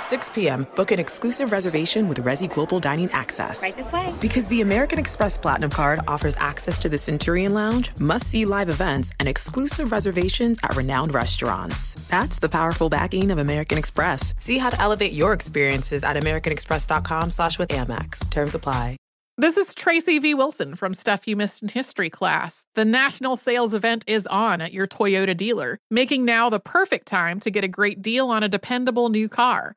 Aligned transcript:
6 0.00 0.30
p.m., 0.30 0.66
book 0.74 0.90
an 0.90 0.98
exclusive 0.98 1.52
reservation 1.52 2.08
with 2.08 2.24
Resy 2.24 2.52
Global 2.52 2.80
Dining 2.80 3.10
Access. 3.12 3.62
Right 3.62 3.76
this 3.76 3.92
way. 3.92 4.12
Because 4.20 4.48
the 4.48 4.62
American 4.62 4.98
Express 4.98 5.38
Platinum 5.38 5.70
Card 5.70 6.00
offers 6.08 6.34
access 6.36 6.80
to 6.80 6.88
the 6.88 6.98
Centurion 6.98 7.54
Lounge, 7.54 7.90
must 7.98 8.26
see 8.26 8.44
live 8.46 8.68
events, 8.68 9.10
and 9.20 9.28
exclusive 9.28 9.92
reservations 9.92 10.58
at 10.62 10.74
renowned 10.74 11.14
restaurants. 11.14 11.94
That's 12.08 12.38
the 12.38 12.48
powerful 12.48 12.88
backing 12.88 13.30
of 13.30 13.38
American 13.38 13.78
Express. 13.78 14.34
See 14.38 14.58
how 14.58 14.70
to 14.70 14.80
elevate 14.80 15.12
your 15.12 15.32
experiences 15.32 16.02
at 16.02 16.16
AmericanExpress.com 16.16 17.30
slash 17.30 17.58
with 17.58 17.68
Amex. 17.68 18.28
Terms 18.30 18.54
apply. 18.54 18.96
This 19.40 19.56
is 19.56 19.72
Tracy 19.72 20.18
V. 20.18 20.34
Wilson 20.34 20.74
from 20.74 20.92
Stuff 20.92 21.26
You 21.26 21.34
Missed 21.34 21.62
in 21.62 21.68
History 21.68 22.10
class. 22.10 22.64
The 22.74 22.84
national 22.84 23.36
sales 23.36 23.72
event 23.72 24.04
is 24.06 24.26
on 24.26 24.60
at 24.60 24.74
your 24.74 24.86
Toyota 24.86 25.34
dealer, 25.34 25.78
making 25.90 26.26
now 26.26 26.50
the 26.50 26.60
perfect 26.60 27.08
time 27.08 27.40
to 27.40 27.50
get 27.50 27.64
a 27.64 27.68
great 27.68 28.02
deal 28.02 28.28
on 28.28 28.42
a 28.42 28.50
dependable 28.50 29.08
new 29.08 29.30
car. 29.30 29.76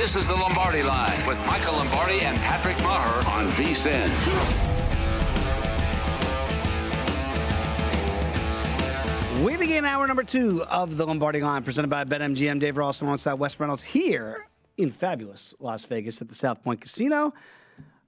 This 0.00 0.16
is 0.16 0.28
the 0.28 0.34
Lombardi 0.34 0.82
Line 0.82 1.26
with 1.26 1.38
Michael 1.40 1.74
Lombardi 1.74 2.22
and 2.22 2.38
Patrick 2.38 2.78
Meagher 2.78 3.26
on 3.26 3.50
VSIN. 3.50 4.08
We 9.44 9.58
begin 9.58 9.84
hour 9.84 10.06
number 10.06 10.24
two 10.24 10.62
of 10.70 10.96
the 10.96 11.04
Lombardi 11.04 11.42
Line, 11.42 11.62
presented 11.62 11.88
by 11.88 12.04
BetMGM. 12.04 12.60
Dave 12.60 12.78
Ross 12.78 13.02
alongside 13.02 13.34
Wes 13.34 13.60
Reynolds 13.60 13.82
here 13.82 14.46
in 14.78 14.90
fabulous 14.90 15.52
Las 15.60 15.84
Vegas 15.84 16.22
at 16.22 16.30
the 16.30 16.34
South 16.34 16.64
Point 16.64 16.80
Casino. 16.80 17.34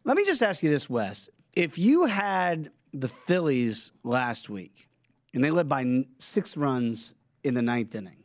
Let 0.04 0.16
me 0.16 0.24
just 0.24 0.40
ask 0.40 0.62
you 0.62 0.70
this, 0.70 0.88
Wes. 0.88 1.28
If 1.54 1.76
you 1.76 2.06
had 2.06 2.70
the 2.94 3.08
Phillies 3.08 3.92
last 4.02 4.48
week 4.48 4.88
and 5.34 5.44
they 5.44 5.50
led 5.50 5.68
by 5.68 6.06
six 6.18 6.56
runs 6.56 7.12
in 7.44 7.52
the 7.52 7.60
ninth 7.60 7.94
inning, 7.94 8.21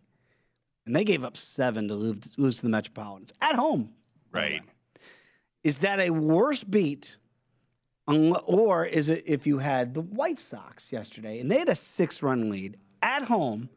and 0.88 0.96
they 0.96 1.04
gave 1.04 1.24
up 1.24 1.38
seven 1.38 1.88
to 1.90 1.96
lose, 1.96 2.38
lose 2.38 2.56
to 2.58 2.64
the 2.64 2.70
Metropolitans 2.70 3.32
at 3.42 3.56
home, 3.56 3.94
Right. 4.32 4.64
is 5.64 5.80
that 5.80 6.00
a 6.00 6.10
worse 6.10 6.64
beat? 6.64 7.17
Or 8.08 8.86
is 8.86 9.10
it 9.10 9.26
if 9.28 9.45
you 9.45 9.58
had 9.58 9.94
the 9.94 10.02
White 10.02 10.39
Sox 10.39 10.94
yesterday 10.94 11.39
and 11.39 11.52
they 11.52 11.60
had 11.60 11.67
a 11.67 11.76
six 11.76 12.23
run 12.23 12.50
lead 12.50 12.78
at 13.02 13.23
home 13.23 13.70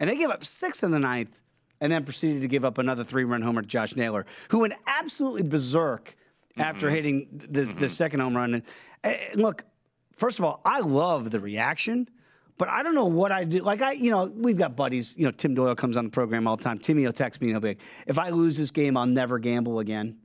and 0.00 0.08
they 0.08 0.16
gave 0.16 0.30
up 0.30 0.42
six 0.42 0.82
in 0.82 0.90
the 0.90 0.98
ninth 0.98 1.42
and 1.78 1.92
then 1.92 2.04
proceeded 2.04 2.40
to 2.40 2.48
give 2.48 2.64
up 2.64 2.78
another 2.78 3.04
three 3.04 3.24
run 3.24 3.42
homer 3.42 3.60
to 3.60 3.68
Josh 3.68 3.94
Naylor, 3.94 4.24
who 4.48 4.60
went 4.60 4.72
absolutely 4.86 5.42
berserk 5.42 6.16
after 6.56 6.86
mm-hmm. 6.86 6.96
hitting 6.96 7.28
the, 7.30 7.46
the 7.46 7.60
mm-hmm. 7.64 7.86
second 7.88 8.20
home 8.20 8.34
run. 8.34 8.54
And, 8.54 8.62
and 9.04 9.42
look, 9.42 9.64
first 10.16 10.38
of 10.38 10.46
all, 10.46 10.62
I 10.64 10.80
love 10.80 11.30
the 11.30 11.40
reaction. 11.40 12.08
But 12.58 12.68
I 12.68 12.82
don't 12.82 12.94
know 12.94 13.06
what 13.06 13.32
I 13.32 13.44
do. 13.44 13.58
Like 13.58 13.82
I, 13.82 13.92
you 13.92 14.10
know, 14.10 14.24
we've 14.24 14.58
got 14.58 14.76
buddies. 14.76 15.14
You 15.16 15.24
know, 15.24 15.30
Tim 15.30 15.54
Doyle 15.54 15.74
comes 15.74 15.96
on 15.96 16.04
the 16.04 16.10
program 16.10 16.46
all 16.46 16.56
the 16.56 16.64
time. 16.64 16.78
Timmy 16.78 17.04
will 17.04 17.12
text 17.12 17.40
me 17.40 17.48
and 17.48 17.54
he'll 17.54 17.60
be 17.60 17.68
like, 17.68 17.80
"If 18.06 18.18
I 18.18 18.30
lose 18.30 18.56
this 18.56 18.70
game, 18.70 18.96
I'll 18.96 19.06
never 19.06 19.38
gamble 19.38 19.78
again." 19.78 20.18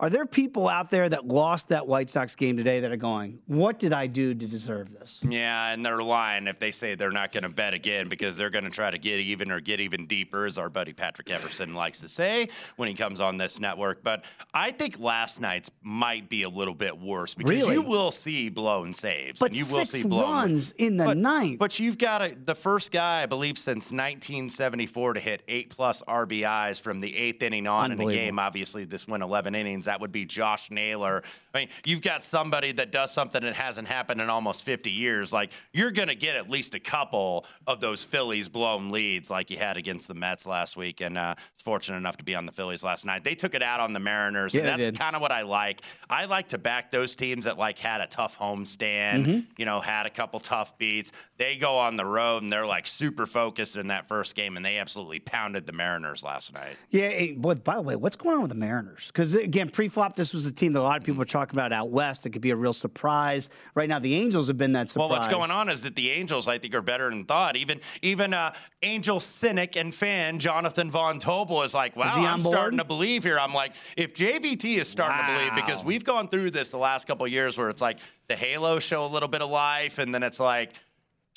Are 0.00 0.08
there 0.08 0.26
people 0.26 0.68
out 0.68 0.90
there 0.90 1.08
that 1.08 1.26
lost 1.26 1.70
that 1.70 1.88
White 1.88 2.08
Sox 2.08 2.36
game 2.36 2.56
today 2.56 2.80
that 2.80 2.92
are 2.92 2.96
going, 2.96 3.40
"What 3.46 3.80
did 3.80 3.92
I 3.92 4.06
do 4.06 4.32
to 4.32 4.46
deserve 4.46 4.92
this?" 4.92 5.18
Yeah, 5.28 5.72
and 5.72 5.84
they're 5.84 6.02
lying 6.02 6.46
if 6.46 6.60
they 6.60 6.70
say 6.70 6.94
they're 6.94 7.10
not 7.10 7.32
going 7.32 7.42
to 7.42 7.48
bet 7.48 7.74
again 7.74 8.08
because 8.08 8.36
they're 8.36 8.50
going 8.50 8.62
to 8.62 8.70
try 8.70 8.92
to 8.92 8.98
get 8.98 9.18
even 9.18 9.50
or 9.50 9.58
get 9.58 9.80
even 9.80 10.06
deeper, 10.06 10.46
as 10.46 10.56
our 10.56 10.70
buddy 10.70 10.92
Patrick 10.92 11.30
Everson 11.30 11.74
likes 11.74 12.00
to 12.00 12.08
say 12.08 12.48
when 12.76 12.88
he 12.88 12.94
comes 12.94 13.18
on 13.20 13.38
this 13.38 13.58
network. 13.58 14.04
But 14.04 14.24
I 14.54 14.70
think 14.70 15.00
last 15.00 15.40
night's 15.40 15.68
might 15.82 16.28
be 16.28 16.44
a 16.44 16.48
little 16.48 16.74
bit 16.74 16.96
worse 16.96 17.34
because 17.34 17.50
Really? 17.50 17.74
you 17.74 17.82
will 17.82 18.12
see 18.12 18.50
blown 18.50 18.94
saves. 18.94 19.40
But 19.40 19.50
and 19.50 19.56
you 19.56 19.66
will 19.74 19.84
see 19.84 20.04
blown 20.04 20.30
runs 20.30 20.70
in 20.78 20.96
the 20.96 21.06
but, 21.06 21.16
ninth. 21.16 21.58
But 21.58 21.80
you've 21.80 21.98
got 21.98 22.22
a, 22.22 22.36
the 22.36 22.54
first 22.54 22.92
guy, 22.92 23.24
I 23.24 23.26
believe, 23.26 23.58
since 23.58 23.90
1974 23.90 25.14
to 25.14 25.20
hit 25.20 25.42
eight 25.48 25.70
plus 25.70 26.02
RBIs 26.06 26.80
from 26.80 27.00
the 27.00 27.16
eighth 27.16 27.42
inning 27.42 27.66
on 27.66 27.90
in 27.90 28.00
a 28.00 28.06
game. 28.06 28.38
Obviously, 28.38 28.84
this 28.84 29.08
went 29.08 29.24
11 29.24 29.56
innings. 29.56 29.87
That 29.88 30.00
would 30.00 30.12
be 30.12 30.24
Josh 30.24 30.70
Naylor. 30.70 31.22
I 31.54 31.58
mean, 31.60 31.68
you've 31.84 32.02
got 32.02 32.22
somebody 32.22 32.72
that 32.72 32.92
does 32.92 33.12
something 33.12 33.42
that 33.42 33.54
hasn't 33.56 33.88
happened 33.88 34.20
in 34.20 34.30
almost 34.30 34.64
50 34.64 34.90
years. 34.90 35.32
Like, 35.32 35.50
you're 35.72 35.90
going 35.90 36.08
to 36.08 36.14
get 36.14 36.36
at 36.36 36.48
least 36.48 36.74
a 36.74 36.80
couple 36.80 37.46
of 37.66 37.80
those 37.80 38.04
Phillies 38.04 38.48
blown 38.48 38.90
leads 38.90 39.30
like 39.30 39.50
you 39.50 39.56
had 39.56 39.76
against 39.76 40.08
the 40.08 40.14
Mets 40.14 40.46
last 40.46 40.76
week. 40.76 41.00
And 41.00 41.16
uh, 41.18 41.34
was 41.36 41.62
fortunate 41.62 41.96
enough 41.96 42.16
to 42.18 42.24
be 42.24 42.34
on 42.34 42.46
the 42.46 42.52
Phillies 42.52 42.84
last 42.84 43.04
night. 43.04 43.24
They 43.24 43.34
took 43.34 43.54
it 43.54 43.62
out 43.62 43.80
on 43.80 43.92
the 43.92 44.00
Mariners. 44.00 44.54
Yeah, 44.54 44.62
and 44.68 44.82
that's 44.82 44.96
kind 44.98 45.16
of 45.16 45.22
what 45.22 45.32
I 45.32 45.42
like. 45.42 45.82
I 46.08 46.26
like 46.26 46.48
to 46.48 46.58
back 46.58 46.90
those 46.90 47.16
teams 47.16 47.44
that 47.46 47.58
like 47.58 47.78
had 47.78 48.00
a 48.00 48.06
tough 48.06 48.38
homestand, 48.38 49.08
Mm-hmm. 49.24 49.38
you 49.56 49.64
know, 49.64 49.80
had 49.80 50.06
a 50.06 50.10
couple 50.10 50.38
tough 50.40 50.76
beats. 50.78 51.12
They 51.38 51.56
go 51.56 51.78
on 51.78 51.96
the 51.96 52.04
road 52.04 52.42
and 52.42 52.52
they're 52.52 52.66
like 52.66 52.86
super 52.86 53.26
focused 53.26 53.76
in 53.76 53.88
that 53.88 54.06
first 54.06 54.34
game, 54.34 54.56
and 54.56 54.64
they 54.64 54.78
absolutely 54.78 55.18
pounded 55.20 55.66
the 55.66 55.72
Mariners 55.72 56.22
last 56.22 56.52
night. 56.52 56.76
Yeah, 56.90 57.08
hey, 57.08 57.32
but 57.36 57.64
by 57.64 57.76
the 57.76 57.82
way, 57.82 57.96
what's 57.96 58.16
going 58.16 58.34
on 58.36 58.42
with 58.42 58.50
the 58.50 58.56
Mariners? 58.56 59.06
Because 59.08 59.34
again, 59.34 59.68
pre-flop, 59.78 60.16
this 60.16 60.32
was 60.32 60.44
a 60.44 60.50
team 60.50 60.72
that 60.72 60.80
a 60.80 60.82
lot 60.82 60.96
of 60.96 61.04
people 61.04 61.20
were 61.20 61.24
talking 61.24 61.54
about 61.54 61.72
out 61.72 61.88
west. 61.88 62.26
It 62.26 62.30
could 62.30 62.42
be 62.42 62.50
a 62.50 62.56
real 62.56 62.72
surprise. 62.72 63.48
Right 63.76 63.88
now, 63.88 64.00
the 64.00 64.12
Angels 64.16 64.48
have 64.48 64.56
been 64.56 64.72
that 64.72 64.88
surprise. 64.88 65.08
Well, 65.08 65.08
what's 65.10 65.28
going 65.28 65.52
on 65.52 65.68
is 65.68 65.82
that 65.82 65.94
the 65.94 66.10
Angels, 66.10 66.48
I 66.48 66.58
think, 66.58 66.74
are 66.74 66.82
better 66.82 67.08
than 67.10 67.24
thought. 67.24 67.54
Even 67.54 67.80
even 68.02 68.34
uh, 68.34 68.52
Angel 68.82 69.20
cynic 69.20 69.76
and 69.76 69.94
fan 69.94 70.40
Jonathan 70.40 70.90
Von 70.90 71.20
Tobel 71.20 71.62
is 71.62 71.74
like, 71.74 71.94
wow, 71.94 72.06
on 72.06 72.26
I'm 72.26 72.40
board? 72.40 72.56
starting 72.56 72.78
to 72.78 72.84
believe 72.84 73.22
here. 73.22 73.38
I'm 73.38 73.54
like, 73.54 73.74
if 73.96 74.14
JVT 74.14 74.78
is 74.78 74.88
starting 74.88 75.24
to 75.24 75.32
believe, 75.32 75.54
because 75.54 75.84
we've 75.84 76.02
gone 76.02 76.26
through 76.26 76.50
this 76.50 76.70
the 76.70 76.76
last 76.76 77.06
couple 77.06 77.24
of 77.24 77.30
years 77.30 77.56
where 77.56 77.70
it's 77.70 77.80
like 77.80 78.00
the 78.26 78.34
Halo 78.34 78.80
show 78.80 79.04
a 79.04 79.06
little 79.06 79.28
bit 79.28 79.42
of 79.42 79.50
life, 79.50 79.98
and 79.98 80.12
then 80.12 80.24
it's 80.24 80.40
like. 80.40 80.72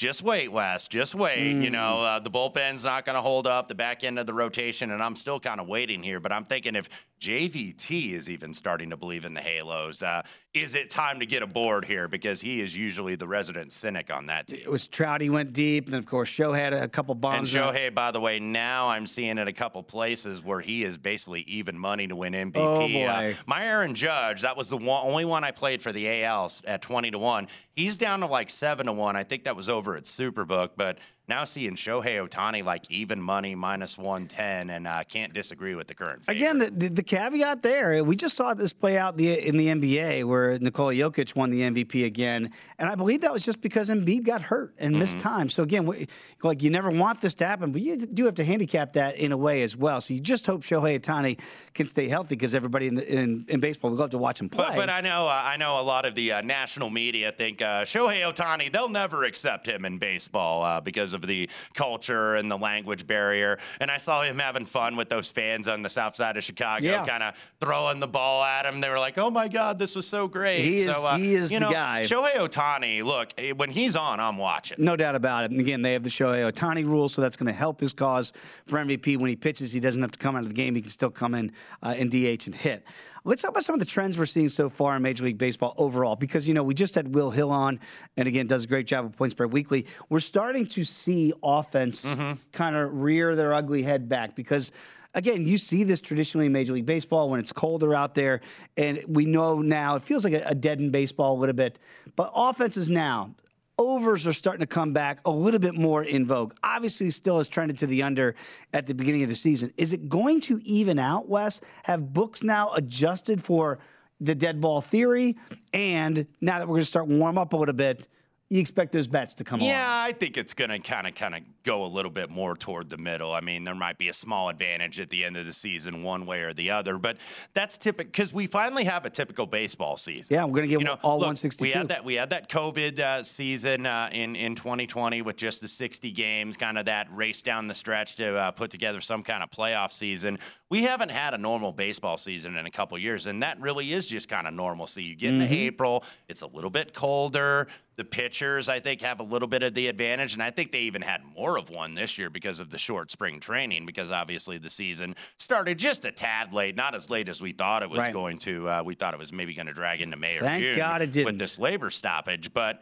Just 0.01 0.23
wait, 0.23 0.51
Wes. 0.51 0.87
Just 0.87 1.13
wait. 1.13 1.51
You 1.61 1.69
know, 1.69 1.97
Mm. 1.99 2.15
uh, 2.15 2.19
the 2.21 2.31
bullpen's 2.31 2.83
not 2.83 3.05
going 3.05 3.15
to 3.15 3.21
hold 3.21 3.45
up 3.45 3.67
the 3.67 3.75
back 3.75 4.03
end 4.03 4.17
of 4.17 4.25
the 4.25 4.33
rotation, 4.33 4.89
and 4.89 4.99
I'm 5.03 5.15
still 5.15 5.39
kind 5.39 5.61
of 5.61 5.67
waiting 5.67 6.01
here. 6.01 6.19
But 6.19 6.31
I'm 6.31 6.43
thinking 6.43 6.75
if 6.75 6.89
JVT 7.19 8.13
is 8.13 8.27
even 8.27 8.51
starting 8.51 8.89
to 8.89 8.97
believe 8.97 9.25
in 9.25 9.35
the 9.35 9.41
Halos, 9.41 10.01
uh, 10.01 10.23
is 10.55 10.73
it 10.73 10.89
time 10.89 11.19
to 11.19 11.27
get 11.27 11.43
aboard 11.43 11.85
here? 11.85 12.07
Because 12.07 12.41
he 12.41 12.61
is 12.61 12.75
usually 12.75 13.13
the 13.13 13.27
resident 13.27 13.71
cynic 13.71 14.11
on 14.11 14.25
that 14.25 14.47
team. 14.47 14.61
It 14.63 14.71
was 14.71 14.87
Trout, 14.87 15.21
he 15.21 15.29
went 15.29 15.53
deep, 15.53 15.85
and 15.85 15.95
of 15.95 16.07
course 16.07 16.29
Show 16.29 16.51
had 16.51 16.73
a 16.73 16.87
couple 16.87 17.13
bombs. 17.13 17.53
And. 17.53 17.63
Shohei, 17.63 17.93
by 17.93 18.09
the 18.09 18.19
way, 18.19 18.39
now 18.39 18.87
I'm 18.87 19.05
seeing 19.05 19.37
in 19.37 19.47
a 19.47 19.53
couple 19.53 19.83
places 19.83 20.43
where 20.43 20.61
he 20.61 20.83
is 20.83 20.97
basically 20.97 21.41
even 21.41 21.77
money 21.77 22.07
to 22.07 22.15
win 22.15 22.33
MVP. 22.33 22.53
Oh, 22.57 22.85
Uh, 23.05 23.21
boy. 23.33 23.35
my 23.45 23.67
Aaron 23.67 23.93
Judge, 23.93 24.41
that 24.41 24.57
was 24.57 24.67
the 24.67 24.77
one, 24.77 25.05
only 25.05 25.25
one 25.25 25.43
I 25.43 25.51
played 25.51 25.79
for 25.79 25.91
the 25.91 26.23
ALs 26.23 26.63
at 26.65 26.81
20 26.81 27.11
to 27.11 27.19
1. 27.19 27.47
He's 27.75 27.95
down 27.95 28.21
to 28.21 28.25
like 28.25 28.49
7 28.49 28.87
to 28.87 28.93
1. 28.93 29.15
I 29.15 29.23
think 29.23 29.43
that 29.43 29.55
was 29.55 29.69
over 29.69 29.90
at 29.97 30.03
Superbook, 30.03 30.71
but 30.75 30.97
now 31.31 31.45
seeing 31.45 31.75
Shohei 31.75 32.27
Ohtani 32.27 32.61
like 32.61 32.91
even 32.91 33.21
money 33.21 33.55
minus 33.55 33.97
110, 33.97 34.69
and 34.69 34.85
uh, 34.85 35.01
can't 35.05 35.33
disagree 35.33 35.75
with 35.75 35.87
the 35.87 35.95
current. 35.95 36.25
Favorite. 36.25 36.41
Again, 36.41 36.57
the, 36.57 36.71
the, 36.71 36.89
the, 36.95 37.03
caveat 37.03 37.61
there, 37.61 38.03
we 38.03 38.17
just 38.17 38.35
saw 38.35 38.53
this 38.53 38.73
play 38.73 38.97
out 38.97 39.15
the, 39.15 39.47
in 39.47 39.55
the 39.55 39.67
NBA 39.67 40.25
where 40.25 40.59
Nikola 40.59 40.93
Jokic 40.93 41.33
won 41.33 41.49
the 41.49 41.61
MVP 41.61 42.05
again, 42.05 42.51
and 42.77 42.89
I 42.89 42.95
believe 42.95 43.21
that 43.21 43.31
was 43.31 43.45
just 43.45 43.61
because 43.61 43.89
Embiid 43.89 44.25
got 44.25 44.41
hurt 44.41 44.73
and 44.77 44.99
missed 44.99 45.19
mm-hmm. 45.19 45.29
time. 45.29 45.49
So 45.49 45.63
again, 45.63 45.85
we, 45.85 46.07
like 46.43 46.61
you 46.61 46.69
never 46.69 46.91
want 46.91 47.21
this 47.21 47.33
to 47.35 47.47
happen, 47.47 47.71
but 47.71 47.81
you 47.81 47.95
do 47.95 48.25
have 48.25 48.35
to 48.35 48.43
handicap 48.43 48.93
that 48.93 49.15
in 49.15 49.31
a 49.31 49.37
way 49.37 49.63
as 49.63 49.77
well. 49.77 50.01
So 50.01 50.13
you 50.13 50.19
just 50.19 50.45
hope 50.45 50.63
Shohei 50.63 50.99
Ohtani 50.99 51.39
can 51.73 51.87
stay 51.87 52.09
healthy 52.09 52.35
because 52.35 52.53
everybody 52.53 52.87
in, 52.87 52.95
the, 52.95 53.09
in, 53.09 53.45
in 53.47 53.61
baseball 53.61 53.91
would 53.91 53.99
love 53.99 54.09
to 54.09 54.17
watch 54.17 54.41
him 54.41 54.49
play. 54.49 54.65
But, 54.67 54.75
but 54.75 54.89
I 54.89 54.99
know 54.99 55.27
uh, 55.27 55.41
I 55.45 55.55
know 55.55 55.79
a 55.79 55.83
lot 55.83 56.05
of 56.05 56.13
the 56.13 56.33
uh, 56.33 56.41
national 56.41 56.89
media 56.89 57.31
think 57.31 57.61
uh, 57.61 57.83
Shohei 57.83 58.21
Ohtani 58.29 58.69
they'll 58.69 58.89
never 58.89 59.23
accept 59.23 59.65
him 59.65 59.85
in 59.85 59.97
baseball 59.97 60.65
uh, 60.65 60.81
because 60.81 61.13
of 61.13 61.20
the 61.25 61.49
culture 61.73 62.35
and 62.35 62.49
the 62.51 62.57
language 62.57 63.07
barrier. 63.07 63.59
And 63.79 63.89
I 63.89 63.97
saw 63.97 64.23
him 64.23 64.39
having 64.39 64.65
fun 64.65 64.95
with 64.95 65.09
those 65.09 65.29
fans 65.31 65.67
on 65.67 65.81
the 65.81 65.89
south 65.89 66.15
side 66.15 66.37
of 66.37 66.43
Chicago, 66.43 66.87
yeah. 66.87 67.05
kind 67.05 67.23
of 67.23 67.35
throwing 67.59 67.99
the 67.99 68.07
ball 68.07 68.43
at 68.43 68.65
him. 68.65 68.81
They 68.81 68.89
were 68.89 68.99
like, 68.99 69.17
"Oh 69.17 69.29
my 69.29 69.47
God, 69.47 69.77
this 69.77 69.95
was 69.95 70.07
so 70.07 70.27
great!" 70.27 70.61
He 70.61 70.75
is, 70.75 70.95
so, 70.95 71.05
uh, 71.05 71.17
he 71.17 71.35
is 71.35 71.51
you 71.51 71.59
the 71.59 71.65
know, 71.65 71.71
guy. 71.71 72.01
Shohei 72.01 72.33
Ohtani, 72.35 73.03
look, 73.03 73.33
eh, 73.37 73.51
when 73.51 73.69
he's 73.69 73.95
on, 73.95 74.19
I'm 74.19 74.37
watching. 74.37 74.83
No 74.83 74.95
doubt 74.95 75.15
about 75.15 75.45
it. 75.45 75.51
And 75.51 75.59
again, 75.59 75.81
they 75.81 75.93
have 75.93 76.03
the 76.03 76.09
Shohei 76.09 76.51
Ohtani 76.51 76.85
rule, 76.85 77.09
so 77.09 77.21
that's 77.21 77.37
going 77.37 77.47
to 77.47 77.57
help 77.57 77.79
his 77.79 77.93
cause 77.93 78.33
for 78.65 78.79
MVP. 78.79 79.17
When 79.17 79.29
he 79.29 79.35
pitches, 79.35 79.71
he 79.71 79.79
doesn't 79.79 80.01
have 80.01 80.11
to 80.11 80.19
come 80.19 80.35
out 80.35 80.43
of 80.43 80.49
the 80.49 80.53
game; 80.53 80.75
he 80.75 80.81
can 80.81 80.91
still 80.91 81.11
come 81.11 81.33
in 81.35 81.51
uh, 81.83 81.95
in 81.97 82.09
DH 82.09 82.45
and 82.45 82.55
hit. 82.55 82.85
Let's 83.23 83.43
talk 83.43 83.51
about 83.51 83.63
some 83.63 83.75
of 83.75 83.79
the 83.79 83.85
trends 83.85 84.17
we're 84.17 84.25
seeing 84.25 84.47
so 84.47 84.67
far 84.67 84.95
in 84.95 85.03
Major 85.03 85.25
League 85.25 85.37
Baseball 85.37 85.75
overall, 85.77 86.15
because 86.15 86.47
you 86.47 86.55
know 86.55 86.63
we 86.63 86.73
just 86.73 86.95
had 86.95 87.13
Will 87.13 87.29
Hill 87.29 87.51
on, 87.51 87.79
and 88.17 88.27
again 88.27 88.47
does 88.47 88.63
a 88.63 88.67
great 88.67 88.87
job 88.87 89.05
of 89.05 89.15
Points 89.15 89.33
Spread 89.33 89.51
Weekly. 89.53 89.85
We're 90.09 90.19
starting 90.19 90.65
to 90.67 90.83
see 90.83 91.31
offense 91.43 92.03
mm-hmm. 92.03 92.33
kind 92.51 92.75
of 92.75 93.01
rear 93.01 93.35
their 93.35 93.53
ugly 93.53 93.83
head 93.83 94.09
back 94.09 94.35
because 94.35 94.71
again, 95.13 95.45
you 95.45 95.59
see 95.59 95.83
this 95.83 96.01
traditionally 96.01 96.47
in 96.47 96.51
Major 96.51 96.73
League 96.73 96.87
Baseball 96.87 97.29
when 97.29 97.39
it's 97.39 97.51
colder 97.51 97.93
out 97.93 98.15
there, 98.15 98.41
and 98.75 99.03
we 99.07 99.25
know 99.25 99.61
now 99.61 99.95
it 99.95 100.01
feels 100.01 100.23
like 100.23 100.33
a, 100.33 100.41
a 100.47 100.55
deadened 100.55 100.91
baseball 100.91 101.37
a 101.37 101.39
little 101.39 101.53
bit. 101.53 101.77
But 102.15 102.31
offenses 102.33 102.89
now, 102.89 103.35
overs 103.77 104.27
are 104.27 104.33
starting 104.33 104.61
to 104.61 104.67
come 104.67 104.93
back 104.93 105.19
a 105.25 105.31
little 105.31 105.59
bit 105.59 105.75
more 105.75 106.03
in 106.03 106.25
vogue. 106.25 106.53
Obviously, 106.63 107.09
still 107.09 107.37
has 107.37 107.47
trended 107.47 107.77
to 107.79 107.87
the 107.87 108.03
under 108.03 108.35
at 108.73 108.85
the 108.85 108.93
beginning 108.93 109.23
of 109.23 109.29
the 109.29 109.35
season. 109.35 109.73
Is 109.77 109.93
it 109.93 110.09
going 110.09 110.41
to 110.41 110.59
even 110.63 110.99
out, 110.99 111.27
Wes? 111.27 111.61
Have 111.83 112.13
books 112.13 112.43
now 112.43 112.71
adjusted 112.73 113.43
for 113.43 113.79
the 114.19 114.35
dead 114.35 114.61
ball 114.61 114.81
theory? 114.81 115.37
And 115.73 116.27
now 116.41 116.59
that 116.59 116.67
we're 116.67 116.75
going 116.75 116.81
to 116.81 116.85
start 116.85 117.07
warm 117.07 117.37
up 117.37 117.53
a 117.53 117.57
little 117.57 117.73
bit, 117.73 118.07
you 118.51 118.59
expect 118.59 118.91
those 118.91 119.07
bets 119.07 119.33
to 119.33 119.45
come 119.45 119.61
yeah, 119.61 120.03
I 120.05 120.11
think 120.11 120.35
it's 120.35 120.53
going 120.53 120.71
to 120.71 120.79
kind 120.79 121.07
of 121.07 121.15
kind 121.15 121.35
of 121.35 121.41
go 121.63 121.85
a 121.85 121.87
little 121.87 122.11
bit 122.11 122.29
more 122.29 122.53
toward 122.53 122.89
the 122.89 122.97
middle. 122.97 123.33
I 123.33 123.39
mean, 123.39 123.63
there 123.63 123.73
might 123.73 123.97
be 123.97 124.09
a 124.09 124.13
small 124.13 124.49
advantage 124.49 124.99
at 124.99 125.09
the 125.09 125.23
end 125.23 125.37
of 125.37 125.45
the 125.45 125.53
season, 125.53 126.03
one 126.03 126.25
way 126.25 126.41
or 126.41 126.53
the 126.53 126.69
other, 126.71 126.97
but 126.97 127.15
that's 127.53 127.77
typical 127.77 128.11
because 128.11 128.33
we 128.33 128.47
finally 128.47 128.83
have 128.83 129.05
a 129.05 129.09
typical 129.09 129.45
baseball 129.45 129.95
season. 129.95 130.35
Yeah, 130.35 130.43
we're 130.43 130.57
going 130.57 130.63
to 130.63 130.67
get 130.67 130.79
you 130.79 130.85
know, 130.85 130.97
all 131.01 131.15
look, 131.15 131.27
162. 131.27 131.63
We 131.63 131.71
had 131.71 131.87
that 131.87 132.03
we 132.03 132.15
had 132.15 132.29
that 132.31 132.49
COVID 132.49 132.99
uh, 132.99 133.23
season 133.23 133.85
uh, 133.85 134.09
in 134.11 134.35
in 134.35 134.55
2020 134.55 135.21
with 135.21 135.37
just 135.37 135.61
the 135.61 135.69
60 135.69 136.11
games, 136.11 136.57
kind 136.57 136.77
of 136.77 136.83
that 136.85 137.07
race 137.15 137.41
down 137.41 137.67
the 137.67 137.73
stretch 137.73 138.15
to 138.15 138.35
uh, 138.35 138.51
put 138.51 138.69
together 138.69 138.99
some 138.99 139.23
kind 139.23 139.43
of 139.43 139.49
playoff 139.49 139.93
season. 139.93 140.37
We 140.69 140.83
haven't 140.83 141.11
had 141.11 141.33
a 141.33 141.37
normal 141.37 141.71
baseball 141.71 142.17
season 142.17 142.57
in 142.57 142.65
a 142.65 142.71
couple 142.71 142.97
years, 142.97 143.27
and 143.27 143.41
that 143.43 143.61
really 143.61 143.93
is 143.93 144.07
just 144.07 144.27
kind 144.27 144.45
of 144.45 144.53
normal. 144.53 144.87
So 144.87 144.99
you 144.99 145.15
get 145.15 145.31
mm-hmm. 145.31 145.41
into 145.43 145.55
April, 145.55 146.03
it's 146.27 146.41
a 146.41 146.47
little 146.47 146.69
bit 146.69 146.93
colder 146.93 147.69
the 147.97 148.05
pitchers, 148.05 148.69
I 148.69 148.79
think, 148.79 149.01
have 149.01 149.19
a 149.19 149.23
little 149.23 149.47
bit 149.47 149.63
of 149.63 149.73
the 149.73 149.87
advantage. 149.87 150.33
And 150.33 150.41
I 150.41 150.49
think 150.49 150.71
they 150.71 150.81
even 150.81 151.01
had 151.01 151.21
more 151.37 151.57
of 151.57 151.69
one 151.69 151.93
this 151.93 152.17
year 152.17 152.29
because 152.29 152.59
of 152.59 152.69
the 152.69 152.77
short 152.77 153.11
spring 153.11 153.39
training, 153.39 153.85
because 153.85 154.11
obviously 154.11 154.57
the 154.57 154.69
season 154.69 155.15
started 155.37 155.77
just 155.77 156.05
a 156.05 156.11
tad 156.11 156.53
late, 156.53 156.75
not 156.75 156.95
as 156.95 157.09
late 157.09 157.27
as 157.27 157.41
we 157.41 157.51
thought 157.51 157.83
it 157.83 157.89
was 157.89 157.99
right. 157.99 158.13
going 158.13 158.37
to. 158.39 158.67
Uh, 158.67 158.83
we 158.83 158.95
thought 158.95 159.13
it 159.13 159.19
was 159.19 159.33
maybe 159.33 159.53
going 159.53 159.67
to 159.67 159.73
drag 159.73 160.01
into 160.01 160.17
May 160.17 160.37
or 160.37 160.59
June 160.59 160.77
God 160.77 161.01
it 161.01 161.11
didn't. 161.11 161.25
with 161.25 161.39
this 161.39 161.59
labor 161.59 161.89
stoppage. 161.89 162.53
But 162.53 162.81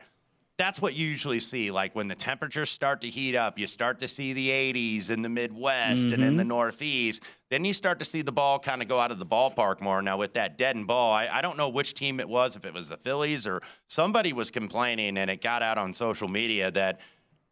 that's 0.59 0.81
what 0.81 0.93
you 0.93 1.07
usually 1.07 1.39
see. 1.39 1.71
Like 1.71 1.95
when 1.95 2.09
the 2.09 2.15
temperatures 2.15 2.69
start 2.69 2.99
to 3.01 3.09
heat 3.09 3.33
up, 3.33 3.57
you 3.57 3.65
start 3.65 3.97
to 3.99 4.09
see 4.09 4.33
the 4.33 4.49
80s 4.49 5.09
in 5.09 5.21
the 5.21 5.29
Midwest 5.29 6.07
mm-hmm. 6.07 6.15
and 6.15 6.23
in 6.23 6.35
the 6.35 6.43
mm-hmm. 6.43 6.49
Northeast. 6.49 7.23
Then 7.49 7.63
you 7.63 7.71
start 7.71 7.97
to 7.99 8.05
see 8.05 8.21
the 8.21 8.33
ball 8.33 8.59
kind 8.59 8.81
of 8.81 8.89
go 8.89 8.99
out 8.99 9.09
of 9.09 9.19
the 9.19 9.25
ballpark 9.25 9.79
more. 9.79 10.01
Now, 10.01 10.17
with 10.17 10.33
that 10.33 10.57
deadened 10.57 10.85
ball, 10.85 11.13
I, 11.13 11.29
I, 11.31 11.41
don't 11.41 11.57
know 11.57 11.69
which 11.69 11.93
team 11.93 12.19
it 12.19 12.27
was, 12.27 12.57
if 12.57 12.65
it 12.65 12.73
was 12.73 12.89
the 12.89 12.97
Phillies 12.97 13.47
or 13.47 13.61
somebody 13.87 14.33
was 14.33 14.51
complaining, 14.51 15.17
and 15.17 15.31
it 15.31 15.41
got 15.41 15.63
out 15.63 15.77
on 15.77 15.93
social 15.93 16.27
media 16.27 16.69
that 16.71 16.99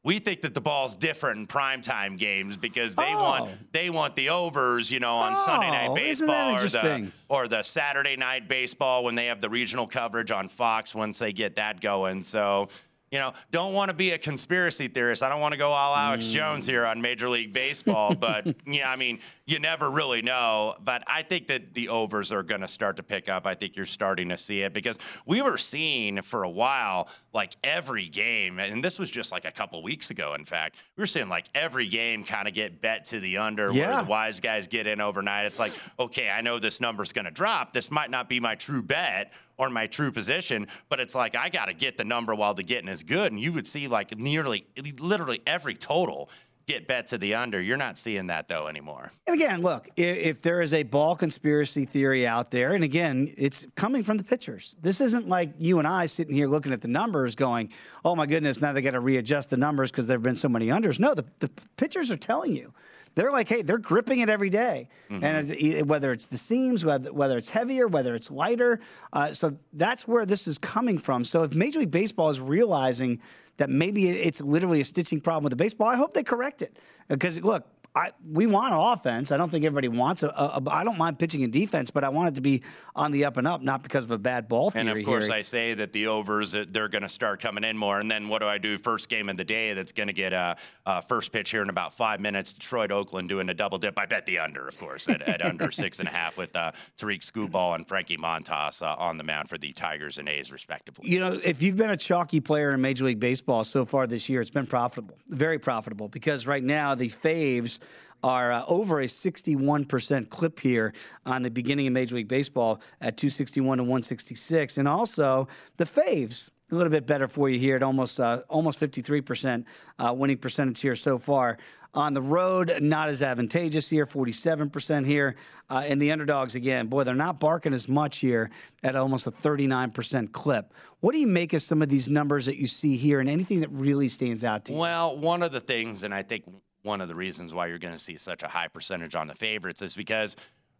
we 0.03 0.19
think 0.19 0.41
that 0.41 0.53
the 0.53 0.61
ball's 0.61 0.95
different 0.95 1.39
in 1.39 1.47
primetime 1.47 2.17
games 2.17 2.55
because 2.55 2.95
they 2.95 3.13
oh. 3.13 3.21
want 3.21 3.73
they 3.73 3.89
want 3.89 4.15
the 4.15 4.29
overs, 4.29 4.89
you 4.89 4.99
know, 4.99 5.11
on 5.11 5.33
oh, 5.35 5.43
Sunday 5.45 5.69
night 5.69 5.95
baseball 5.95 6.55
or 6.55 6.59
the 6.59 7.11
or 7.29 7.47
the 7.47 7.63
Saturday 7.63 8.15
night 8.15 8.47
baseball 8.47 9.03
when 9.03 9.15
they 9.15 9.25
have 9.25 9.41
the 9.41 9.49
regional 9.49 9.85
coverage 9.85 10.31
on 10.31 10.47
Fox 10.47 10.95
once 10.95 11.19
they 11.19 11.33
get 11.33 11.55
that 11.55 11.81
going. 11.81 12.23
So 12.23 12.69
you 13.11 13.19
know, 13.19 13.33
don't 13.51 13.73
want 13.73 13.89
to 13.89 13.95
be 13.95 14.11
a 14.11 14.17
conspiracy 14.17 14.87
theorist. 14.87 15.23
I 15.23 15.29
don't 15.29 15.39
want 15.39 15.53
to 15.53 15.57
go 15.57 15.69
all 15.69 15.95
Alex 15.95 16.25
mm. 16.27 16.33
Jones 16.33 16.65
here 16.65 16.85
on 16.85 17.01
Major 17.01 17.29
League 17.29 17.53
Baseball, 17.53 18.13
but 18.13 18.55
yeah, 18.67 18.91
I 18.91 18.97
mean, 18.97 19.19
you 19.45 19.59
never 19.59 19.89
really 19.89 20.21
know. 20.21 20.75
But 20.81 21.03
I 21.07 21.21
think 21.21 21.47
that 21.47 21.73
the 21.73 21.87
overs 21.87 22.33
are 22.33 22.43
going 22.43 22.61
to 22.61 22.67
start 22.67 22.97
to 22.97 23.03
pick 23.03 23.29
up. 23.29 23.45
I 23.45 23.53
think 23.53 23.77
you're 23.77 23.85
starting 23.85 24.27
to 24.29 24.37
see 24.37 24.61
it 24.61 24.73
because 24.73 24.97
we 25.25 25.41
were 25.41 25.57
seeing 25.57 26.21
for 26.21 26.43
a 26.43 26.49
while, 26.49 27.07
like 27.33 27.55
every 27.63 28.09
game, 28.09 28.59
and 28.59 28.83
this 28.83 28.99
was 28.99 29.09
just 29.09 29.31
like 29.31 29.45
a 29.45 29.51
couple 29.51 29.81
weeks 29.81 30.09
ago. 30.09 30.33
In 30.33 30.43
fact, 30.43 30.75
we 30.97 31.01
were 31.01 31.07
seeing 31.07 31.29
like 31.29 31.45
every 31.55 31.87
game 31.87 32.25
kind 32.25 32.47
of 32.47 32.53
get 32.53 32.81
bet 32.81 33.05
to 33.05 33.21
the 33.21 33.37
under, 33.37 33.71
yeah. 33.71 33.95
where 33.95 34.03
the 34.03 34.09
wise 34.09 34.41
guys 34.41 34.67
get 34.67 34.85
in 34.85 34.99
overnight. 34.99 35.45
It's 35.45 35.59
like, 35.59 35.71
okay, 35.97 36.29
I 36.29 36.41
know 36.41 36.59
this 36.59 36.81
number's 36.81 37.13
going 37.13 37.25
to 37.25 37.31
drop. 37.31 37.71
This 37.71 37.89
might 37.89 38.11
not 38.11 38.27
be 38.27 38.41
my 38.41 38.55
true 38.55 38.81
bet 38.81 39.31
or 39.57 39.69
my 39.69 39.87
true 39.87 40.11
position, 40.11 40.67
but 40.89 40.99
it's 40.99 41.15
like 41.15 41.35
I 41.35 41.49
got 41.49 41.65
to 41.65 41.73
get 41.73 41.97
the 41.97 42.05
number 42.05 42.35
while 42.35 42.53
the 42.53 42.63
getting 42.63 42.89
is 42.89 43.03
good. 43.03 43.31
And 43.31 43.41
you 43.41 43.53
would 43.53 43.67
see 43.67 43.87
like 43.87 44.17
nearly, 44.17 44.65
literally 44.99 45.41
every 45.45 45.73
total 45.73 46.29
get 46.67 46.85
bet 46.85 47.07
to 47.07 47.17
the 47.17 47.33
under. 47.33 47.61
You're 47.61 47.77
not 47.77 47.97
seeing 47.97 48.27
that 48.27 48.49
though 48.49 48.67
anymore. 48.67 49.11
And 49.25 49.33
again, 49.33 49.61
look, 49.61 49.87
if, 49.95 50.17
if, 50.17 50.41
there 50.41 50.61
is 50.61 50.73
a 50.73 50.83
ball 50.83 51.15
conspiracy 51.15 51.85
theory 51.85 52.27
out 52.27 52.51
there, 52.51 52.73
and 52.73 52.83
again, 52.83 53.33
it's 53.37 53.65
coming 53.75 54.03
from 54.03 54.17
the 54.17 54.23
pitchers. 54.25 54.75
This 54.81 54.99
isn't 54.99 55.29
like 55.29 55.53
you 55.57 55.79
and 55.79 55.87
I 55.87 56.07
sitting 56.07 56.35
here 56.35 56.47
looking 56.47 56.73
at 56.73 56.81
the 56.81 56.89
numbers 56.89 57.35
going, 57.35 57.71
oh 58.03 58.15
my 58.15 58.25
goodness, 58.25 58.61
now 58.61 58.73
they 58.73 58.81
got 58.81 58.91
to 58.91 58.99
readjust 58.99 59.49
the 59.49 59.57
numbers 59.57 59.91
because 59.91 60.07
there 60.07 60.17
have 60.17 60.23
been 60.23 60.35
so 60.35 60.49
many 60.49 60.67
unders. 60.67 60.99
No, 60.99 61.13
the, 61.13 61.25
the 61.39 61.49
pitchers 61.77 62.11
are 62.11 62.17
telling 62.17 62.53
you 62.53 62.73
they're 63.17 63.31
like, 63.31 63.49
hey, 63.49 63.63
they're 63.63 63.79
gripping 63.79 64.19
it 64.19 64.29
every 64.29 64.51
day. 64.51 64.89
Mm-hmm. 65.09 65.23
and 65.25 65.89
whether 65.89 66.11
it's 66.11 66.27
the 66.27 66.37
seams, 66.37 66.85
whether, 66.85 67.11
whether 67.11 67.35
it's 67.35 67.49
heavier, 67.49 67.87
whether 67.87 68.13
it's 68.13 68.29
lighter. 68.29 68.79
Uh, 69.11 69.33
so 69.33 69.57
that's 69.73 70.07
where 70.07 70.25
this 70.25 70.47
is 70.47 70.59
coming 70.59 70.99
from. 70.99 71.23
So 71.23 71.41
if 71.41 71.55
Major 71.55 71.79
League 71.79 71.91
Baseball 71.91 72.29
is 72.29 72.39
realizing 72.39 73.19
that 73.57 73.71
maybe 73.71 74.07
it's 74.07 74.39
literally 74.39 74.81
a 74.81 74.83
stitching 74.83 75.19
problem 75.19 75.43
with 75.43 75.49
the 75.49 75.55
baseball, 75.55 75.87
I 75.87 75.95
hope 75.95 76.13
they 76.13 76.21
correct 76.21 76.61
it. 76.61 76.77
Because 77.09 77.41
look, 77.41 77.65
I, 77.97 78.11
we 78.31 78.45
want 78.45 78.73
offense. 78.75 79.31
I 79.31 79.37
don't 79.37 79.49
think 79.49 79.65
everybody 79.65 79.87
wants 79.87 80.21
a, 80.21 80.27
a, 80.27 80.61
a. 80.63 80.69
I 80.69 80.83
don't 80.83 80.99
mind 80.99 81.17
pitching 81.17 81.41
in 81.41 81.49
defense, 81.49 81.89
but 81.89 82.03
I 82.03 82.09
want 82.09 82.29
it 82.29 82.35
to 82.35 82.41
be 82.41 82.61
on 82.95 83.11
the 83.11 83.25
up 83.25 83.37
and 83.37 83.47
up, 83.47 83.63
not 83.63 83.81
because 83.81 84.03
of 84.03 84.11
a 84.11 84.19
bad 84.19 84.47
ball 84.47 84.69
theory. 84.69 84.87
And 84.87 84.99
of 84.99 85.03
course, 85.03 85.25
here. 85.25 85.35
I 85.35 85.41
say 85.41 85.73
that 85.73 85.93
the 85.93 86.07
overs 86.07 86.51
they're 86.51 86.89
going 86.89 87.01
to 87.01 87.09
start 87.09 87.41
coming 87.41 87.63
in 87.63 87.75
more. 87.75 87.99
And 87.99 88.09
then 88.09 88.29
what 88.29 88.41
do 88.41 88.47
I 88.47 88.59
do? 88.59 88.77
First 88.77 89.09
game 89.09 89.29
of 89.29 89.37
the 89.37 89.43
day 89.43 89.73
that's 89.73 89.91
going 89.91 90.07
to 90.07 90.13
get 90.13 90.31
a, 90.31 90.57
a, 90.85 91.01
first 91.01 91.31
pitch 91.31 91.49
here 91.49 91.63
in 91.63 91.69
about 91.69 91.95
five 91.95 92.19
minutes. 92.19 92.51
Detroit, 92.51 92.91
Oakland 92.91 93.29
doing 93.29 93.49
a 93.49 93.53
double 93.53 93.79
dip. 93.79 93.97
I 93.97 94.05
bet 94.05 94.27
the 94.27 94.39
under, 94.39 94.65
of 94.65 94.77
course, 94.77 95.09
at, 95.09 95.23
at 95.23 95.43
under 95.43 95.71
six 95.71 95.99
and 95.99 96.07
a 96.07 96.11
half 96.11 96.37
with 96.37 96.55
uh, 96.55 96.73
Tarik 96.97 97.21
Skubal 97.21 97.73
and 97.75 97.87
Frankie 97.87 98.17
Montas 98.17 98.83
uh, 98.83 98.95
on 98.99 99.17
the 99.17 99.23
mound 99.23 99.49
for 99.49 99.57
the 99.57 99.71
Tigers 99.73 100.19
and 100.19 100.29
A's, 100.29 100.51
respectively. 100.51 101.09
You 101.09 101.19
know, 101.19 101.39
if 101.43 101.63
you've 101.63 101.77
been 101.77 101.89
a 101.89 101.97
chalky 101.97 102.41
player 102.41 102.69
in 102.71 102.81
Major 102.81 103.05
League 103.05 103.19
Baseball 103.19 103.63
so 103.63 103.85
far 103.85 104.05
this 104.05 104.29
year, 104.29 104.41
it's 104.41 104.51
been 104.51 104.67
profitable, 104.67 105.17
very 105.29 105.57
profitable, 105.57 106.09
because 106.09 106.45
right 106.45 106.63
now 106.63 106.93
the 106.93 107.09
faves 107.09 107.79
are 108.23 108.51
uh, 108.51 108.63
over 108.67 108.99
a 109.01 109.05
61% 109.05 110.29
clip 110.29 110.59
here 110.59 110.93
on 111.25 111.43
the 111.43 111.51
beginning 111.51 111.87
of 111.87 111.93
Major 111.93 112.15
League 112.15 112.27
Baseball 112.27 112.81
at 113.01 113.17
261 113.17 113.77
to 113.77 113.83
166. 113.83 114.77
And 114.77 114.87
also 114.87 115.47
the 115.77 115.85
faves, 115.85 116.49
a 116.71 116.75
little 116.75 116.91
bit 116.91 117.05
better 117.05 117.27
for 117.27 117.49
you 117.49 117.59
here 117.59 117.75
at 117.75 117.83
almost 117.83 118.19
uh, 118.19 118.41
almost 118.49 118.79
53% 118.79 119.63
uh, 119.99 120.13
winning 120.15 120.37
percentage 120.37 120.81
here 120.81 120.95
so 120.95 121.17
far. 121.17 121.57
On 121.93 122.13
the 122.13 122.21
road, 122.21 122.71
not 122.81 123.09
as 123.09 123.23
advantageous 123.23 123.89
here, 123.89 124.05
47% 124.05 125.05
here. 125.05 125.35
Uh, 125.69 125.83
and 125.87 125.99
the 126.01 126.11
underdogs, 126.11 126.53
again, 126.53 126.87
boy, 126.87 127.03
they're 127.03 127.15
not 127.15 127.39
barking 127.39 127.73
as 127.73 127.87
much 127.87 128.17
here 128.17 128.51
at 128.83 128.95
almost 128.95 129.25
a 129.25 129.31
39% 129.31 130.31
clip. 130.31 130.73
What 130.99 131.13
do 131.13 131.19
you 131.19 131.27
make 131.27 131.53
of 131.53 131.61
some 131.61 131.81
of 131.81 131.89
these 131.89 132.09
numbers 132.09 132.45
that 132.45 132.57
you 132.57 132.67
see 132.67 132.97
here 132.97 133.19
and 133.19 133.29
anything 133.29 133.61
that 133.61 133.71
really 133.71 134.09
stands 134.09 134.43
out 134.43 134.65
to 134.65 134.73
you? 134.73 134.79
Well, 134.79 135.17
one 135.17 135.41
of 135.41 135.51
the 135.51 135.61
things, 135.61 136.03
and 136.03 136.13
I 136.13 136.21
think 136.21 136.43
one 136.87 137.01
of 137.01 137.07
the 137.07 137.15
reasons 137.15 137.53
why 137.53 137.67
you're 137.67 137.77
going 137.77 137.93
to 137.93 137.99
see 137.99 138.17
such 138.17 138.41
a 138.41 138.47
high 138.47 138.69
percentage 138.69 139.13
on 139.13 139.27
the 139.27 139.35
favorites 139.35 139.81
is 139.83 139.93
because 139.93 140.35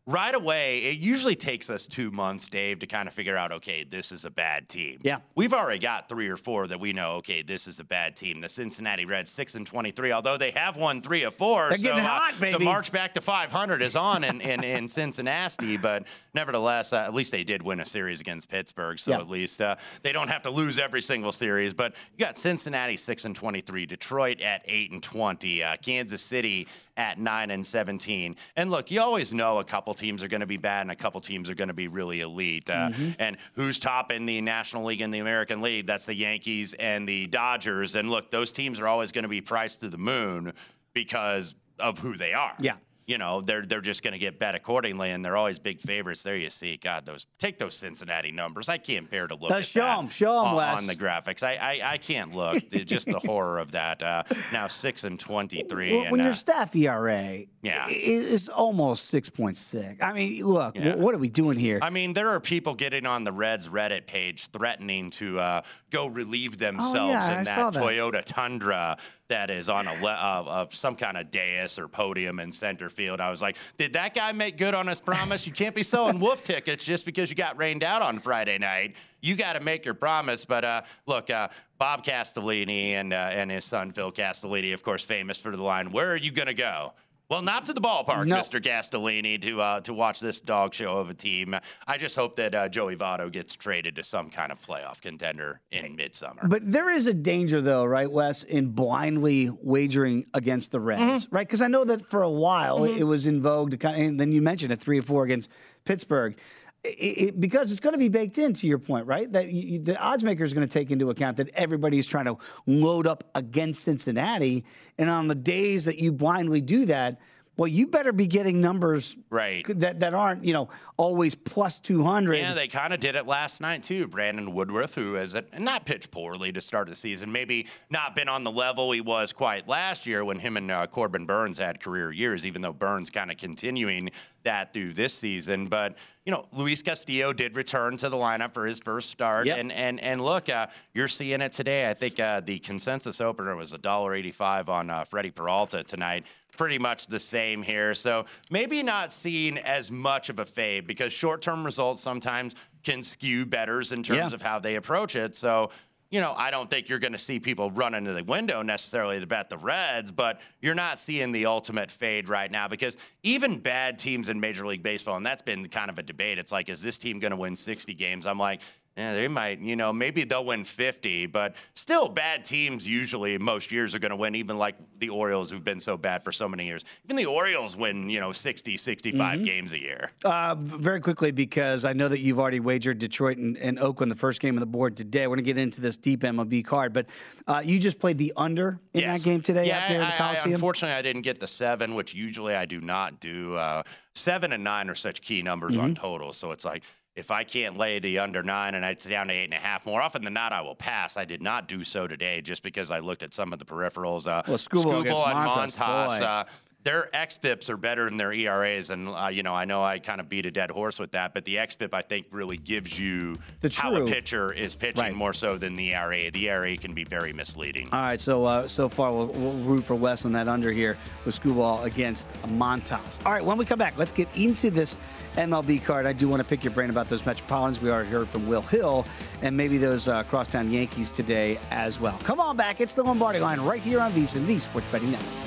right 0.07 0.33
away, 0.33 0.79
it 0.85 0.99
usually 0.99 1.35
takes 1.35 1.69
us 1.69 1.85
two 1.85 2.09
months, 2.11 2.47
Dave, 2.47 2.79
to 2.79 2.87
kind 2.87 3.07
of 3.07 3.13
figure 3.13 3.35
out, 3.35 3.51
okay, 3.51 3.83
this 3.83 4.13
is 4.13 4.23
a 4.23 4.29
bad 4.29 4.69
team. 4.69 4.99
Yeah. 5.03 5.17
We've 5.35 5.53
already 5.53 5.79
got 5.79 6.07
three 6.07 6.29
or 6.29 6.37
four 6.37 6.65
that 6.67 6.79
we 6.79 6.93
know, 6.93 7.15
okay, 7.17 7.41
this 7.41 7.67
is 7.67 7.81
a 7.81 7.83
bad 7.83 8.15
team. 8.15 8.39
The 8.39 8.47
Cincinnati 8.47 9.05
Reds, 9.05 9.29
6 9.31 9.55
and 9.55 9.67
23, 9.67 10.13
although 10.13 10.37
they 10.37 10.51
have 10.51 10.77
won 10.77 11.01
three 11.01 11.23
of 11.23 11.35
four. 11.35 11.67
They're 11.69 11.77
so, 11.77 11.83
getting 11.89 12.05
uh, 12.05 12.07
hot, 12.07 12.33
The 12.39 12.57
march 12.59 12.91
back 12.91 13.13
to 13.15 13.21
500 13.21 13.81
is 13.81 13.97
on 13.97 14.23
in, 14.23 14.39
in, 14.39 14.63
in 14.63 14.87
Cincinnati, 14.87 15.75
but 15.75 16.03
nevertheless, 16.33 16.93
uh, 16.93 16.97
at 16.97 17.13
least 17.13 17.31
they 17.31 17.43
did 17.43 17.61
win 17.61 17.81
a 17.81 17.85
series 17.85 18.21
against 18.21 18.47
Pittsburgh. 18.47 18.97
So 18.97 19.11
Yeah. 19.11 19.17
at 19.17 19.29
least 19.29 19.61
uh, 19.61 19.75
they 20.03 20.13
don't 20.13 20.29
have 20.29 20.43
to 20.43 20.49
lose 20.49 20.79
every 20.79 21.01
single 21.01 21.33
series. 21.33 21.73
But 21.73 21.95
you 22.13 22.25
got 22.25 22.37
Cincinnati 22.37 22.95
6 22.95 23.25
and 23.25 23.35
23, 23.35 23.85
Detroit 23.85 24.39
at 24.41 24.61
8 24.65 24.91
and 24.91 25.03
20, 25.03 25.63
uh, 25.63 25.75
Kansas 25.81 26.21
City 26.21 26.67
at 26.97 27.19
9 27.19 27.51
and 27.51 27.65
17. 27.65 28.35
And 28.55 28.71
look, 28.71 28.91
you 28.91 28.99
always 28.99 29.31
know 29.31 29.59
a 29.59 29.63
couple 29.63 29.93
teams 29.93 30.23
are 30.23 30.27
going 30.27 30.41
to 30.41 30.47
be 30.47 30.57
bad 30.57 30.81
and 30.81 30.91
a 30.91 30.95
couple 30.95 31.21
teams 31.21 31.49
are 31.49 31.55
going 31.55 31.67
to 31.69 31.73
be 31.73 31.87
really 31.87 32.21
elite. 32.21 32.69
Uh, 32.69 32.87
Mm-hmm. 32.87 33.11
And 33.19 33.37
who's 33.53 33.79
top 33.79 34.11
in 34.11 34.25
the 34.25 34.39
National 34.39 34.85
League 34.85 35.01
and 35.01 35.13
the 35.13 35.19
American 35.19 35.61
League? 35.61 35.87
That's 35.87 36.05
the 36.05 36.15
Yankees 36.15 36.73
and 36.73 37.07
the 37.07 37.25
Dodgers. 37.25 37.95
And 37.95 38.09
look, 38.09 38.31
those 38.31 38.51
teams 38.51 38.79
are 38.79 38.87
always 38.87 39.11
going 39.11 39.23
to 39.23 39.29
be 39.29 39.41
priced 39.41 39.81
to 39.81 39.89
the 39.89 39.97
moon 39.97 40.53
because 40.93 41.53
of 41.79 41.99
who 41.99 42.15
they 42.15 42.33
are. 42.33 42.53
Yeah. 42.59 42.75
You 43.07 43.17
know, 43.17 43.39
they're 43.39 43.65
they're 43.65 43.79
just 43.79 44.03
going 44.03 44.11
to 44.11 44.19
get 44.19 44.37
bet 44.37 44.53
accordingly, 44.53 45.11
and 45.11 45.23
they're 45.23 45.37
always 45.37 45.59
big 45.59 45.79
favorites. 45.79 46.23
There 46.23 46.35
you 46.35 46.49
see, 46.49 46.75
God, 46.75 47.05
those 47.05 47.25
take 47.39 47.57
those 47.57 47.73
Cincinnati 47.73 48.31
numbers. 48.31 48.67
I 48.67 48.77
can't 48.77 49.09
bear 49.09 49.27
to 49.27 49.35
look. 49.35 49.49
Uh, 49.49 49.55
at 49.55 49.65
show 49.65 49.79
that 49.79 49.97
'em, 49.99 50.09
show 50.09 50.37
'em, 50.45 50.55
on, 50.55 50.77
on 50.79 50.87
the 50.87 50.95
graphics. 50.95 51.41
I 51.41 51.55
I, 51.55 51.93
I 51.93 51.97
can't 51.97 52.35
look. 52.35 52.57
Just 52.71 53.05
the 53.05 53.19
horror 53.19 53.59
of 53.59 53.71
that. 53.71 54.03
Uh, 54.03 54.23
now 54.51 54.67
six 54.67 55.05
and 55.05 55.17
twenty 55.17 55.63
three. 55.63 55.95
When, 55.97 56.05
and, 56.07 56.17
your 56.17 56.27
uh, 56.31 56.33
staff 56.33 56.75
ERA 56.75 57.43
Yeah. 57.61 57.87
is 57.89 58.49
almost 58.49 59.11
6.6. 59.13 59.97
I 60.03 60.11
mean, 60.13 60.45
look, 60.45 60.75
Yeah. 60.75 60.93
wh- 60.93 60.99
what 60.99 61.15
are 61.15 61.17
we 61.17 61.29
doing 61.29 61.57
here? 61.57 61.79
I 61.81 61.89
mean, 61.89 62.11
there 62.13 62.29
are 62.29 62.39
people 62.41 62.75
getting 62.75 63.05
on 63.05 63.23
the 63.23 63.31
Reds 63.31 63.69
Reddit 63.69 64.05
page 64.05 64.47
threatening 64.51 65.09
to 65.11 65.39
uh, 65.39 65.61
go 65.91 66.07
relieve 66.07 66.57
themselves 66.57 66.95
Oh, 66.97 67.07
yeah, 67.31 67.37
in 67.39 67.43
that. 67.45 67.73
Toyota 67.73 68.23
Tundra 68.25 68.97
that 69.29 69.49
is 69.49 69.69
on 69.69 69.87
a 69.87 69.93
le- 70.01 70.13
of, 70.13 70.47
of 70.47 70.75
some 70.75 70.95
kind 70.95 71.17
of 71.17 71.31
dais 71.31 71.77
or 71.77 71.87
podium 71.87 72.39
in 72.39 72.51
center 72.51 72.89
field. 72.89 73.19
I 73.19 73.29
was 73.29 73.41
like, 73.41 73.57
did 73.77 73.93
that 73.93 74.13
guy 74.13 74.31
make 74.31 74.57
good 74.57 74.73
on 74.73 74.87
his 74.87 74.99
promise? 74.99 75.45
You 75.45 75.53
can't 75.53 75.75
be 75.75 75.83
selling 75.83 76.19
wolf 76.19 76.43
tickets 76.43 76.83
just 76.83 77.05
because 77.05 77.29
you 77.29 77.35
got 77.35 77.57
rained 77.57 77.83
out 77.83 78.01
on 78.01 78.19
Friday 78.19 78.57
night. 78.57 78.95
You 79.21 79.35
got 79.35 79.53
to 79.53 79.59
make 79.59 79.83
your 79.83 79.93
promise. 79.93 80.45
But 80.45 80.63
uh, 80.63 80.81
look, 81.05 81.29
uh, 81.29 81.49
Bob 81.77 82.03
Castellini 82.03 82.91
and 82.91 83.13
uh, 83.13 83.29
and 83.31 83.51
his 83.51 83.65
son 83.65 83.91
Phil 83.91 84.11
Castellini, 84.11 84.73
of 84.73 84.83
course, 84.83 85.03
famous 85.03 85.37
for 85.37 85.55
the 85.55 85.63
line, 85.63 85.91
"Where 85.91 86.11
are 86.11 86.17
you 86.17 86.31
going 86.31 86.47
to 86.47 86.53
go?" 86.53 86.93
Well, 87.29 87.41
not 87.41 87.65
to 87.65 87.73
the 87.73 87.81
ballpark, 87.81 88.25
No. 88.25 88.37
Mr. 88.37 88.61
Castellini, 88.63 89.41
to 89.41 89.59
uh, 89.61 89.81
to 89.81 89.93
watch 89.93 90.21
this 90.21 90.39
dog 90.39 90.73
show 90.73 90.93
of 90.97 91.09
a 91.09 91.13
team. 91.13 91.55
I 91.85 91.97
just 91.97 92.15
hope 92.15 92.37
that 92.37 92.55
uh, 92.55 92.69
Joey 92.69 92.95
Votto 92.95 93.29
gets 93.29 93.53
traded 93.53 93.97
to 93.97 94.03
some 94.03 94.29
kind 94.29 94.49
of 94.49 94.61
playoff 94.61 95.01
contender 95.01 95.59
in 95.71 95.95
midsummer. 95.97 96.47
But 96.47 96.61
there 96.71 96.89
is 96.89 97.05
a 97.07 97.13
danger, 97.13 97.61
though, 97.61 97.83
right, 97.83 98.09
Wes, 98.09 98.43
in 98.43 98.69
blindly 98.69 99.49
wagering 99.61 100.25
against 100.33 100.71
the 100.71 100.79
Reds, 100.79 101.25
Mm-hmm. 101.25 101.35
right? 101.35 101.45
Because 101.45 101.61
I 101.61 101.67
know 101.67 101.83
that 101.83 102.05
for 102.05 102.21
a 102.23 102.29
while 102.29 102.85
it 102.85 103.03
was 103.03 103.25
in 103.27 103.41
vogue 103.41 103.71
to 103.71 103.77
kind 103.77 104.01
of, 104.01 104.07
and 104.07 104.19
then 104.19 104.31
you 104.31 104.41
mentioned 104.41 104.71
a 104.71 104.77
three 104.77 104.99
or 104.99 105.03
four 105.03 105.25
against 105.25 105.49
Pittsburgh. 105.83 106.37
It, 106.83 106.89
it, 106.89 107.39
because 107.39 107.71
it's 107.71 107.81
going 107.81 107.93
to 107.93 107.99
be 107.99 108.07
baked 108.07 108.37
in, 108.37 108.53
to 108.53 108.67
your 108.67 108.77
point, 108.77 109.07
right? 109.07 109.29
That 109.31 109.51
you, 109.51 109.79
the 109.79 109.99
odds 109.99 110.23
maker 110.23 110.43
is 110.43 110.53
going 110.53 110.65
to 110.65 110.71
take 110.71 110.89
into 110.89 111.09
account 111.09 111.37
that 111.37 111.49
everybody's 111.49 112.05
trying 112.05 112.25
to 112.25 112.37
load 112.65 113.07
up 113.07 113.25
against 113.35 113.83
Cincinnati, 113.83 114.63
and 114.97 115.09
on 115.09 115.27
the 115.27 115.35
days 115.35 115.85
that 115.85 115.99
you 115.99 116.11
blindly 116.13 116.61
do 116.61 116.85
that, 116.85 117.19
well, 117.57 117.67
you 117.67 117.87
better 117.87 118.13
be 118.13 118.27
getting 118.27 118.61
numbers 118.61 119.17
Right. 119.31 119.65
that, 119.79 120.01
that 120.01 120.13
aren't, 120.13 120.45
you 120.45 120.53
know, 120.53 120.69
always 120.95 121.33
plus 121.33 121.79
two 121.79 122.03
hundred. 122.03 122.35
Yeah, 122.35 122.53
they 122.53 122.67
kind 122.67 122.93
of 122.93 122.99
did 122.99 123.15
it 123.15 123.25
last 123.25 123.59
night 123.61 123.81
too. 123.81 124.07
Brandon 124.07 124.53
Woodruff, 124.53 124.93
who 124.93 125.15
has 125.15 125.35
not 125.57 125.83
pitched 125.83 126.11
poorly 126.11 126.51
to 126.51 126.61
start 126.61 126.87
the 126.87 126.95
season, 126.95 127.31
maybe 127.31 127.65
not 127.89 128.15
been 128.15 128.29
on 128.29 128.43
the 128.43 128.51
level 128.51 128.91
he 128.91 129.01
was 129.01 129.33
quite 129.33 129.67
last 129.67 130.05
year 130.05 130.23
when 130.23 130.37
him 130.37 130.55
and 130.55 130.69
uh, 130.69 130.85
Corbin 130.85 131.25
Burnes 131.25 131.57
had 131.57 131.79
career 131.79 132.11
years. 132.11 132.45
Even 132.45 132.61
though 132.61 132.73
Burnes 132.73 133.09
kind 133.09 133.31
of 133.31 133.37
continuing 133.37 134.11
that 134.43 134.71
through 134.71 134.93
this 134.93 135.15
season, 135.15 135.65
but 135.65 135.97
you 136.27 136.33
know, 136.33 136.45
Luis 136.51 136.81
Castillo 136.81 137.31
did 137.31 137.55
return 137.55 137.95
to 137.95 138.09
the 138.09 138.17
lineup 138.17 138.53
for 138.53 138.65
his 138.67 138.81
first 138.81 139.09
start, 139.09 139.45
Yep. 139.47 139.59
and 139.59 139.71
and 139.71 139.97
and 140.01 140.19
look, 140.19 140.49
uh, 140.49 140.67
you're 140.93 141.07
seeing 141.07 141.39
it 141.39 141.53
today. 141.53 141.89
I 141.89 141.93
think 141.93 142.19
uh, 142.19 142.41
the 142.41 142.59
consensus 142.59 143.21
opener 143.21 143.55
was 143.55 143.71
$1.85 143.71 144.67
on 144.67 144.89
uh, 144.89 145.05
Freddie 145.05 145.31
Peralta 145.31 145.83
tonight. 145.83 146.25
Pretty 146.57 146.79
much 146.79 147.07
the 147.07 147.19
same 147.19 147.63
here. 147.63 147.93
So 147.93 148.25
maybe 148.51 148.83
not 148.83 149.13
seeing 149.13 149.57
as 149.59 149.89
much 149.89 150.27
of 150.29 150.39
a 150.39 150.45
fade 150.45 150.85
because 150.85 151.13
short 151.13 151.41
term 151.41 151.63
results 151.63 152.01
sometimes 152.01 152.55
can 152.83 153.01
skew 153.03 153.45
betters 153.45 153.93
in 153.93 154.03
terms 154.03 154.17
Yeah. 154.31 154.35
of 154.35 154.41
how 154.41 154.59
they 154.59 154.75
approach 154.75 155.15
it. 155.15 155.33
So, 155.33 155.69
you 156.09 156.21
know, 156.21 156.33
I 156.37 156.51
don't 156.51 156.69
think 156.69 156.89
you're 156.89 156.99
going 156.99 157.13
to 157.13 157.17
see 157.17 157.39
people 157.39 157.71
run 157.71 157.93
into 157.93 158.13
the 158.13 158.23
window 158.23 158.61
necessarily 158.61 159.19
to 159.19 159.27
bet 159.27 159.49
the 159.49 159.57
Reds, 159.57 160.11
but 160.11 160.39
you're 160.61 160.75
not 160.75 160.99
seeing 160.99 161.31
the 161.31 161.45
ultimate 161.45 161.91
fade 161.91 162.29
right 162.29 162.49
now 162.49 162.67
because 162.67 162.97
even 163.23 163.59
bad 163.59 163.99
teams 163.99 164.29
in 164.29 164.39
Major 164.39 164.65
League 164.65 164.83
Baseball, 164.83 165.17
and 165.17 165.25
that's 165.25 165.41
been 165.41 165.67
kind 165.67 165.89
of 165.89 165.99
a 165.99 166.03
debate. 166.03 166.37
It's 166.37 166.51
like, 166.51 166.69
is 166.69 166.81
this 166.81 166.97
team 166.97 167.19
going 167.19 167.31
to 167.31 167.37
win 167.37 167.55
60 167.55 167.93
games? 167.93 168.25
I'm 168.25 168.39
like, 168.39 168.61
yeah, 168.97 169.13
they 169.13 169.27
might, 169.27 169.59
you 169.59 169.75
know, 169.75 169.93
maybe 169.93 170.23
they'll 170.23 170.43
win 170.43 170.63
50, 170.63 171.27
but 171.27 171.55
still 171.75 172.09
bad 172.09 172.43
teams 172.43 172.87
usually 172.87 173.37
most 173.37 173.71
years 173.71 173.93
are 173.93 173.99
going 173.99 174.09
to 174.09 174.15
win, 174.15 174.33
even 174.33 174.57
like 174.57 174.75
the 174.97 175.09
Orioles 175.09 175.51
who've 175.51 175.63
been 175.63 175.79
so 175.79 175.95
bad 175.97 176.23
for 176.23 176.31
so 176.31 176.49
many 176.49 176.65
years. 176.65 176.83
Even 177.05 177.15
the 177.15 177.27
Orioles 177.27 177.75
win, 177.75 178.09
you 178.09 178.19
know, 178.19 178.31
60, 178.31 178.75
65 178.75 179.45
games 179.45 179.73
a 179.73 179.79
year. 179.79 180.11
Uh, 180.25 180.55
very 180.57 180.99
quickly, 180.99 181.29
because 181.31 181.85
I 181.85 181.93
know 181.93 182.07
that 182.07 182.21
you've 182.21 182.39
already 182.39 182.59
wagered 182.59 182.97
Detroit 182.97 183.37
and, 183.37 183.55
and 183.57 183.77
Oakland 183.77 184.11
the 184.11 184.15
first 184.15 184.41
game 184.41 184.55
of 184.55 184.61
the 184.61 184.65
board 184.65 184.97
today. 184.97 185.27
We're 185.27 185.35
going 185.35 185.45
to 185.45 185.53
get 185.53 185.59
into 185.59 185.79
this 185.79 185.95
deep 185.97 186.21
MLB 186.21 186.65
card, 186.65 186.91
but 186.91 187.05
uh, 187.45 187.61
you 187.63 187.77
just 187.77 187.99
played 187.99 188.17
the 188.17 188.33
under 188.35 188.79
in 188.95 189.01
Yes. 189.01 189.23
that 189.23 189.29
game 189.29 189.41
today 189.41 189.67
yeah, 189.67 189.83
out 189.83 189.89
there 189.89 190.01
I, 190.01 190.05
at 190.05 190.09
the 190.09 190.15
I- 190.15 190.17
Coliseum. 190.17 190.53
unfortunately, 190.55 190.95
I 190.95 191.03
didn't 191.03 191.21
get 191.21 191.39
the 191.39 191.47
seven, 191.47 191.93
which 191.93 192.15
usually 192.15 192.55
I 192.55 192.65
do 192.65 192.81
not 192.81 193.19
do. 193.19 193.53
Uh, 193.55 193.83
seven 194.15 194.53
and 194.53 194.63
nine 194.63 194.89
are 194.89 194.95
such 194.95 195.21
key 195.21 195.43
numbers 195.43 195.77
on 195.77 195.93
Mm-hmm. 195.93 196.01
total. 196.03 196.33
So 196.33 196.51
it's 196.51 196.65
like 196.65 196.81
if 197.17 197.31
I 197.31 197.43
can't 197.43 197.77
lay 197.77 197.97
the 197.97 198.19
under 198.19 198.43
nine 198.43 198.75
and 198.75 198.85
it's 198.85 199.03
down 199.03 199.27
to 199.27 199.33
eight 199.33 199.45
and 199.45 199.53
a 199.53 199.57
half, 199.57 199.87
more 199.87 200.01
often 200.01 200.23
than 200.23 200.33
not, 200.33 200.53
I 200.53 200.61
will 200.61 200.75
pass. 200.75 201.17
I 201.17 201.25
did 201.25 201.41
not 201.41 201.67
do 201.67 201.83
so 201.83 202.05
today 202.05 202.41
just 202.41 202.61
because 202.61 202.91
I 202.91 202.99
looked 202.99 203.23
at 203.23 203.33
some 203.33 203.51
of 203.53 203.57
the 203.59 203.65
peripherals. 203.65 204.27
Uh, 204.27 204.43
Well, 204.85 205.01
against 205.01 205.23
and 205.25 205.35
Montas, 205.49 205.75
Montas, 205.75 206.21
uh, 206.21 206.43
their 206.87 207.09
xFIPs 207.13 207.69
are 207.69 207.75
better 207.75 208.05
than 208.05 208.15
their 208.15 208.31
ERAs, 208.31 208.91
and 208.91 209.09
uh, 209.09 209.27
you 209.27 209.43
know 209.43 209.53
I 209.53 209.65
know 209.65 209.83
I 209.83 209.99
kind 209.99 210.21
of 210.21 210.29
beat 210.29 210.45
a 210.45 210.51
dead 210.51 210.71
horse 210.71 210.99
with 210.99 211.11
that, 211.11 211.33
but 211.33 211.43
the 211.43 211.57
xFIP 211.57 211.93
I 211.93 212.01
think 212.01 212.27
really 212.31 212.55
gives 212.55 212.97
you 212.97 213.37
The 213.59 213.69
how 213.75 213.93
a 213.93 214.05
pitcher 214.05 214.53
is 214.53 214.73
pitching 214.73 215.01
Right. 215.01 215.13
more 215.13 215.33
so 215.33 215.57
than 215.57 215.75
the 215.75 215.93
ERA. 215.93 216.31
The 216.31 216.49
ERA 216.49 216.77
can 216.77 216.93
be 216.93 217.03
very 217.03 217.33
misleading. 217.33 217.89
All 217.91 217.99
right, 217.99 218.19
so 218.19 218.45
uh, 218.45 218.67
so 218.67 218.87
far 218.87 219.11
we'll, 219.11 219.27
we'll 219.27 219.51
root 219.65 219.83
for 219.83 219.95
Wes 219.95 220.23
on 220.23 220.31
that 220.31 220.47
under 220.47 220.71
here 220.71 220.97
with 221.25 221.35
Screwball 221.35 221.83
against 221.83 222.31
Montas. 222.43 223.19
All 223.25 223.33
right, 223.33 223.43
when 223.43 223.57
we 223.57 223.65
come 223.65 223.79
back, 223.79 223.97
let's 223.97 224.13
get 224.13 224.29
into 224.37 224.71
this 224.71 224.97
MLB 225.35 225.83
card. 225.83 226.05
I 226.05 226.13
do 226.13 226.29
want 226.29 226.39
to 226.39 226.45
pick 226.45 226.63
your 226.63 226.71
brain 226.71 226.89
about 226.89 227.09
those 227.09 227.25
Metropolitans. 227.25 227.81
We 227.81 227.91
already 227.91 228.11
heard 228.11 228.29
from 228.29 228.47
Will 228.47 228.61
Hill 228.61 229.05
and 229.41 229.57
maybe 229.57 229.77
those 229.77 230.07
uh, 230.07 230.23
crosstown 230.23 230.71
Yankees 230.71 231.11
today 231.11 231.59
as 231.69 231.99
well. 231.99 232.17
Come 232.19 232.39
on 232.39 232.55
back. 232.55 232.79
It's 232.79 232.93
the 232.93 233.03
Lombardi 233.03 233.41
line 233.41 233.59
right 233.59 233.81
here 233.81 233.99
on 233.99 234.13
VSiN, 234.13 234.45
the 234.47 234.57
Sports 234.57 234.87
Betting 234.89 235.11
Network. 235.11 235.46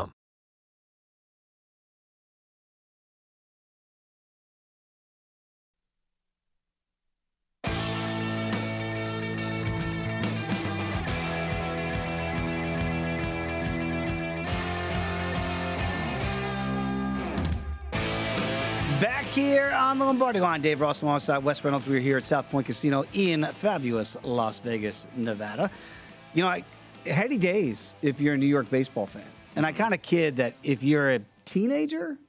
Back 19.01 19.25
here 19.25 19.71
on 19.75 19.97
the 19.97 20.05
Lombardi 20.05 20.39
line, 20.39 20.61
Dave 20.61 20.79
Ross 20.79 21.01
alongside 21.01 21.39
Wes 21.39 21.63
Reynolds. 21.63 21.87
We're 21.87 21.99
here 21.99 22.17
at 22.17 22.23
South 22.23 22.47
Point 22.51 22.67
Casino 22.67 23.03
in 23.13 23.43
fabulous 23.45 24.15
Las 24.21 24.59
Vegas, 24.59 25.07
Nevada. 25.15 25.71
You 26.35 26.43
know, 26.43 26.49
I, 26.49 26.63
heady 27.07 27.39
days 27.39 27.95
if 28.03 28.21
you're 28.21 28.35
a 28.35 28.37
New 28.37 28.45
York 28.45 28.69
baseball 28.69 29.07
fan. 29.07 29.25
And 29.55 29.65
I 29.65 29.71
kind 29.71 29.95
of 29.95 30.03
kid 30.03 30.37
that 30.37 30.53
if 30.61 30.83
you're 30.83 31.13
a 31.13 31.19
teenager 31.45 32.19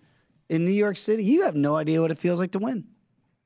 in 0.49 0.65
New 0.65 0.73
York 0.73 0.97
City, 0.97 1.23
you 1.25 1.43
have 1.45 1.55
no 1.55 1.77
idea 1.77 2.01
what 2.01 2.11
it 2.11 2.17
feels 2.17 2.41
like 2.41 2.53
to 2.53 2.59
win. 2.59 2.85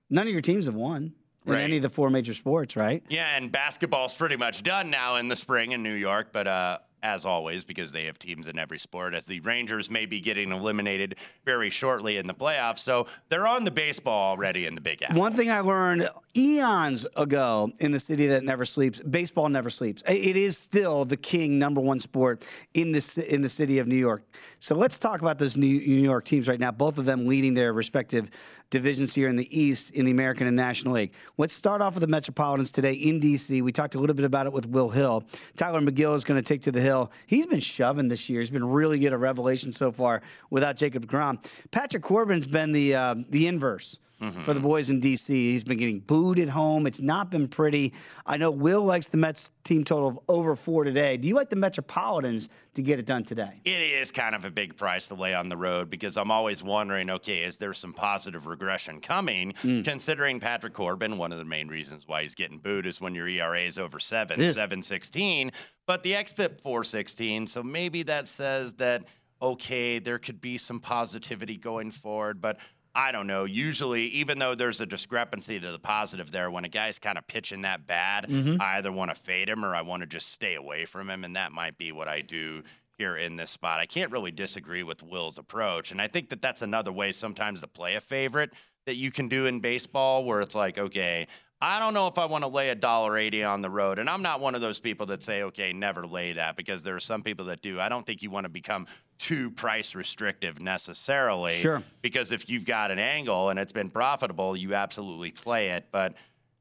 None 0.09 0.29
of 0.29 0.33
your 0.33 0.41
teams 0.41 0.67
have 0.67 0.77
won 0.77 1.13
in 1.47 1.53
Right. 1.53 1.63
any 1.63 1.79
of 1.79 1.83
the 1.83 1.89
four 1.89 2.11
major 2.11 2.33
sports, 2.33 2.77
right? 2.77 3.03
Yeah, 3.09 3.37
and 3.37 3.51
basketball's 3.51 4.15
pretty 4.15 4.37
much 4.37 4.63
done 4.63 4.89
now 4.89 5.17
in 5.17 5.27
the 5.27 5.37
spring 5.37 5.73
in 5.73 5.83
New 5.83 5.95
York, 5.95 6.29
but 6.33 6.47
uh, 6.47 6.79
as 7.07 7.25
always, 7.25 7.63
because 7.63 7.93
they 7.93 8.05
have 8.07 8.19
teams 8.19 8.49
in 8.49 8.59
every 8.59 8.79
sport, 8.79 9.15
as 9.15 9.27
the 9.27 9.39
Rangers 9.41 9.89
may 9.89 10.07
be 10.07 10.21
getting 10.21 10.51
eliminated 10.51 11.15
very 11.45 11.71
shortly 11.71 12.17
in 12.17 12.27
the 12.27 12.35
playoffs. 12.35 12.81
So 12.81 13.07
they're 13.29 13.47
on 13.47 13.65
the 13.65 13.71
baseball 13.71 14.31
already 14.31 14.67
in 14.67 14.75
the 14.75 14.81
Big 14.81 15.03
Apple. 15.03 15.21
One 15.21 15.33
thing 15.33 15.49
I 15.49 15.61
learned 15.61 16.09
eons 16.37 17.07
ago 17.17 17.73
in 17.79 17.93
the 17.93 18.01
city 18.01 18.27
that 18.29 18.45
never 18.45 18.65
sleeps, 18.65 19.01
baseball 19.01 19.49
never 19.49 19.71
sleeps. 19.71 20.03
It 20.07 20.37
is 20.37 20.57
still 20.57 21.05
the 21.05 21.17
king 21.17 21.59
number 21.59 21.81
one 21.81 21.99
sport 21.99 22.47
in 22.75 22.93
this 22.93 23.19
in 23.19 23.43
the 23.43 23.49
city 23.49 23.79
of 23.79 23.87
New 23.87 23.97
York. 23.97 24.23
So 24.59 24.75
let's 24.75 24.99
talk 24.99 25.21
about 25.21 25.39
those 25.39 25.57
New 25.57 25.67
York 25.67 26.25
teams 26.25 26.49
right 26.49 26.61
now. 26.61 26.71
Both 26.71 26.99
of 26.99 27.05
them 27.05 27.27
leading 27.27 27.55
their 27.55 27.73
respective 27.73 28.31
divisions 28.71 29.15
here 29.15 29.29
in 29.29 29.37
the 29.37 29.59
East 29.59 29.91
in 29.91 30.05
the 30.05 30.11
American 30.11 30.47
and 30.47 30.57
National 30.57 30.95
League. 30.95 31.13
Let's 31.39 31.55
start 31.55 31.81
off 31.81 31.95
with 31.95 32.03
the 32.03 32.09
Metropolitans 32.09 32.71
today 32.71 32.93
in 32.93 33.21
DC. 33.21 33.63
We 33.63 33.73
talked 33.73 33.95
a 33.95 33.99
little 33.99 34.17
bit 34.17 34.25
about 34.25 34.47
it 34.47 34.53
with 34.53 34.67
Will 34.67 34.91
Hill. 34.91 35.25
Tylor 35.57 35.81
Megill 35.81 36.15
is 36.15 36.25
going 36.25 36.43
to 36.43 36.47
take 36.47 36.63
to 36.63 36.73
the 36.73 36.81
hill. 36.81 37.11
He's 37.27 37.47
been 37.47 37.61
shoving 37.61 38.09
this 38.09 38.29
year. 38.29 38.41
He's 38.41 38.51
been 38.51 38.69
really 38.69 38.99
good 38.99 39.13
at 39.13 39.19
revelation 39.19 39.73
so 39.73 39.93
far 39.93 40.23
without 40.51 40.77
Jacob 40.77 41.07
deGrom. 41.07 41.45
Patrick 41.71 42.03
Corbin's 42.03 42.47
been 42.47 42.73
the 42.73 42.95
uh, 42.95 43.15
the 43.31 43.47
inverse 43.47 43.99
for 44.43 44.55
the 44.55 44.61
boys 44.61 44.89
in 44.91 45.01
DC. 45.01 45.29
He's 45.29 45.65
been 45.65 45.79
getting 45.79 46.01
booed 46.01 46.39
at 46.39 46.49
home. 46.49 46.87
It's 46.87 47.01
not 47.01 47.31
been 47.31 47.49
pretty. 47.49 47.93
I 48.25 48.37
know 48.39 48.51
Will 48.51 48.83
likes 48.83 49.09
the 49.09 49.17
Mets 49.19 49.51
team 49.63 49.85
total 49.85 50.09
of 50.09 50.19
over 50.29 50.57
four 50.57 50.85
today. 50.85 51.17
Do 51.17 51.29
you 51.29 51.35
like 51.35 51.51
the 51.51 51.57
Metropolitans 51.57 52.49
to 52.75 52.83
get 52.83 52.99
it 52.99 53.05
done 53.07 53.25
today? 53.25 53.61
It 53.65 53.81
is 53.81 54.11
kind 54.11 54.35
of 54.35 54.45
a 54.45 54.51
big 54.51 54.77
price 54.77 55.09
to 55.09 55.15
lay 55.15 55.35
on 55.35 55.49
the 55.49 55.57
road 55.57 55.91
because 55.91 56.17
I'm 56.17 56.31
always 56.31 56.63
wondering 56.63 57.11
okay, 57.11 57.43
is 57.43 57.59
there 57.59 57.75
some 57.75 57.93
positive 57.93 58.47
regression 58.47 59.01
coming? 59.01 59.55
Hmm. 59.61 59.83
Considering 59.83 60.41
Patrick 60.41 60.73
Corbin, 60.73 61.19
one 61.19 61.33
of 61.33 61.39
the 61.39 61.45
main 61.45 61.69
reasons 61.69 62.05
why 62.07 62.23
he's 62.23 62.35
getting 62.35 62.59
booed 62.59 62.87
is 62.87 63.01
when 63.01 63.15
your 63.15 63.29
ERA 63.29 63.61
is 63.63 63.77
over 63.79 63.99
seven, 63.99 64.41
It 64.41 64.47
is. 64.47 64.55
716, 64.55 65.53
but 65.87 66.03
the 66.03 66.13
XFIP 66.13 66.61
416. 66.61 67.49
So 67.49 67.63
maybe 67.63 68.03
that 68.05 68.29
says 68.29 68.75
that, 68.75 69.05
okay, 69.43 69.99
there 69.99 70.19
could 70.19 70.41
be 70.41 70.57
some 70.59 70.81
positivity 70.81 71.57
going 71.57 71.91
forward, 71.91 72.41
but. 72.41 72.59
I 72.97 73.13
don't 73.13 73.27
know. 73.27 73.45
Usually, 73.45 74.07
even 74.07 74.39
though 74.39 74.55
there's 74.55 74.81
a 74.81 74.87
discrepancy 74.87 75.61
to 75.61 75.71
the 75.71 75.79
positive 75.79 76.31
there, 76.31 76.51
when 76.51 76.65
a 76.65 76.69
guy's 76.69 76.99
kind 76.99 77.19
of 77.19 77.29
pitching 77.29 77.63
that 77.63 77.87
bad, 77.87 78.27
mm-hmm. 78.27 78.61
I 78.61 78.79
either 78.79 78.91
want 78.91 79.15
to 79.15 79.21
fade 79.21 79.51
him 79.51 79.67
or 79.67 79.75
I 79.75 79.83
want 79.83 80.01
to 80.01 80.07
just 80.07 80.33
stay 80.33 80.55
away 80.55 80.87
from 80.87 81.11
him. 81.11 81.23
And 81.23 81.37
that 81.37 81.53
might 81.53 81.77
be 81.77 81.93
what 81.93 82.09
I 82.09 82.23
do 82.23 82.63
here 82.97 83.15
in 83.15 83.37
this 83.37 83.51
spot. 83.51 83.81
I 83.81 83.87
can't 83.87 84.11
really 84.11 84.31
disagree 84.31 84.83
with 84.83 85.03
Will's 85.03 85.37
approach. 85.37 85.93
And 85.93 86.01
I 86.01 86.09
think 86.09 86.31
that 86.31 86.41
that's 86.41 86.63
another 86.63 86.91
way 86.91 87.13
sometimes 87.13 87.61
to 87.61 87.67
play 87.67 87.97
a 87.97 88.01
favorite 88.01 88.55
that 88.87 88.97
you 88.97 89.11
can 89.11 89.29
do 89.29 89.45
in 89.45 89.61
baseball 89.61 90.25
where 90.25 90.41
it's 90.41 90.55
like, 90.55 90.79
okay, 90.79 91.27
I 91.61 91.79
don't 91.79 91.93
know 91.93 92.07
if 92.07 92.17
I 92.17 92.27
want 92.27 92.45
to 92.45 92.49
lay 92.49 92.71
a 92.71 92.75
dollar 92.75 93.19
eighty 93.19 93.43
on 93.43 93.63
the 93.63 93.71
road. 93.71 93.99
And 93.99 94.09
I'm 94.09 94.23
not 94.23 94.41
one 94.41 94.55
of 94.55 94.61
those 94.61 94.79
people 94.79 95.07
that 95.07 95.23
say, 95.23 95.43
okay, 95.43 95.73
never 95.73 96.07
lay 96.07 96.35
that 96.35 96.57
because 96.57 96.83
there 96.83 96.95
are 96.95 97.01
some 97.01 97.23
people 97.23 97.47
that 97.47 97.61
do. 97.61 97.81
I 97.81 97.89
don't 97.89 98.07
think 98.07 98.23
you 98.23 98.31
want 98.31 98.45
to 98.45 98.51
become 98.51 98.87
too 99.19 99.51
price 99.51 99.95
restrictive 99.95 100.61
necessarily. 100.61 101.53
Sure. 101.53 101.83
Because 102.03 102.33
if 102.33 102.49
you've 102.49 102.65
got 102.65 102.91
an 102.91 102.99
angle 102.99 103.51
and 103.51 103.59
it's 103.59 103.73
been 103.73 103.91
profitable, 103.91 104.57
you 104.57 104.75
absolutely 104.75 105.31
play 105.31 105.71
it. 105.71 105.87
But 105.91 106.15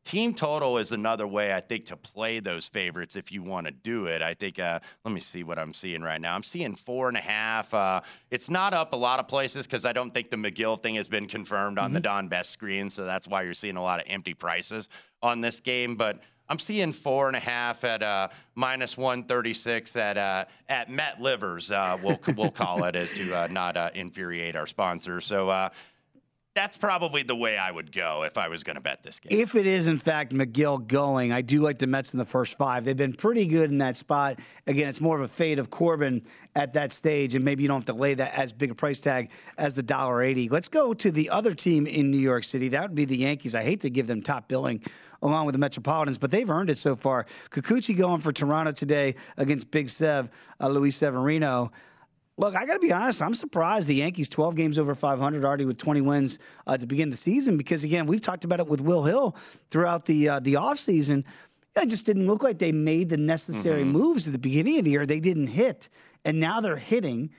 team 0.06 0.34
total 0.34 0.78
is 0.78 0.92
another 0.92 1.28
way 1.28 1.54
I 1.54 1.60
think 1.60 1.86
to 1.86 1.98
play 1.98 2.40
those 2.40 2.68
favorites 2.68 3.16
if 3.16 3.32
you 3.32 3.42
want 3.44 3.66
to 3.66 3.72
do 3.72 4.06
it. 4.06 4.22
I 4.22 4.34
think. 4.34 4.60
Uh, 4.60 4.80
let 5.04 5.14
me 5.14 5.20
see 5.20 5.44
what 5.44 5.60
I'm 5.60 5.74
seeing 5.74 6.02
right 6.02 6.22
now. 6.22 6.36
I'm 6.36 6.44
seeing 6.44 6.76
four 6.76 7.08
and 7.08 7.18
a 7.18 7.22
half. 7.22 7.74
Uh, 7.74 8.02
it's 8.32 8.50
not 8.50 8.74
up 8.74 8.94
a 8.94 8.98
lot 8.98 9.20
of 9.20 9.28
places 9.28 9.66
because 9.66 9.86
I 9.86 9.92
don't 9.92 10.14
think 10.14 10.30
the 10.30 10.38
Megill 10.38 10.82
thing 10.82 10.96
has 10.96 11.08
been 11.08 11.28
confirmed 11.28 11.80
on 11.80 11.92
the 11.92 12.00
Don 12.00 12.28
Best 12.28 12.52
screen, 12.52 12.90
so 12.90 13.06
that's 13.06 13.28
why 13.28 13.42
you're 13.42 13.54
seeing 13.54 13.78
a 13.78 13.84
lot 13.84 14.00
of 14.00 14.06
empty 14.08 14.34
prices 14.34 14.88
on 15.22 15.42
this 15.42 15.60
game. 15.60 15.96
But 15.96 16.22
I'm 16.48 16.60
seeing 16.60 16.94
four 16.94 17.28
and 17.28 17.36
a 17.36 17.40
half 17.40 17.84
at 17.84 18.04
uh, 18.04 18.30
minus 18.54 18.98
136 18.98 19.96
at 19.96 20.18
uh, 20.18 20.46
at 20.70 20.90
Met 20.90 21.22
Livers. 21.22 21.72
Uh, 21.72 21.98
we'll 22.04 22.20
we'll 22.38 22.52
call 22.52 22.84
it 22.84 22.96
as 22.96 23.14
to 23.14 23.34
uh, 23.34 23.48
not 23.48 23.78
uh, 23.78 23.90
infuriate 23.94 24.56
our 24.56 24.68
sponsor. 24.68 25.22
So. 25.22 25.70
That's 26.56 26.78
probably 26.78 27.22
the 27.22 27.36
way 27.36 27.58
I 27.58 27.70
would 27.70 27.92
go 27.92 28.24
if 28.24 28.38
I 28.38 28.48
was 28.48 28.64
going 28.64 28.78
to 28.78 28.82
bet 28.82 29.04
this 29.04 29.20
game. 29.20 29.38
If 29.38 29.56
it 29.56 29.68
is, 29.68 29.90
in 29.90 30.00
fact, 30.00 30.32
Megill 30.32 30.88
going, 30.88 31.34
I 31.34 31.42
do 31.42 31.62
like 31.62 31.80
the 31.80 31.86
Mets 31.88 32.14
in 32.14 32.18
the 32.18 32.24
first 32.24 32.58
five. 32.58 32.86
They've 32.86 32.96
been 32.96 33.12
pretty 33.12 33.46
good 33.46 33.72
in 33.72 33.80
that 33.80 33.98
spot. 33.98 34.40
Again, 34.66 34.88
it's 34.88 35.02
more 35.02 35.18
of 35.18 35.22
a 35.22 35.28
fade 35.28 35.60
of 35.60 35.70
Corbin 35.70 36.22
at 36.56 36.72
that 36.72 36.94
stage, 36.94 37.36
and 37.36 37.44
maybe 37.44 37.64
you 37.64 37.68
don't 37.68 37.82
have 37.82 37.94
to 37.94 38.02
lay 38.02 38.14
that 38.14 38.40
as 38.40 38.54
big 38.54 38.72
a 38.72 38.76
price 38.76 39.02
tag 39.02 39.32
as 39.58 39.74
the 39.74 39.84
dollar 39.84 40.22
eighty. 40.22 40.48
Let's 40.48 40.70
go 40.70 40.94
to 40.94 41.12
the 41.12 41.30
other 41.30 41.54
team 41.54 41.86
in 41.88 42.10
New 42.10 42.18
York 42.18 42.46
City. 42.46 42.70
That 42.70 42.84
would 42.84 42.96
be 42.96 43.04
the 43.04 43.18
Yankees. 43.18 43.54
I 43.54 43.64
hate 43.64 43.82
to 43.82 43.90
give 43.90 44.08
them 44.08 44.22
top 44.22 44.48
billing 44.48 44.82
along 45.22 45.48
with 45.48 45.54
the 45.54 45.60
Metropolitans, 45.60 46.18
but 46.18 46.32
they've 46.32 46.50
earned 46.50 46.70
it 46.70 46.78
so 46.78 46.96
far. 46.96 47.26
Kikuchi 47.50 47.98
going 47.98 48.22
for 48.22 48.32
Toronto 48.32 48.72
today 48.72 49.16
against 49.36 49.72
Big 49.72 49.90
Sev, 49.90 50.30
uh, 50.62 50.70
Luis 50.70 50.96
Severino. 50.96 51.72
Look, 52.38 52.54
I 52.56 52.66
got 52.66 52.74
to 52.74 52.80
be 52.80 52.92
honest. 52.92 53.22
I'm 53.22 53.34
surprised 53.34 53.88
the 53.88 53.96
Yankees 53.96 54.28
12 54.28 54.56
games 54.56 54.78
over 54.78 54.94
500 54.94 55.46
already 55.46 55.64
with 55.64 55.78
20 55.78 56.02
wins 56.02 56.38
uh, 56.68 56.78
to 56.78 56.86
begin 56.86 57.10
the 57.10 57.16
season 57.16 57.56
because 57.56 57.84
again, 57.86 58.08
we've 58.08 58.22
talked 58.22 58.44
about 58.44 58.60
it 58.60 58.68
with 58.68 58.82
Will 58.82 59.04
Hill 59.04 59.38
throughout 59.70 60.06
the 60.06 60.30
uh, 60.30 60.40
the 60.40 60.56
offseason. 60.56 61.24
It 61.78 61.90
just 61.90 62.06
didn't 62.06 62.28
look 62.28 62.44
like 62.44 62.60
they 62.60 62.72
made 62.72 63.10
the 63.10 63.18
necessary 63.18 63.84
mm-hmm. 63.84 63.92
moves 63.92 64.28
at 64.28 64.34
the 64.34 64.40
beginning 64.40 64.80
of 64.80 64.86
the 64.86 64.92
year. 64.92 65.06
They 65.06 65.20
didn't 65.20 65.48
hit, 65.48 65.90
and 66.26 66.40
now 66.40 66.62
they're 66.62 66.78
hitting. 66.78 67.32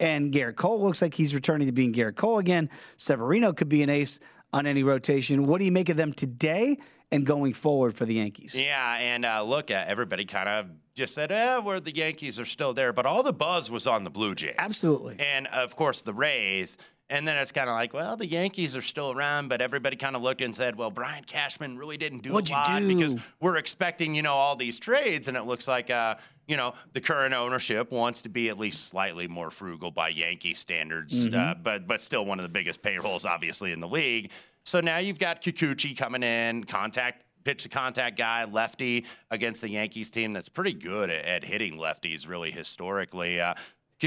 And 0.00 0.32
Gerrit 0.32 0.56
Cole 0.56 0.82
looks 0.82 1.00
like 1.00 1.14
he's 1.14 1.34
returning 1.34 1.68
to 1.68 1.72
being 1.72 1.92
Gerrit 1.92 2.16
Cole 2.16 2.38
again. 2.38 2.68
Severino 2.96 3.52
could 3.52 3.68
be 3.68 3.82
an 3.82 3.90
ace 3.90 4.18
on 4.54 4.68
any 4.68 4.84
rotation. 4.84 5.42
What 5.44 5.58
do 5.58 5.64
you 5.64 5.72
make 5.72 5.88
of 5.88 5.96
them 5.96 6.12
today 6.12 6.78
and 7.10 7.26
going 7.26 7.52
forward 7.54 7.94
for 7.94 8.04
the 8.04 8.14
Yankees? 8.14 8.54
Yeah, 8.54 8.94
and 8.94 9.26
uh, 9.26 9.42
look, 9.42 9.72
at 9.72 9.88
everybody 9.88 10.24
kind 10.24 10.48
of 10.48 10.66
just 10.94 11.12
said, 11.12 11.32
eh, 11.32 11.58
where 11.58 11.80
the 11.80 11.92
Yankees 11.94 12.38
are 12.38 12.44
still 12.44 12.72
there. 12.72 12.92
But 12.92 13.04
all 13.04 13.24
the 13.24 13.32
buzz 13.32 13.68
was 13.68 13.88
on 13.88 14.04
the 14.04 14.10
Blue 14.10 14.36
Jays. 14.36 14.54
Absolutely. 14.56 15.16
And 15.18 15.48
of 15.48 15.74
course, 15.74 16.02
the 16.02 16.14
Rays. 16.14 16.76
And 17.10 17.28
then 17.28 17.36
it's 17.36 17.52
kind 17.52 17.68
of 17.68 17.74
like, 17.74 17.92
well, 17.92 18.16
the 18.16 18.26
Yankees 18.26 18.74
are 18.74 18.80
still 18.80 19.12
around, 19.12 19.48
but 19.48 19.60
everybody 19.60 19.94
kind 19.94 20.16
of 20.16 20.22
looked 20.22 20.40
and 20.40 20.56
said, 20.56 20.76
well, 20.76 20.90
Brian 20.90 21.22
Cashman 21.24 21.76
really 21.76 21.98
didn't 21.98 22.22
do 22.22 22.32
What'd 22.32 22.50
a 22.50 22.54
lot 22.54 22.80
do? 22.80 22.96
because 22.96 23.16
we're 23.40 23.56
expecting, 23.56 24.14
you 24.14 24.22
know, 24.22 24.32
all 24.32 24.56
these 24.56 24.78
trades. 24.78 25.28
And 25.28 25.36
it 25.36 25.42
looks 25.42 25.68
like, 25.68 25.90
uh, 25.90 26.14
you 26.48 26.56
know, 26.56 26.72
the 26.94 27.02
current 27.02 27.34
ownership 27.34 27.92
wants 27.92 28.22
to 28.22 28.30
be 28.30 28.48
at 28.48 28.58
least 28.58 28.88
slightly 28.88 29.28
more 29.28 29.50
frugal 29.50 29.90
by 29.90 30.08
Yankee 30.08 30.54
standards, 30.54 31.26
mm-hmm. 31.26 31.38
uh, 31.38 31.54
but 31.54 31.86
but 31.86 32.00
still 32.00 32.24
one 32.24 32.38
of 32.38 32.42
the 32.42 32.50
biggest 32.50 32.82
payrolls, 32.82 33.24
obviously, 33.24 33.72
in 33.72 33.80
the 33.80 33.88
league. 33.88 34.30
So 34.64 34.80
now 34.80 34.98
you've 34.98 35.18
got 35.18 35.42
Kikuchi 35.42 35.96
coming 35.96 36.22
in, 36.22 36.64
contact 36.64 37.24
pitch 37.44 37.62
to 37.62 37.68
contact 37.68 38.16
guy, 38.16 38.44
lefty 38.44 39.04
against 39.30 39.60
the 39.60 39.68
Yankees 39.68 40.10
team 40.10 40.32
that's 40.32 40.48
pretty 40.48 40.72
good 40.72 41.10
at, 41.10 41.24
at 41.24 41.44
hitting 41.44 41.78
lefties, 41.78 42.26
really 42.26 42.50
historically. 42.50 43.40
Uh, 43.40 43.54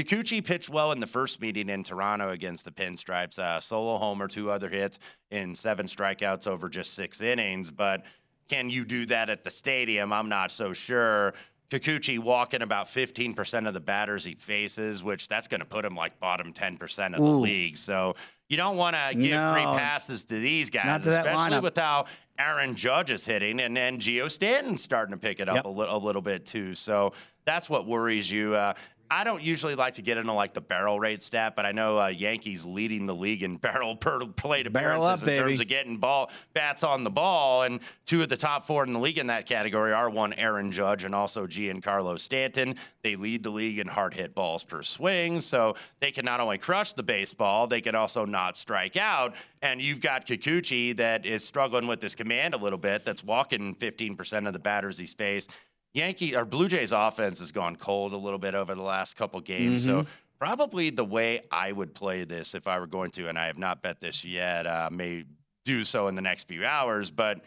Kikuchi 0.04 0.44
pitched 0.44 0.68
well 0.70 0.92
in 0.92 1.00
the 1.00 1.08
first 1.08 1.40
meeting 1.40 1.68
in 1.68 1.82
Toronto 1.82 2.30
against 2.30 2.64
the 2.64 2.70
Pinstripes. 2.70 3.36
Uh, 3.36 3.58
solo 3.58 3.96
homer, 3.96 4.28
two 4.28 4.48
other 4.48 4.68
hits, 4.68 5.00
in 5.32 5.56
seven 5.56 5.86
strikeouts 5.86 6.46
over 6.46 6.68
just 6.68 6.94
six 6.94 7.20
innings. 7.20 7.72
But 7.72 8.04
can 8.48 8.70
you 8.70 8.84
do 8.84 9.06
that 9.06 9.28
at 9.28 9.42
the 9.42 9.50
stadium? 9.50 10.12
I'm 10.12 10.28
not 10.28 10.52
so 10.52 10.72
sure. 10.72 11.34
Kikuchi 11.70 12.18
walking 12.20 12.62
about 12.62 12.86
15% 12.86 13.66
of 13.66 13.74
the 13.74 13.80
batters 13.80 14.24
he 14.24 14.34
faces, 14.36 15.02
which 15.02 15.26
that's 15.26 15.48
going 15.48 15.60
to 15.60 15.66
put 15.66 15.84
him 15.84 15.96
like 15.96 16.18
bottom 16.20 16.52
10% 16.52 17.14
of 17.14 17.22
the 17.22 17.28
league. 17.28 17.76
So 17.76 18.14
you 18.48 18.56
don't 18.56 18.76
want 18.76 18.94
to 18.96 19.14
give 19.18 19.32
No. 19.32 19.52
free 19.52 19.64
passes 19.64 20.24
to 20.26 20.40
these 20.40 20.70
guys, 20.70 21.02
to 21.04 21.10
especially 21.10 21.58
with 21.60 21.76
how 21.76 22.06
Aaron 22.38 22.74
Judge 22.76 23.10
is 23.10 23.24
hitting, 23.26 23.58
and 23.60 23.76
then 23.76 23.98
Geo 23.98 24.28
Stanton's 24.28 24.80
starting 24.80 25.12
to 25.12 25.18
pick 25.18 25.40
it 25.40 25.48
up 25.48 25.56
Yep. 25.56 25.64
a, 25.64 25.68
li- 25.68 25.86
a 25.90 25.98
little 25.98 26.22
bit 26.22 26.46
too. 26.46 26.74
So 26.76 27.12
that's 27.44 27.68
what 27.68 27.84
worries 27.86 28.30
you. 28.30 28.54
Uh, 28.54 28.72
I 29.10 29.24
don't 29.24 29.42
usually 29.42 29.74
like 29.74 29.94
to 29.94 30.02
get 30.02 30.18
into 30.18 30.32
like 30.32 30.54
the 30.54 30.60
barrel 30.60 31.00
rate 31.00 31.22
stat, 31.22 31.54
but 31.56 31.64
I 31.64 31.72
know 31.72 31.98
uh, 31.98 32.08
Yankees 32.08 32.64
leading 32.64 33.06
the 33.06 33.14
league 33.14 33.42
in 33.42 33.56
barrel 33.56 33.96
per 33.96 34.20
plate 34.26 34.66
appearances 34.66 35.22
up, 35.22 35.28
in 35.28 35.36
terms 35.36 35.60
of 35.60 35.68
getting 35.68 35.96
ball 35.96 36.30
bats 36.52 36.82
on 36.82 37.04
the 37.04 37.10
ball, 37.10 37.62
and 37.62 37.80
two 38.04 38.22
of 38.22 38.28
the 38.28 38.36
top 38.36 38.66
four 38.66 38.84
in 38.84 38.92
the 38.92 38.98
league 38.98 39.18
in 39.18 39.28
that 39.28 39.46
category 39.46 39.92
are 39.92 40.10
one 40.10 40.32
Aaron 40.34 40.70
Judge 40.70 41.04
and 41.04 41.14
also 41.14 41.46
Giancarlo 41.46 42.18
Stanton. 42.18 42.76
They 43.02 43.16
lead 43.16 43.42
the 43.42 43.50
league 43.50 43.78
in 43.78 43.86
hard 43.86 44.14
hit 44.14 44.34
balls 44.34 44.64
per 44.64 44.82
swing, 44.82 45.40
so 45.40 45.74
they 46.00 46.10
can 46.10 46.24
not 46.24 46.40
only 46.40 46.58
crush 46.58 46.92
the 46.92 47.02
baseball, 47.02 47.66
they 47.66 47.80
can 47.80 47.94
also 47.94 48.24
not 48.24 48.56
strike 48.56 48.96
out. 48.96 49.34
And 49.62 49.80
you've 49.80 50.00
got 50.00 50.26
Kikuchi 50.26 50.96
that 50.96 51.24
is 51.24 51.44
struggling 51.44 51.86
with 51.86 52.02
his 52.02 52.14
command 52.14 52.54
a 52.54 52.58
little 52.58 52.78
bit. 52.78 53.04
That's 53.04 53.24
walking 53.24 53.74
15% 53.74 54.46
of 54.46 54.52
the 54.52 54.58
batters 54.58 54.98
he's 54.98 55.14
faced. 55.14 55.50
Yankee 55.98 56.36
or 56.36 56.44
Blue 56.44 56.68
Jays 56.68 56.92
offense 56.92 57.38
has 57.40 57.52
gone 57.52 57.76
cold 57.76 58.12
a 58.12 58.16
little 58.16 58.38
bit 58.38 58.54
over 58.54 58.74
the 58.74 58.82
last 58.82 59.16
couple 59.16 59.40
games, 59.40 59.84
so 59.84 60.06
probably 60.38 60.90
the 60.90 61.04
way 61.04 61.42
I 61.50 61.72
would 61.72 61.94
play 61.94 62.24
this 62.24 62.54
if 62.54 62.66
I 62.66 62.78
were 62.78 62.86
going 62.86 63.10
to, 63.12 63.28
and 63.28 63.38
I 63.38 63.46
have 63.46 63.58
not 63.58 63.82
bet 63.82 64.00
this 64.00 64.24
yet, 64.24 64.66
uh, 64.66 64.88
may 64.92 65.24
do 65.64 65.84
so 65.84 66.08
in 66.08 66.14
the 66.14 66.22
next 66.22 66.48
few 66.48 66.64
hours, 66.64 67.10
but 67.10 67.44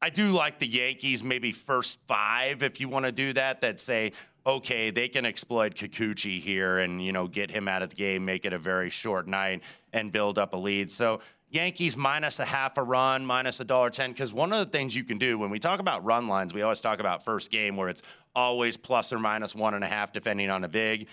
I 0.00 0.10
do 0.10 0.30
like 0.30 0.58
the 0.58 0.66
Yankees, 0.66 1.22
maybe 1.22 1.52
first 1.52 1.98
five 2.06 2.62
if 2.62 2.80
you 2.80 2.88
want 2.88 3.06
to 3.06 3.12
do 3.12 3.32
that, 3.34 3.60
that 3.60 3.78
say, 3.78 4.12
okay, 4.46 4.90
they 4.90 5.08
can 5.08 5.26
exploit 5.26 5.74
Kikuchi 5.74 6.40
here 6.40 6.78
and, 6.78 7.04
you 7.04 7.12
know, 7.12 7.26
get 7.26 7.50
him 7.50 7.66
out 7.66 7.82
of 7.82 7.90
the 7.90 7.96
game, 7.96 8.24
make 8.24 8.44
it 8.44 8.52
a 8.52 8.58
very 8.58 8.88
short 8.90 9.26
night 9.26 9.62
and 9.92 10.12
build 10.12 10.38
up 10.38 10.54
a 10.54 10.56
lead. 10.56 10.90
So 10.90 11.20
Yankees 11.48 11.96
minus 11.96 12.38
a 12.40 12.44
half 12.44 12.76
a 12.76 12.82
run, 12.82 13.24
minus 13.24 13.60
a 13.60 13.64
dollar 13.64 13.90
ten. 13.90 14.10
Because 14.12 14.32
one 14.32 14.52
of 14.52 14.58
the 14.58 14.66
things 14.66 14.96
you 14.96 15.04
can 15.04 15.18
do 15.18 15.38
when 15.38 15.50
we 15.50 15.58
talk 15.58 15.80
about 15.80 16.04
run 16.04 16.26
lines, 16.26 16.52
we 16.52 16.62
always 16.62 16.80
talk 16.80 16.98
about 16.98 17.24
first 17.24 17.50
game 17.50 17.76
where 17.76 17.88
it's 17.88 18.02
always 18.34 18.76
plus 18.76 19.12
or 19.12 19.18
minus 19.18 19.54
one 19.54 19.74
and 19.74 19.84
a 19.84 19.86
half, 19.86 20.12
depending 20.12 20.50
on 20.50 20.64
a 20.64 20.68
big. 20.68 21.08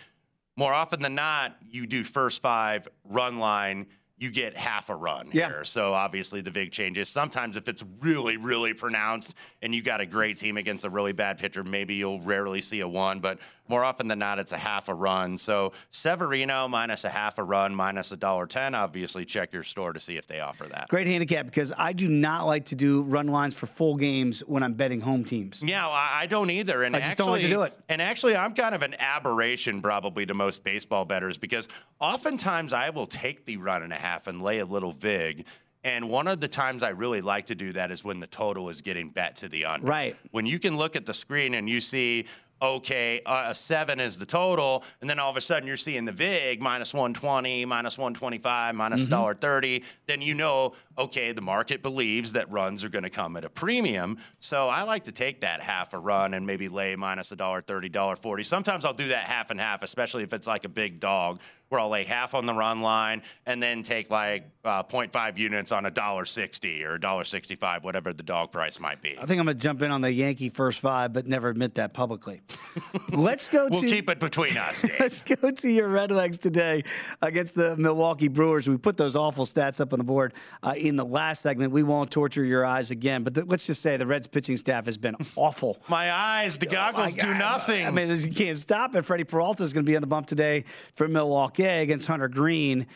More 0.55 0.73
often 0.73 1.01
than 1.01 1.15
not, 1.15 1.55
you 1.67 1.85
do 1.87 2.03
first 2.03 2.41
five 2.41 2.87
run 3.03 3.39
line, 3.39 3.87
you 4.23 4.31
get 4.31 4.55
half 4.55 4.89
a 4.89 4.95
run 4.95 5.27
Yeah. 5.33 5.49
here. 5.49 5.65
So 5.65 5.93
obviously 5.93 6.39
the 6.39 6.49
big 6.49 6.71
changes. 6.71 7.09
Sometimes 7.09 7.57
if 7.57 7.67
it's 7.67 7.83
really, 7.99 8.37
really 8.37 8.73
pronounced 8.73 9.33
and 9.61 9.75
you 9.75 9.81
got 9.81 9.99
a 9.99 10.05
great 10.05 10.37
team 10.37 10.55
against 10.55 10.85
a 10.85 10.89
really 10.89 11.11
bad 11.11 11.37
pitcher, 11.37 11.61
maybe 11.63 11.95
you'll 11.95 12.21
rarely 12.21 12.61
see 12.61 12.79
a 12.79 12.87
one, 12.87 13.19
but 13.19 13.39
more 13.67 13.83
often 13.83 14.07
than 14.09 14.19
not, 14.19 14.39
it's 14.39 14.51
a 14.51 14.57
half 14.57 14.89
a 14.89 14.93
run. 14.93 15.37
So 15.37 15.71
Severino 15.89 16.67
minus 16.67 17.05
a 17.05 17.09
half 17.09 17.37
a 17.37 17.43
run, 17.43 17.73
minus 17.73 18.11
a 18.11 18.17
dollar 18.17 18.45
ten. 18.45 18.75
Obviously, 18.75 19.23
check 19.23 19.53
your 19.53 19.63
store 19.63 19.93
to 19.93 20.01
see 20.01 20.17
if 20.17 20.27
they 20.27 20.41
offer 20.41 20.65
that. 20.65 20.89
Great 20.89 21.07
handicap 21.07 21.45
because 21.45 21.71
I 21.77 21.93
do 21.93 22.09
not 22.09 22.45
like 22.45 22.65
to 22.65 22.75
do 22.75 23.03
run 23.03 23.27
lines 23.27 23.55
for 23.57 23.65
full 23.67 23.95
games 23.95 24.41
when 24.41 24.63
I'm 24.63 24.73
betting 24.73 24.99
home 24.99 25.23
teams. 25.23 25.63
Yeah, 25.65 25.87
I 25.87 26.27
don't 26.27 26.49
either. 26.49 26.83
And 26.83 26.93
I 26.93 26.99
just 26.99 27.11
actually, 27.11 27.23
don't 27.25 27.31
like 27.31 27.41
to 27.41 27.47
do 27.49 27.61
it. 27.61 27.77
And 27.87 28.01
actually, 28.01 28.35
I'm 28.35 28.53
kind 28.53 28.75
of 28.75 28.81
an 28.83 28.95
aberration 28.99 29.81
probably 29.81 30.25
to 30.25 30.33
most 30.33 30.63
baseball 30.65 31.05
bettors 31.05 31.37
because 31.37 31.69
oftentimes 32.01 32.73
I 32.73 32.89
will 32.89 33.07
take 33.07 33.45
the 33.45 33.57
run 33.57 33.81
and 33.81 33.93
a 33.93 33.95
half 33.97 34.12
and 34.27 34.41
lay 34.41 34.59
a 34.59 34.65
little 34.65 34.91
vig. 34.91 35.45
And 35.83 36.09
one 36.09 36.27
of 36.27 36.39
the 36.39 36.47
times 36.47 36.81
I 36.81 36.89
really 36.89 37.21
like 37.21 37.47
to 37.47 37.55
do 37.55 37.73
that 37.73 37.91
is 37.91 38.03
when 38.03 38.19
the 38.21 38.27
total 38.27 38.69
is 38.69 38.81
getting 38.81 39.09
bet 39.09 39.35
to 39.37 39.49
the 39.49 39.65
under. 39.65 39.85
Right. 39.85 40.15
When 40.31 40.45
you 40.45 40.57
can 40.57 40.77
look 40.77 40.95
at 40.95 41.05
the 41.05 41.13
screen 41.13 41.53
and 41.55 41.67
you 41.67 41.81
see, 41.81 42.25
okay, 42.61 43.21
uh, 43.25 43.47
a 43.47 43.55
seven 43.55 43.99
is 43.99 44.17
the 44.17 44.25
total, 44.25 44.85
and 45.01 45.09
then 45.09 45.19
all 45.19 45.29
of 45.29 45.35
a 45.35 45.41
sudden 45.41 45.67
you're 45.67 45.75
seeing 45.75 46.05
the 46.05 46.13
VIG 46.13 46.61
minus 46.61 46.93
120, 46.93 47.65
minus 47.65 47.97
125, 47.97 48.75
minus 48.75 49.07
Mm-hmm. 49.07 49.45
$1.30, 49.45 49.83
then 50.07 50.21
you 50.21 50.33
know, 50.33 50.71
okay, 50.97 51.33
the 51.33 51.41
market 51.41 51.81
believes 51.81 52.31
that 52.31 52.49
runs 52.49 52.85
are 52.85 52.89
going 52.89 53.03
to 53.03 53.09
come 53.09 53.35
at 53.35 53.43
a 53.43 53.49
premium. 53.49 54.17
So 54.39 54.69
I 54.69 54.83
like 54.83 55.03
to 55.05 55.11
take 55.11 55.41
that 55.41 55.61
half 55.61 55.93
a 55.93 55.99
run 55.99 56.33
and 56.33 56.47
maybe 56.47 56.69
lay 56.69 56.95
minus 56.95 57.33
a 57.33 57.35
dollar 57.35 57.61
thirty, 57.61 57.89
dollar 57.89 58.15
forty. 58.15 58.43
Sometimes 58.43 58.85
I'll 58.85 58.93
do 58.93 59.09
that 59.09 59.25
half 59.25 59.49
and 59.49 59.59
half, 59.59 59.83
especially 59.83 60.23
if 60.23 60.31
it's 60.31 60.47
like 60.47 60.63
a 60.63 60.69
big 60.69 61.01
dog, 61.01 61.41
where 61.73 61.81
I'll 61.81 61.89
lay 61.89 62.03
half 62.03 62.35
on 62.35 62.45
the 62.45 62.53
run 62.53 62.81
line 62.81 63.23
and 63.47 63.61
then 63.61 63.81
take 63.81 64.11
like 64.11 64.45
uh, 64.63 64.83
0.5 64.83 65.37
units 65.39 65.71
on 65.71 65.87
a 65.87 65.91
dollar 65.91 66.23
sixty 66.23 66.85
or 66.85 66.93
a 66.93 66.99
dollar 66.99 67.23
sixty-five, 67.23 67.83
whatever 67.83 68.13
the 68.13 68.23
dog 68.23 68.51
price 68.51 68.79
might 68.79 69.01
be. 69.01 69.17
I 69.19 69.25
think 69.25 69.39
I'm 69.39 69.45
going 69.45 69.57
to 69.57 69.63
jump 69.63 69.81
in 69.81 69.89
on 69.89 70.01
the 70.01 70.11
Yankee 70.11 70.49
first 70.49 70.79
five, 70.79 71.11
but 71.11 71.25
never 71.25 71.49
admit 71.49 71.75
that 71.75 71.93
publicly. 71.93 72.41
Let's 73.11 73.49
go 73.49 73.67
We'll 73.69 73.81
to 73.81 73.89
keep 73.89 74.07
it 74.09 74.19
between 74.19 74.55
us, 74.55 74.81
Dave. 74.83 74.99
Let's 74.99 75.21
go 75.23 75.49
to 75.49 75.69
your 75.69 75.89
Red 75.89 76.11
Legs 76.11 76.37
today 76.37 76.83
against 77.21 77.55
the 77.55 77.75
Milwaukee 77.75 78.27
Brewers. 78.27 78.69
We 78.69 78.77
put 78.77 78.95
those 78.95 79.15
awful 79.15 79.45
stats 79.45 79.81
up 79.81 79.93
on 79.93 79.99
the 79.99 80.05
board 80.05 80.33
uh, 80.61 80.75
in 80.77 80.95
the 80.95 81.05
last 81.05 81.41
segment. 81.41 81.73
We 81.73 81.81
won't 81.81 82.11
torture 82.11 82.45
your 82.45 82.65
eyes 82.65 82.91
again, 82.91 83.23
but 83.23 83.33
th- 83.33 83.47
let's 83.47 83.65
just 83.65 83.81
say 83.81 83.97
the 83.97 84.07
Reds 84.07 84.27
pitching 84.27 84.57
staff 84.57 84.85
has 84.85 84.97
been 84.99 85.15
awful. 85.35 85.81
My 85.89 86.11
eyes, 86.11 86.59
the 86.59 86.67
goggles 86.67 87.15
do 87.15 87.33
nothing. 87.33 87.87
I 87.87 87.89
mean, 87.89 88.09
you 88.09 88.31
can't 88.31 88.57
stop 88.57 88.93
it. 88.95 89.03
Freddie 89.03 89.23
Peralta 89.23 89.63
is 89.63 89.73
going 89.73 89.85
to 89.85 89.89
be 89.89 89.95
on 89.95 90.01
the 90.01 90.07
bump 90.07 90.27
today 90.27 90.65
for 90.95 91.07
Milwaukee 91.07 91.62
against 91.65 92.07
Hunter 92.07 92.27
Greene. 92.27 92.87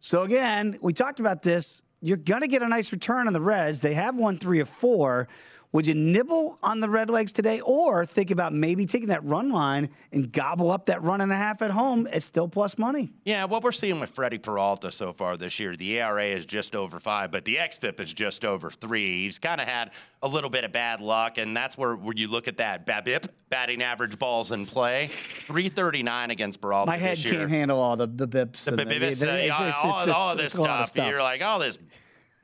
So 0.00 0.22
again, 0.22 0.78
we 0.82 0.92
talked 0.92 1.20
about 1.20 1.42
this. 1.42 1.82
You're 2.00 2.16
going 2.18 2.42
to 2.42 2.48
get 2.48 2.62
a 2.62 2.68
nice 2.68 2.92
return 2.92 3.26
on 3.26 3.32
the 3.32 3.40
Reds. 3.40 3.80
They 3.80 3.94
have 3.94 4.16
won 4.16 4.38
three 4.38 4.60
of 4.60 4.68
four. 4.68 5.28
Would 5.74 5.88
you 5.88 5.94
nibble 5.96 6.56
on 6.62 6.78
the 6.78 6.88
Red 6.88 7.10
Legs 7.10 7.32
today 7.32 7.58
or 7.58 8.06
think 8.06 8.30
about 8.30 8.52
maybe 8.52 8.86
taking 8.86 9.08
that 9.08 9.24
run 9.24 9.50
line 9.50 9.88
and 10.12 10.30
gobble 10.30 10.70
up 10.70 10.84
that 10.84 11.02
run 11.02 11.20
and 11.20 11.32
a 11.32 11.36
half 11.36 11.62
at 11.62 11.72
home? 11.72 12.06
It's 12.12 12.24
still 12.24 12.46
plus 12.46 12.78
money. 12.78 13.12
Yeah, 13.24 13.46
what 13.46 13.64
we're 13.64 13.72
seeing 13.72 13.98
with 13.98 14.10
Freddie 14.10 14.38
Peralta 14.38 14.92
so 14.92 15.12
far 15.12 15.36
this 15.36 15.58
year, 15.58 15.74
the 15.74 15.98
ERA 15.98 16.26
is 16.26 16.46
just 16.46 16.76
over 16.76 17.00
five, 17.00 17.32
but 17.32 17.44
the 17.44 17.56
XFIP 17.56 17.98
is 17.98 18.12
just 18.12 18.44
over 18.44 18.70
three. 18.70 19.24
He's 19.24 19.40
kind 19.40 19.60
of 19.60 19.66
had 19.66 19.90
a 20.22 20.28
little 20.28 20.48
bit 20.48 20.62
of 20.62 20.70
bad 20.70 21.00
luck, 21.00 21.38
and 21.38 21.56
that's 21.56 21.76
where, 21.76 21.96
where 21.96 22.14
you 22.16 22.28
look 22.28 22.46
at 22.46 22.58
that 22.58 22.86
BABIP, 22.86 23.26
batting 23.48 23.82
average 23.82 24.16
balls 24.16 24.52
in 24.52 24.66
play, 24.66 25.08
339 25.08 26.30
against 26.30 26.60
Peralta 26.60 26.88
My 26.88 26.98
head 26.98 27.18
can't 27.18 27.50
handle 27.50 27.80
all 27.80 27.96
the, 27.96 28.06
the 28.06 28.28
bips. 28.28 28.64
The 28.64 28.80
it's- 28.80 29.24
uh, 29.24 29.72
all, 29.82 29.92
all, 29.92 30.12
all 30.12 30.36
this 30.36 30.54
a 30.54 30.62
lot 30.62 30.82
of 30.82 30.86
stuff. 30.86 31.10
You're 31.10 31.20
like, 31.20 31.42
all 31.42 31.58
this 31.58 31.78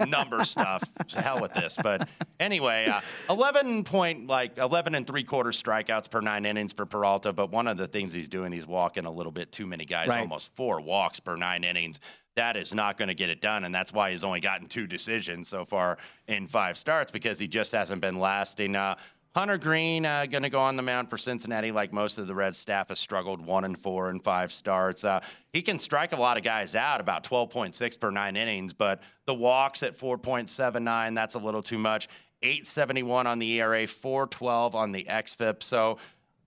number 0.06 0.44
stuff. 0.44 0.82
To 1.08 1.20
hell 1.20 1.40
with 1.40 1.52
this. 1.54 1.76
But 1.82 2.08
anyway, 2.38 2.86
uh, 2.86 3.00
11 3.28 3.84
point, 3.84 4.26
like 4.26 4.58
11 4.58 4.94
and 4.94 5.06
three 5.06 5.24
quarter 5.24 5.50
strikeouts 5.50 6.10
per 6.10 6.20
nine 6.20 6.46
innings 6.46 6.72
for 6.72 6.86
Peralta. 6.86 7.32
But 7.32 7.50
one 7.50 7.66
of 7.66 7.76
the 7.76 7.86
things 7.86 8.12
he's 8.12 8.28
doing, 8.28 8.52
he's 8.52 8.66
walking 8.66 9.06
a 9.06 9.10
little 9.10 9.32
bit 9.32 9.52
too 9.52 9.66
many 9.66 9.84
guys, 9.84 10.08
Right. 10.08 10.20
almost 10.20 10.54
four 10.56 10.80
walks 10.80 11.20
per 11.20 11.36
nine 11.36 11.64
innings. 11.64 12.00
That 12.36 12.56
is 12.56 12.72
not 12.72 12.96
going 12.96 13.08
to 13.08 13.14
get 13.14 13.28
it 13.28 13.40
done. 13.40 13.64
And 13.64 13.74
that's 13.74 13.92
why 13.92 14.12
he's 14.12 14.24
only 14.24 14.40
gotten 14.40 14.66
two 14.66 14.86
decisions 14.86 15.48
so 15.48 15.64
far 15.64 15.98
in 16.28 16.46
five 16.46 16.76
starts 16.76 17.10
because 17.10 17.38
he 17.38 17.48
just 17.48 17.72
hasn't 17.72 18.00
been 18.00 18.18
lasting. 18.18 18.76
Uh, 18.76 18.94
Hunter 19.34 19.58
Greene 19.58 20.04
uh, 20.04 20.26
going 20.26 20.42
to 20.42 20.50
go 20.50 20.60
on 20.60 20.74
the 20.74 20.82
mound 20.82 21.08
for 21.08 21.16
Cincinnati, 21.16 21.70
like 21.70 21.92
most 21.92 22.18
of 22.18 22.26
the 22.26 22.34
Reds 22.34 22.58
staff 22.58 22.88
has 22.88 22.98
struggled 22.98 23.40
one 23.40 23.64
and 23.64 23.78
four 23.78 24.10
and 24.10 24.22
five 24.22 24.50
starts. 24.50 25.04
Uh, 25.04 25.20
he 25.52 25.62
can 25.62 25.78
strike 25.78 26.12
a 26.12 26.16
lot 26.16 26.36
of 26.36 26.42
guys 26.42 26.74
out, 26.74 27.00
about 27.00 27.22
12.6 27.22 28.00
per 28.00 28.10
nine 28.10 28.36
innings, 28.36 28.72
but 28.72 29.02
the 29.26 29.34
walks 29.34 29.84
at 29.84 29.96
4.79, 29.96 31.14
that's 31.14 31.36
a 31.36 31.38
little 31.38 31.62
too 31.62 31.78
much. 31.78 32.08
871 32.42 33.28
on 33.28 33.38
the 33.38 33.60
ERA, 33.60 33.86
412 33.86 34.74
on 34.74 34.90
the 34.90 35.04
XFIP. 35.04 35.62
So 35.62 35.98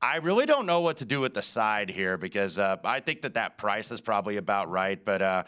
I 0.02 0.18
really 0.18 0.46
don't 0.46 0.66
know 0.66 0.82
what 0.82 0.98
to 0.98 1.06
do 1.06 1.22
with 1.22 1.34
the 1.34 1.42
side 1.42 1.90
here 1.90 2.18
because 2.18 2.60
uh, 2.60 2.78
I 2.84 3.00
think 3.00 3.22
that 3.22 3.36
that 3.36 3.58
price 3.58 3.92
is 3.92 4.02
probably 4.02 4.36
about 4.36 4.70
right, 4.70 5.04
but 5.04 5.22
uh, 5.22 5.44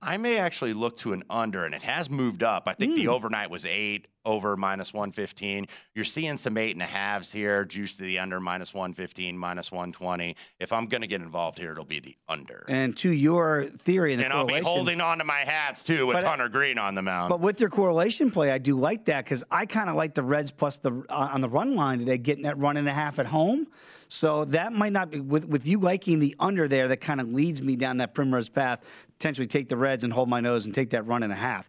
I 0.00 0.16
may 0.16 0.38
actually 0.38 0.72
look 0.72 0.96
to 0.98 1.12
an 1.12 1.24
under, 1.28 1.66
and 1.66 1.74
it 1.74 1.82
has 1.82 2.08
moved 2.08 2.42
up. 2.42 2.64
I 2.66 2.72
think 2.72 2.94
the 2.94 3.08
overnight 3.08 3.50
was 3.50 3.66
eight 3.66 4.06
over 4.24 4.56
minus 4.56 4.92
115. 4.92 5.66
You're 5.94 6.04
seeing 6.04 6.36
some 6.36 6.56
eight 6.56 6.72
and 6.72 6.82
a 6.82 6.86
halves 6.86 7.30
here, 7.32 7.64
juice 7.64 7.94
to 7.96 8.02
the 8.02 8.18
under 8.18 8.40
minus 8.40 8.74
115, 8.74 9.36
minus 9.36 9.70
120. 9.70 10.36
If 10.58 10.72
I'm 10.72 10.86
going 10.86 11.00
to 11.00 11.06
get 11.06 11.20
involved 11.20 11.58
here, 11.58 11.72
it'll 11.72 11.84
be 11.84 12.00
the 12.00 12.16
under. 12.28 12.64
And 12.68 12.96
to 12.98 13.10
your 13.10 13.64
theory 13.64 14.12
and 14.12 14.20
the 14.20 14.26
And 14.26 14.34
I'll 14.34 14.44
be 14.44 14.60
holding 14.60 15.00
on 15.00 15.18
to 15.18 15.24
my 15.24 15.40
hats 15.40 15.82
too 15.82 16.06
with 16.06 16.16
But, 16.16 16.24
Hunter 16.24 16.48
Greene 16.48 16.78
on 16.78 16.94
the 16.94 17.02
mound. 17.02 17.30
But 17.30 17.40
with 17.40 17.60
your 17.60 17.70
correlation 17.70 18.30
play, 18.30 18.50
I 18.50 18.58
do 18.58 18.78
like 18.78 19.06
that 19.06 19.24
because 19.24 19.44
I 19.50 19.66
kind 19.66 19.88
of 19.88 19.96
like 19.96 20.14
the 20.14 20.22
Reds 20.22 20.50
plus 20.50 20.78
the 20.78 20.92
uh, 21.08 21.28
on 21.32 21.40
the 21.40 21.48
run 21.48 21.74
line 21.74 21.98
today, 22.00 22.18
getting 22.18 22.44
that 22.44 22.58
run 22.58 22.76
and 22.76 22.88
a 22.88 22.92
half 22.92 23.18
at 23.18 23.26
home. 23.26 23.66
So 24.10 24.46
that 24.46 24.72
might 24.72 24.92
not 24.92 25.10
be 25.10 25.20
with 25.20 25.46
with 25.46 25.66
you 25.68 25.80
liking 25.80 26.18
the 26.18 26.34
under 26.40 26.66
there. 26.66 26.88
That 26.88 27.00
kind 27.02 27.20
of 27.20 27.28
leads 27.30 27.60
me 27.62 27.76
down 27.76 27.98
that 27.98 28.14
primrose 28.14 28.48
path. 28.48 28.90
Potentially 29.18 29.46
take 29.46 29.68
the 29.68 29.76
Reds 29.76 30.04
and 30.04 30.12
hold 30.12 30.28
my 30.28 30.40
nose 30.40 30.64
and 30.64 30.74
take 30.74 30.90
that 30.90 31.06
run 31.06 31.22
and 31.24 31.32
a 31.32 31.36
half. 31.36 31.68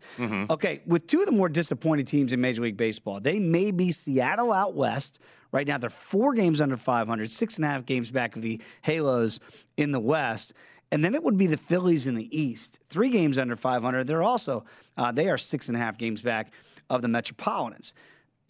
Okay, 0.52 0.82
with 0.86 1.08
two 1.08 1.20
of 1.20 1.26
the 1.26 1.32
more 1.32 1.50
disappointed 1.50 2.08
teams 2.08 2.32
in 2.32 2.39
Major 2.40 2.64
League 2.64 2.78
Baseball, 2.78 3.20
they 3.20 3.40
may 3.40 3.72
be 3.72 3.92
Seattle 3.92 4.52
out 4.52 4.76
west. 4.76 5.20
Right 5.52 5.68
now, 5.68 5.78
they're 5.78 5.90
four 5.90 6.34
games 6.34 6.62
under 6.62 6.78
500, 6.78 7.32
six 7.32 7.56
and 7.56 7.66
a 7.66 7.68
half 7.68 7.86
games 7.86 8.12
back 8.12 8.36
of 8.36 8.42
the 8.42 8.62
Halos 8.84 9.40
in 9.78 9.92
the 9.92 10.00
West. 10.00 10.54
And 10.92 11.04
then 11.04 11.14
it 11.14 11.24
would 11.24 11.38
be 11.38 11.48
the 11.48 11.58
Phillies 11.58 12.08
in 12.08 12.16
the 12.16 12.38
East, 12.38 12.80
three 12.90 13.10
games 13.10 13.38
under 13.38 13.56
500. 13.56 14.08
They're 14.08 14.24
also 14.24 14.66
uh, 14.98 15.12
they 15.12 15.30
are 15.30 15.38
six 15.38 15.68
and 15.68 15.78
a 15.78 15.80
half 15.80 15.98
games 15.98 16.22
back 16.22 16.52
of 16.90 17.02
the 17.02 17.08
Metropolitans. 17.08 17.94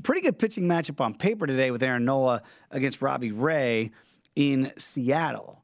Pretty 0.04 0.22
good 0.22 0.40
pitching 0.40 0.64
matchup 0.64 1.02
on 1.02 1.14
paper 1.14 1.46
today 1.46 1.72
with 1.72 1.84
Aaron 1.84 2.06
Nola 2.06 2.42
against 2.72 3.02
Robbie 3.02 3.32
Ray 3.34 3.92
in 4.36 4.72
Seattle. 4.78 5.64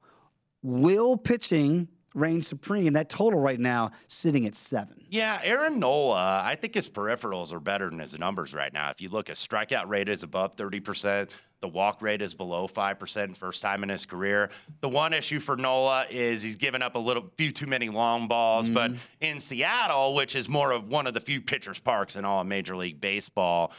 Will 0.61 1.15
pitching 1.15 1.87
reign 2.15 2.41
supreme? 2.41 2.93
That 2.93 3.09
total 3.09 3.39
right 3.39 3.59
now 3.59 3.91
sitting 4.07 4.45
at 4.45 4.55
seven. 4.55 5.05
Yeah, 5.09 5.39
Aaron 5.43 5.79
Nola, 5.79 6.41
I 6.43 6.55
think 6.55 6.73
his 6.73 6.89
peripherals 6.89 7.53
are 7.53 7.59
better 7.59 7.89
than 7.89 7.99
his 7.99 8.17
numbers 8.17 8.53
right 8.53 8.73
now. 8.73 8.89
If 8.89 9.01
you 9.01 9.09
look, 9.09 9.27
his 9.27 9.37
strikeout 9.37 9.87
rate 9.87 10.09
is 10.09 10.23
above 10.23 10.55
30%. 10.55 11.29
The 11.61 11.67
walk 11.67 12.01
rate 12.01 12.21
is 12.21 12.35
below 12.35 12.67
5% 12.67 13.35
first 13.35 13.61
time 13.61 13.81
in 13.83 13.89
his 13.89 14.05
career. 14.05 14.49
The 14.81 14.89
one 14.89 15.13
issue 15.13 15.39
for 15.39 15.55
Nola 15.55 16.05
is 16.09 16.41
he's 16.41 16.57
given 16.57 16.81
up 16.81 16.95
a 16.95 16.99
little 16.99 17.31
few 17.37 17.51
too 17.51 17.65
many 17.65 17.89
long 17.89 18.27
balls, 18.27 18.69
but 18.69 18.91
in 19.21 19.39
Seattle, 19.39 20.13
which 20.13 20.35
is 20.35 20.47
more 20.47 20.71
of 20.71 20.89
one 20.89 21.07
of 21.07 21.13
the 21.13 21.21
few 21.21 21.41
pitchers 21.41 21.79
parks 21.79 22.15
in 22.15 22.25
all 22.25 22.41
of 22.41 22.47
Major 22.47 22.75
League 22.75 23.01
Baseball, 23.01 23.71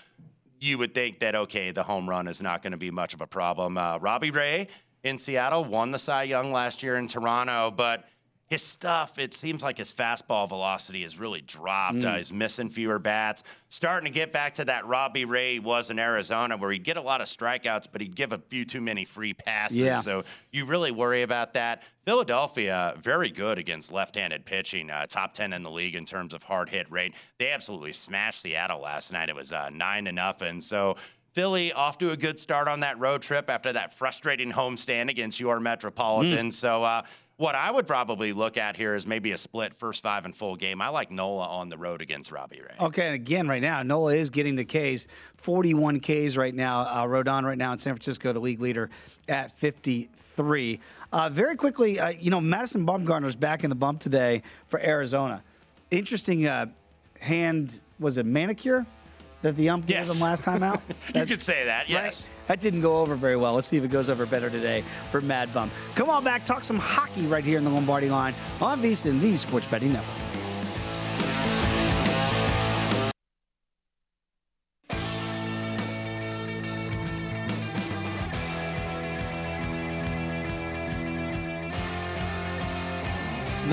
you 0.58 0.78
would 0.78 0.94
think 0.94 1.20
that 1.20 1.34
okay, 1.34 1.70
the 1.70 1.82
home 1.82 2.08
run 2.08 2.28
is 2.28 2.40
not 2.40 2.62
going 2.62 2.72
to 2.72 2.78
be 2.78 2.90
much 2.90 3.14
of 3.14 3.20
a 3.20 3.26
problem. 3.26 3.76
Uh, 3.78 3.98
Robbie 3.98 4.30
Ray 4.30 4.68
in 5.04 5.18
Seattle 5.18 5.64
won 5.64 5.90
the 5.90 5.98
Cy 5.98 6.24
Young 6.24 6.50
last 6.50 6.82
year 6.82 6.96
in 6.96 7.06
Toronto, 7.06 7.70
but 7.70 8.04
his 8.48 8.62
stuff, 8.62 9.18
it 9.18 9.34
seems 9.34 9.62
like 9.62 9.78
his 9.78 9.92
fastball 9.92 10.48
velocity 10.48 11.02
has 11.02 11.18
really 11.18 11.40
dropped. 11.40 12.04
Uh, 12.04 12.14
he's 12.14 12.32
missing 12.32 12.68
fewer 12.68 13.00
bats. 13.00 13.42
Starting 13.68 14.04
to 14.04 14.14
get 14.16 14.30
back 14.30 14.54
to 14.54 14.64
that 14.64 14.86
Robbie 14.86 15.24
Ray 15.24 15.54
he 15.54 15.58
was 15.60 15.90
in 15.90 15.98
Arizona, 15.98 16.56
where 16.56 16.70
he'd 16.70 16.84
get 16.84 16.96
a 16.96 17.00
lot 17.00 17.20
of 17.20 17.26
strikeouts, 17.26 17.86
but 17.90 18.00
he'd 18.00 18.14
give 18.14 18.32
a 18.32 18.38
few 18.38 18.64
too 18.64 18.80
many 18.80 19.04
free 19.04 19.32
passes. 19.32 19.78
Yeah. 19.78 20.00
So 20.00 20.24
you 20.52 20.66
really 20.66 20.90
worry 20.90 21.22
about 21.22 21.54
that. 21.54 21.82
Philadelphia, 22.04 22.94
very 22.98 23.30
good 23.30 23.58
against 23.58 23.90
left-handed 23.90 24.44
pitching, 24.44 24.90
uh, 24.90 25.06
top 25.06 25.32
ten 25.32 25.52
in 25.52 25.62
the 25.62 25.70
league 25.70 25.94
in 25.94 26.04
terms 26.04 26.34
of 26.34 26.42
hard 26.42 26.68
hit 26.68 26.90
rate. 26.90 27.14
They 27.38 27.52
absolutely 27.52 27.92
smashed 27.92 28.42
Seattle 28.42 28.80
last 28.80 29.12
night. 29.12 29.28
It 29.28 29.34
was 29.34 29.52
uh, 29.52 29.70
nine 29.70 30.04
to 30.04 30.12
nothing. 30.12 30.60
So. 30.60 30.96
Philly 31.32 31.70
off 31.74 31.98
to 31.98 32.12
a 32.12 32.16
good 32.16 32.40
start 32.40 32.66
on 32.66 32.80
that 32.80 32.98
road 32.98 33.20
trip 33.20 33.50
after 33.50 33.70
that 33.74 33.92
frustrating 33.92 34.50
homestand 34.50 35.10
against 35.10 35.38
your 35.38 35.60
Metropolitan. 35.60 36.50
So, 36.50 36.82
uh, 36.82 37.02
what 37.36 37.54
I 37.54 37.70
would 37.70 37.86
probably 37.86 38.32
look 38.32 38.56
at 38.56 38.76
here 38.76 38.94
is 38.94 39.06
maybe 39.06 39.32
a 39.32 39.36
split 39.36 39.74
first 39.74 40.02
five 40.02 40.24
and 40.24 40.34
full 40.34 40.56
game. 40.56 40.80
I 40.80 40.88
like 40.88 41.10
Nola 41.10 41.46
on 41.46 41.68
the 41.68 41.76
road 41.76 42.00
against 42.00 42.32
Robbie 42.32 42.62
Ray. 42.62 42.74
Okay, 42.80 43.06
and 43.06 43.14
again, 43.14 43.46
right 43.46 43.60
now, 43.60 43.82
Nola 43.82 44.14
is 44.14 44.30
getting 44.30 44.56
the 44.56 44.64
Ks, 44.64 45.06
41 45.36 46.00
Ks 46.00 46.36
right 46.36 46.54
now. 46.54 46.80
Uh, 46.80 47.04
Rodon 47.04 47.44
right 47.44 47.58
now 47.58 47.72
in 47.72 47.78
San 47.78 47.92
Francisco, 47.92 48.32
the 48.32 48.40
league 48.40 48.60
leader 48.60 48.88
at 49.28 49.52
53. 49.52 50.80
Uh, 51.12 51.28
very 51.30 51.56
quickly, 51.56 52.00
uh, 52.00 52.08
you 52.08 52.30
know, 52.30 52.40
Madison 52.40 52.86
Bumgarner's 52.86 53.36
back 53.36 53.64
in 53.64 53.70
the 53.70 53.76
bump 53.76 54.00
today 54.00 54.42
for 54.68 54.80
Arizona. 54.80 55.42
Interesting 55.90 56.46
uh, 56.46 56.66
hand, 57.20 57.80
was 57.98 58.16
it 58.16 58.24
manicure 58.24 58.86
that 59.46 59.56
the 59.56 59.68
ump 59.68 59.86
gave 59.86 59.98
Yes. 59.98 60.14
him 60.14 60.20
last 60.20 60.42
time 60.42 60.62
out? 60.62 60.80
you 61.14 61.24
could 61.26 61.40
say 61.40 61.64
that, 61.64 61.88
yes. 61.88 62.02
Right? 62.02 62.30
That 62.48 62.60
didn't 62.60 62.80
go 62.82 62.98
over 62.98 63.14
very 63.16 63.36
well. 63.36 63.54
Let's 63.54 63.68
see 63.68 63.76
if 63.76 63.84
it 63.84 63.90
goes 63.90 64.08
over 64.08 64.26
better 64.26 64.50
today 64.50 64.82
for 65.10 65.20
Mad 65.20 65.52
Bum. 65.54 65.70
Come 65.94 66.10
on 66.10 66.22
back, 66.24 66.44
talk 66.44 66.64
some 66.64 66.78
hockey 66.78 67.26
right 67.26 67.44
here 67.44 67.58
in 67.58 67.64
the 67.64 67.70
Lombardi 67.70 68.08
line 68.08 68.34
on 68.60 68.80
VSiN, 68.82 69.20
the 69.20 69.36
Sports 69.36 69.66
Betting 69.66 69.92
Network. 69.92 70.25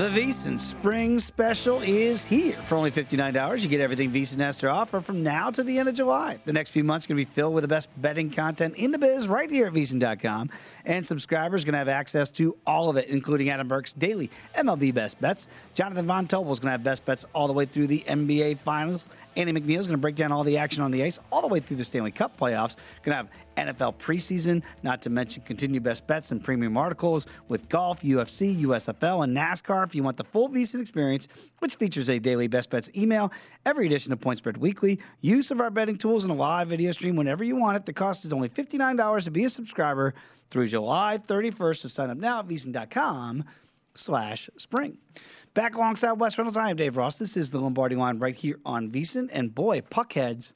The 0.04 0.10
VSiN 0.10 0.58
Spring 0.58 1.18
Special 1.18 1.80
is 1.80 2.26
here. 2.26 2.52
For 2.52 2.74
only 2.74 2.90
$59, 2.90 3.62
you 3.62 3.70
get 3.70 3.80
everything 3.80 4.10
VSiN 4.10 4.38
has 4.40 4.58
to 4.58 4.68
offer 4.68 5.00
from 5.00 5.22
now 5.22 5.50
to 5.50 5.62
the 5.62 5.78
end 5.78 5.88
of 5.88 5.94
July. 5.94 6.38
The 6.44 6.52
next 6.52 6.72
few 6.72 6.84
months 6.84 7.06
are 7.06 7.08
going 7.08 7.24
to 7.24 7.26
be 7.26 7.34
filled 7.34 7.54
with 7.54 7.62
the 7.62 7.68
best 7.68 7.88
betting 8.02 8.28
content 8.28 8.76
in 8.76 8.90
the 8.90 8.98
biz 8.98 9.28
right 9.28 9.50
here 9.50 9.68
at 9.68 9.72
VSiN.com. 9.72 10.50
And 10.84 11.06
subscribers 11.06 11.62
are 11.62 11.64
going 11.64 11.72
to 11.72 11.78
have 11.78 11.88
access 11.88 12.28
to 12.32 12.54
all 12.66 12.90
of 12.90 12.98
it, 12.98 13.08
including 13.08 13.48
Adam 13.48 13.66
Burke's 13.66 13.94
daily 13.94 14.30
MLB 14.54 14.92
best 14.92 15.18
bets. 15.22 15.48
Jonathan 15.72 16.06
Von 16.06 16.26
Tobel 16.26 16.52
is 16.52 16.60
going 16.60 16.66
to 16.66 16.72
have 16.72 16.84
best 16.84 17.06
bets 17.06 17.24
all 17.34 17.46
the 17.46 17.54
way 17.54 17.64
through 17.64 17.86
the 17.86 18.04
NBA 18.06 18.58
Finals. 18.58 19.08
Andy 19.36 19.52
McNeil 19.52 19.78
is 19.78 19.86
going 19.86 19.98
to 19.98 20.00
break 20.00 20.14
down 20.14 20.32
all 20.32 20.44
the 20.44 20.58
action 20.58 20.82
on 20.82 20.90
the 20.90 21.02
ice 21.02 21.18
all 21.32 21.42
the 21.42 21.48
way 21.48 21.60
through 21.60 21.76
the 21.76 21.84
Stanley 21.84 22.10
Cup 22.10 22.38
playoffs. 22.38 22.76
Going 23.02 23.12
to 23.12 23.16
have 23.16 23.28
NFL 23.56 23.96
preseason, 23.96 24.62
not 24.82 25.02
to 25.02 25.10
mention 25.10 25.42
continued 25.42 25.82
best 25.82 26.06
bets 26.06 26.30
and 26.30 26.42
premium 26.42 26.76
articles 26.76 27.26
with 27.48 27.68
golf, 27.68 28.02
UFC, 28.02 28.62
USFL, 28.62 29.24
and 29.24 29.36
NASCAR. 29.36 29.84
If 29.84 29.94
you 29.94 30.02
want 30.02 30.16
the 30.16 30.24
full 30.24 30.48
VSiN 30.48 30.80
experience, 30.80 31.28
which 31.58 31.76
features 31.76 32.08
a 32.10 32.18
daily 32.18 32.48
best 32.48 32.70
bets 32.70 32.90
email, 32.96 33.32
every 33.66 33.86
edition 33.86 34.12
of 34.12 34.20
Point 34.20 34.38
Spread 34.38 34.56
Weekly, 34.56 35.00
use 35.20 35.50
of 35.50 35.60
our 35.60 35.70
betting 35.70 35.96
tools, 35.96 36.24
and 36.24 36.32
a 36.32 36.36
live 36.36 36.68
video 36.68 36.90
stream 36.92 37.16
whenever 37.16 37.44
you 37.44 37.56
want 37.56 37.76
it. 37.76 37.86
The 37.86 37.92
cost 37.92 38.24
is 38.24 38.32
only 38.32 38.48
$59 38.48 39.24
to 39.24 39.30
be 39.30 39.44
a 39.44 39.48
subscriber 39.48 40.14
through 40.50 40.66
July 40.66 41.18
31st. 41.18 41.76
So 41.76 41.88
sign 41.88 42.10
up 42.10 42.18
now 42.18 42.40
at 42.40 42.48
VSiN.com 42.48 43.44
slash 43.94 44.50
spring. 44.56 44.98
Back 45.54 45.76
alongside 45.76 46.12
Wes 46.12 46.36
Reynolds, 46.36 46.56
I 46.56 46.70
am 46.70 46.76
Dave 46.76 46.96
Ross. 46.96 47.16
This 47.16 47.36
is 47.36 47.52
the 47.52 47.60
Lombardi 47.60 47.94
line 47.94 48.18
right 48.18 48.34
here 48.34 48.58
on 48.66 48.90
VSiN. 48.90 49.28
And 49.32 49.54
boy, 49.54 49.82
puckheads 49.82 50.52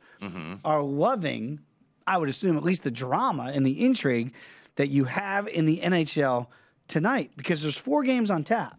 are 0.64 0.82
loving, 0.82 1.60
I 2.06 2.18
would 2.18 2.28
assume, 2.28 2.56
at 2.56 2.64
least 2.64 2.82
the 2.82 2.90
drama 2.90 3.52
and 3.54 3.64
the 3.64 3.84
intrigue 3.84 4.34
that 4.74 4.88
you 4.88 5.04
have 5.04 5.46
in 5.46 5.66
the 5.66 5.78
NHL 5.78 6.48
tonight 6.88 7.30
because 7.36 7.62
there's 7.62 7.76
four 7.76 8.02
games 8.02 8.30
on 8.30 8.42
tap. 8.42 8.76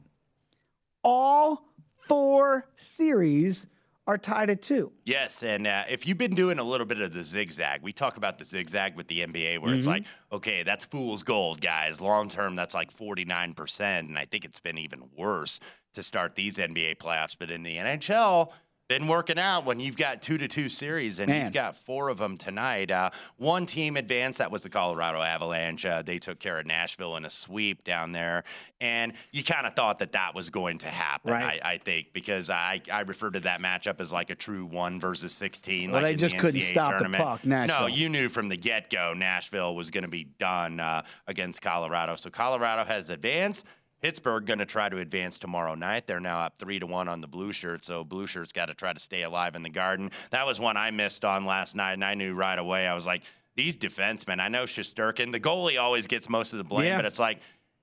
All 1.06 1.66
four 1.94 2.66
series 2.76 3.68
are 4.06 4.18
tied 4.18 4.50
at 4.50 4.62
two. 4.62 4.92
Yes, 5.06 5.44
and 5.44 5.68
uh, 5.68 5.84
if 5.88 6.08
you've 6.08 6.18
been 6.18 6.34
doing 6.34 6.58
a 6.58 6.64
little 6.64 6.88
bit 6.88 7.00
of 7.00 7.14
the 7.14 7.24
zigzag, 7.24 7.82
we 7.84 7.94
talk 7.94 8.18
about 8.18 8.40
the 8.40 8.44
zigzag 8.46 8.96
with 8.96 9.08
the 9.08 9.22
NBA, 9.22 9.60
where 9.60 9.74
it's 9.74 9.86
Mhm. 9.86 9.90
like, 9.90 10.06
okay, 10.32 10.64
that's 10.64 10.84
fool's 10.84 11.22
gold, 11.22 11.62
guys. 11.62 12.02
Long 12.02 12.28
term, 12.28 12.56
that's 12.56 12.74
like 12.74 12.92
forty 12.92 13.24
nine 13.24 13.54
percent, 13.54 14.10
and 14.10 14.18
I 14.18 14.26
think 14.26 14.46
it's 14.46 14.60
been 14.60 14.80
even 14.80 15.04
worse 15.16 15.60
to 15.94 16.04
start 16.04 16.36
these 16.36 16.58
NBA 16.58 16.98
playoffs. 16.98 17.36
But 17.38 17.52
in 17.52 17.64
the 17.64 17.78
NHL, 17.78 18.52
been 18.90 19.08
working 19.08 19.38
out 19.38 19.66
when 19.66 19.80
you've 19.80 19.96
got 19.96 20.20
two 20.20 20.40
to 20.40 20.48
two 20.48 20.68
series, 20.68 21.20
and 21.20 21.30
Man. 21.30 21.44
you've 21.44 21.54
got 21.54 21.78
four 21.78 22.10
of 22.10 22.18
them 22.18 22.38
tonight. 22.38 22.90
Uh, 22.90 23.12
one 23.38 23.68
team 23.68 23.96
advanced, 23.96 24.40
that 24.40 24.52
was 24.52 24.64
the 24.64 24.70
Colorado 24.70 25.22
Avalanche. 25.22 25.86
Uh, 25.86 26.02
they 26.02 26.18
took 26.18 26.40
care 26.40 26.58
of 26.58 26.66
Nashville 26.66 27.16
in 27.16 27.24
a 27.24 27.30
sweep 27.30 27.84
down 27.84 28.12
there, 28.12 28.44
and 28.82 29.14
you 29.32 29.44
kind 29.44 29.68
of 29.68 29.76
thought 29.76 30.00
that 30.00 30.14
that 30.14 30.34
was 30.34 30.50
going 30.50 30.80
to 30.80 30.88
happen. 30.88 31.32
Right. 31.32 31.62
I, 31.64 31.74
I 31.74 31.78
think 31.78 32.14
because 32.14 32.50
I 32.50 32.82
I 32.92 33.02
refer 33.02 33.30
to 33.30 33.40
that 33.42 33.62
matchup 33.62 34.02
as 34.02 34.12
like 34.12 34.32
a 34.32 34.36
true 34.36 34.66
one 34.66 35.00
versus 35.00 35.34
sixteen. 35.34 35.92
Well, 35.92 36.02
like 36.02 36.14
they 36.14 36.16
just 36.16 36.34
the 36.34 36.42
couldn't 36.42 36.60
NCAA 36.60 36.72
stop 36.72 36.92
the 36.94 36.98
tournament. 36.98 37.24
puck, 37.24 37.46
No, 37.46 37.86
you 37.86 38.10
knew 38.10 38.28
from 38.28 38.50
the 38.50 38.58
get 38.58 38.90
go 38.90 39.14
Nashville 39.14 39.76
was 39.76 39.92
going 39.92 40.04
to 40.04 40.10
be 40.10 40.24
done 40.24 40.80
uh, 40.80 41.04
against 41.28 41.62
Colorado. 41.62 42.16
So 42.16 42.32
Colorado 42.32 42.84
has 42.86 43.12
advanced. 43.12 43.66
Pittsburgh 44.02 44.46
going 44.46 44.60
to 44.60 44.66
try 44.66 44.90
to 44.90 44.98
advance 44.98 45.38
tomorrow 45.40 45.76
night. 45.76 46.08
They're 46.08 46.20
now 46.20 46.40
up 46.40 46.56
three 46.58 46.80
to 46.80 46.86
one 46.86 47.08
on 47.08 47.22
the 47.22 47.28
blue 47.28 47.52
shirt, 47.52 47.84
so 47.86 48.04
blue 48.04 48.28
shirts 48.28 48.52
got 48.54 48.68
to 48.68 48.74
try 48.74 48.94
to 48.94 49.00
stay 49.00 49.24
alive 49.24 49.56
in 49.56 49.64
the 49.64 49.70
Garden. 49.70 50.12
That 50.32 50.46
was 50.46 50.60
one 50.60 50.78
I 50.78 50.92
missed 50.92 51.26
on 51.26 51.46
last 51.46 51.76
night, 51.76 51.94
and 51.94 52.06
I 52.06 52.14
knew 52.14 52.34
right 52.34 52.58
away. 52.58 52.88
I 52.88 52.94
was 52.94 53.06
like, 53.06 53.24
these 53.56 53.76
defensemen. 53.76 54.40
I 54.40 54.48
know 54.48 54.64
Shesterkin, 54.64 55.32
the 55.34 55.40
goalie, 55.40 55.80
always 55.80 56.08
gets 56.08 56.30
most 56.30 56.54
of 56.54 56.58
the 56.58 56.64
blame, 56.64 56.88
Yeah. 56.88 56.98
but 56.98 57.06
it's 57.06 57.20
like. 57.20 57.40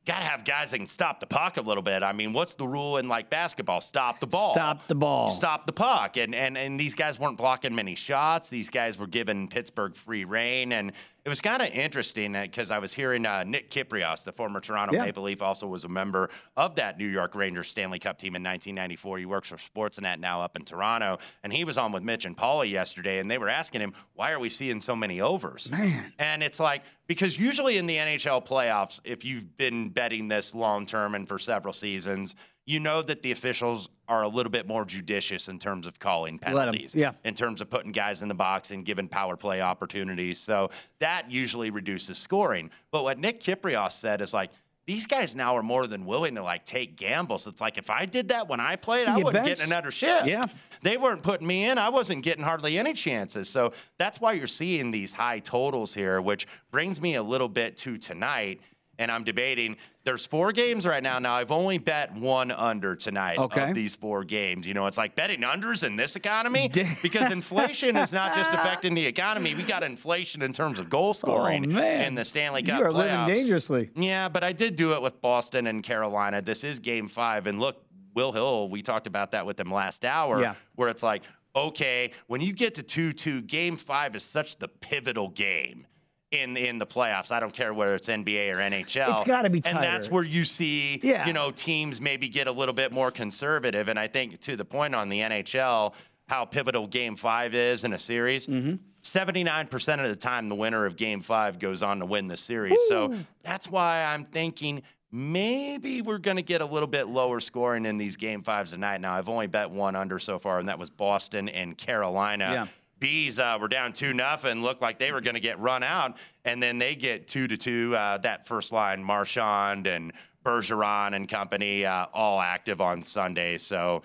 Got 0.07 0.19
to 0.21 0.25
have 0.27 0.45
guys 0.45 0.71
that 0.71 0.79
can 0.79 0.87
stop 0.87 1.19
the 1.19 1.27
puck 1.27 1.57
a 1.57 1.61
little 1.61 1.83
bit. 1.83 2.05
I 2.05 2.13
mean, 2.13 2.33
what's 2.33 2.55
the 2.55 2.65
rule 2.65 2.99
in 2.99 3.09
like 3.09 3.29
basketball? 3.29 3.81
Stop 3.81 4.21
the 4.21 4.29
ball. 4.29 4.53
Stop 4.53 4.87
the 4.87 4.95
ball. 4.95 5.33
Stop 5.33 5.67
the 5.67 5.73
puck. 5.73 6.17
And 6.17 6.33
and 6.33 6.57
and 6.57 6.79
these 6.79 6.95
guys 6.95 7.19
weren't 7.19 7.37
blocking 7.37 7.75
many 7.75 7.97
shots. 7.97 8.49
These 8.49 8.71
guys 8.71 9.01
were 9.01 9.09
giving 9.09 9.49
Pittsburgh 9.49 9.97
free 9.97 10.25
reign, 10.25 10.71
and 10.71 10.93
it 11.27 11.29
was 11.29 11.41
kind 11.41 11.61
of 11.61 11.69
interesting 11.71 12.35
because 12.35 12.71
I 12.71 12.79
was 12.79 12.93
hearing 12.93 13.27
uh, 13.27 13.43
Nick 13.43 13.69
Kypreos, 13.69 14.23
the 14.23 14.31
former 14.31 14.61
Toronto 14.61 14.95
Yeah. 14.95 15.07
Maple 15.07 15.25
Leaf, 15.25 15.43
also 15.43 15.67
was 15.67 15.83
a 15.83 15.89
member 15.89 16.31
of 16.57 16.77
that 16.77 16.99
New 16.99 17.09
York 17.09 17.35
Rangers 17.35 17.67
Stanley 17.67 17.99
Cup 17.99 18.17
team 18.17 18.37
in 18.37 18.45
1994. 18.45 19.19
He 19.19 19.27
works 19.27 19.49
for 19.49 19.57
Sportsnet 19.57 20.21
now 20.21 20.41
up 20.41 20.55
in 20.55 20.65
Toronto, 20.65 21.19
and 21.43 21.53
he 21.53 21.65
was 21.65 21.79
on 21.79 21.91
with 21.91 22.05
Mitch 22.05 22.27
and 22.27 22.37
Paulie 22.37 22.71
yesterday, 22.71 23.19
and 23.19 23.29
they 23.29 23.39
were 23.39 23.49
asking 23.49 23.81
him, 23.81 23.93
"Why 24.15 24.31
are 24.31 24.39
we 24.39 24.49
seeing 24.49 24.81
so 24.81 24.95
many 24.95 25.21
overs?" 25.21 25.69
Man. 25.69 26.13
And 26.21 26.45
it's 26.45 26.61
like, 26.61 26.85
because 27.09 27.37
usually 27.37 27.77
in 27.77 27.87
the 27.87 27.97
NHL 27.97 28.47
playoffs, 28.47 29.01
if 29.03 29.25
you've 29.25 29.57
been 29.57 29.89
betting 29.89 30.29
this 30.29 30.55
long 30.55 30.87
term 30.87 31.17
and 31.17 31.27
for 31.27 31.41
several 31.41 31.75
seasons, 31.75 32.37
you 32.67 32.81
know 32.81 33.01
that 33.01 33.23
the 33.23 33.31
officials 33.31 33.89
are 34.09 34.23
a 34.23 34.29
little 34.29 34.51
bit 34.51 34.67
more 34.67 34.85
judicious 34.85 35.49
in 35.49 35.59
terms 35.59 35.87
of 35.87 35.99
calling 35.99 36.39
penalties, 36.39 36.95
yeah. 36.95 37.13
in 37.25 37.35
terms 37.35 37.61
of 37.61 37.71
putting 37.71 37.93
guys 37.93 38.23
in 38.23 38.29
the 38.29 38.35
box 38.35 38.71
and 38.73 38.85
giving 38.85 39.09
power 39.09 39.37
play 39.37 39.61
opportunities. 39.63 40.39
So 40.39 40.71
that 40.99 41.31
usually 41.31 41.71
reduces 41.71 42.19
scoring. 42.19 42.71
But 42.91 43.05
what 43.05 43.19
Nick 43.19 43.41
Kypreos 43.41 43.93
said 43.93 44.21
is 44.21 44.35
like, 44.35 44.51
these 44.87 45.07
guys 45.07 45.35
now 45.35 45.57
are 45.57 45.65
more 45.65 45.89
than 45.89 46.07
willing 46.07 46.37
to 46.37 46.43
like 46.45 46.65
take 46.65 46.97
gambles. 46.97 47.49
It's 47.49 47.61
like 47.61 47.77
if 47.77 47.91
I 47.91 48.07
did 48.07 48.29
that 48.29 48.49
when 48.49 48.61
I 48.61 48.77
played, 48.77 49.09
I 49.09 49.19
wouldn't 49.19 49.45
get 49.45 49.61
another 49.61 49.91
shift. 49.91 50.27
Yeah. 50.27 50.47
They 50.83 50.97
weren't 50.97 51.25
putting 51.25 51.47
me 51.47 51.65
in. 51.65 51.77
I 51.77 51.89
wasn't 51.89 52.23
getting 52.23 52.45
hardly 52.45 52.79
any 52.79 52.93
chances. 52.93 53.49
So 53.49 53.73
that's 53.99 54.21
why 54.21 54.35
you're 54.35 54.47
seeing 54.47 54.93
these 54.93 55.11
high 55.11 55.41
totals 55.41 55.93
here, 55.93 56.21
which 56.21 56.47
brings 56.71 57.01
me 57.01 57.17
a 57.17 57.23
little 57.23 57.49
bit 57.49 57.77
to 57.79 57.99
tonight. 57.99 58.61
And 58.99 59.11
I'm 59.13 59.25
debating. 59.25 59.77
There's 60.05 60.25
four 60.25 60.53
games 60.53 60.87
right 60.87 61.03
now. 61.03 61.19
Now 61.19 61.35
I've 61.35 61.51
only 61.51 61.79
bet 61.79 62.15
one 62.15 62.51
under 62.51 62.97
tonight 62.97 63.39
Okay. 63.39 63.69
of 63.69 63.75
these 63.75 63.95
four 63.95 64.25
games. 64.25 64.67
You 64.67 64.73
know, 64.75 64.87
it's 64.87 64.97
like 64.97 65.15
betting 65.15 65.43
unders 65.43 65.85
in 65.85 65.97
this 65.97 66.17
economy 66.17 66.71
because 67.03 67.31
inflation 67.31 67.97
is 67.97 68.13
not 68.13 68.35
just 68.35 68.51
affecting 68.55 68.95
the 68.95 69.05
economy. 69.05 69.55
We 69.55 69.65
got 69.65 69.83
inflation 69.83 70.41
in 70.43 70.53
terms 70.53 70.79
of 70.79 70.89
goal 70.89 71.09
oh, 71.11 71.13
scoring 71.13 71.65
Oh, 71.67 71.75
man. 71.75 72.07
in 72.07 72.15
the 72.15 72.25
Stanley 72.25 72.63
Cup 72.63 72.79
You 72.79 72.87
are 72.87 72.93
living 72.93 73.27
dangerously. 73.27 73.91
Yeah, 73.95 74.29
but 74.29 74.43
I 74.43 74.53
did 74.53 74.77
do 74.77 74.95
it 74.95 75.03
with 75.03 75.21
Boston 75.21 75.67
and 75.67 75.83
Carolina. 75.83 76.41
This 76.41 76.65
is 76.65 76.79
game 76.79 77.09
five. 77.09 77.47
And 77.47 77.61
look, 77.61 77.83
Will 78.15 78.33
Hill, 78.33 78.71
we 78.71 78.81
talked 78.81 79.07
about 79.07 79.33
that 79.33 79.45
with 79.45 79.61
him 79.61 79.71
last 79.71 80.05
hour, 80.07 80.41
Yeah. 80.41 80.55
where 80.75 80.89
it's 80.89 81.03
like, 81.03 81.23
okay, 81.55 82.13
when 82.29 82.41
you 82.41 82.53
get 82.55 82.75
to 82.77 82.83
2 82.83 83.13
2, 83.13 83.43
game 83.43 83.77
five 83.77 84.17
is 84.17 84.23
such 84.25 84.59
the 84.59 84.69
pivotal 84.69 85.29
game. 85.29 85.87
In, 86.33 86.57
in 86.57 86.79
the 86.79 86.87
playoffs, 86.87 87.31
I 87.31 87.39
don't 87.39 87.55
care 87.55 87.73
whether 87.73 87.95
it's 87.95 88.09
NBA 88.09 88.53
or 88.53 88.57
NHL. 88.57 89.13
It's 89.13 89.23
gotta 89.23 89.49
be 89.49 89.63
and 89.65 89.79
that's 89.79 90.11
where 90.11 90.25
you 90.25 90.45
see, 90.45 90.99
Yeah. 91.03 91.25
you 91.27 91.33
know, 91.33 91.53
teams 91.53 92.01
maybe 92.01 92.29
get 92.29 92.49
a 92.49 92.53
little 92.53 92.75
bit 92.75 92.91
more 92.91 93.13
conservative. 93.13 93.87
And 93.89 93.97
I 93.97 94.09
think 94.09 94.41
to 94.41 94.57
the 94.57 94.65
point 94.65 94.95
on 94.97 95.09
the 95.09 95.21
NHL, 95.21 95.95
how 96.29 96.45
pivotal 96.45 96.89
Game 96.89 97.15
Five 97.15 97.55
is 97.55 97.85
in 97.85 97.93
a 97.93 97.99
series. 97.99 98.49
Mm-hmm. 98.49 98.75
79% 99.05 100.03
of 100.03 100.09
the 100.11 100.17
time, 100.17 100.49
the 100.49 100.57
winner 100.57 100.85
of 100.85 100.97
Game 100.97 101.21
Five 101.21 101.61
goes 101.61 101.81
on 101.83 102.01
to 102.01 102.07
win 102.07 102.27
the 102.27 102.37
series. 102.37 102.77
So 102.89 103.15
that's 103.45 103.69
why 103.71 104.03
I'm 104.05 104.25
thinking 104.25 104.83
maybe 105.13 106.03
we're 106.03 106.19
going 106.19 106.37
to 106.37 106.43
get 106.43 106.61
a 106.61 106.65
little 106.67 106.89
bit 106.89 107.07
lower 107.07 107.41
scoring 107.41 107.87
in 107.87 107.99
these 107.99 108.17
Game 108.17 108.43
Fives 108.43 108.73
tonight. 108.73 109.01
Now 109.01 109.15
I've 109.15 109.29
only 109.29 109.47
bet 109.47 109.71
one 109.71 109.95
under 109.97 110.19
so 110.19 110.39
far, 110.41 110.59
and 110.59 110.69
that 110.69 110.79
was 110.79 110.91
Boston 110.91 111.49
and 111.49 111.79
Carolina. 111.79 112.51
Yeah. 112.53 112.67
Bees 112.99 113.39
uh, 113.39 113.59
were 113.61 113.69
down 113.69 113.93
two 113.93 114.15
nothing, 114.15 114.63
looked 114.63 114.81
like 114.81 114.99
they 114.99 115.13
were 115.13 115.21
going 115.21 115.35
to 115.35 115.41
get 115.41 115.59
run 115.61 115.83
out, 115.83 116.17
and 116.45 116.63
then 116.63 116.79
they 116.79 116.95
get 116.95 117.29
two 117.29 117.47
to 117.47 117.57
two. 117.57 117.95
Uh, 117.95 118.19
that 118.19 118.47
first 118.47 118.73
line, 118.73 119.05
Marchand 119.05 119.87
and 119.87 120.13
Bergeron 120.45 121.15
and 121.15 121.29
company, 121.29 121.85
uh, 121.85 122.07
all 122.15 122.41
active 122.41 122.81
on 122.81 123.03
Sunday. 123.03 123.59
So 123.59 124.03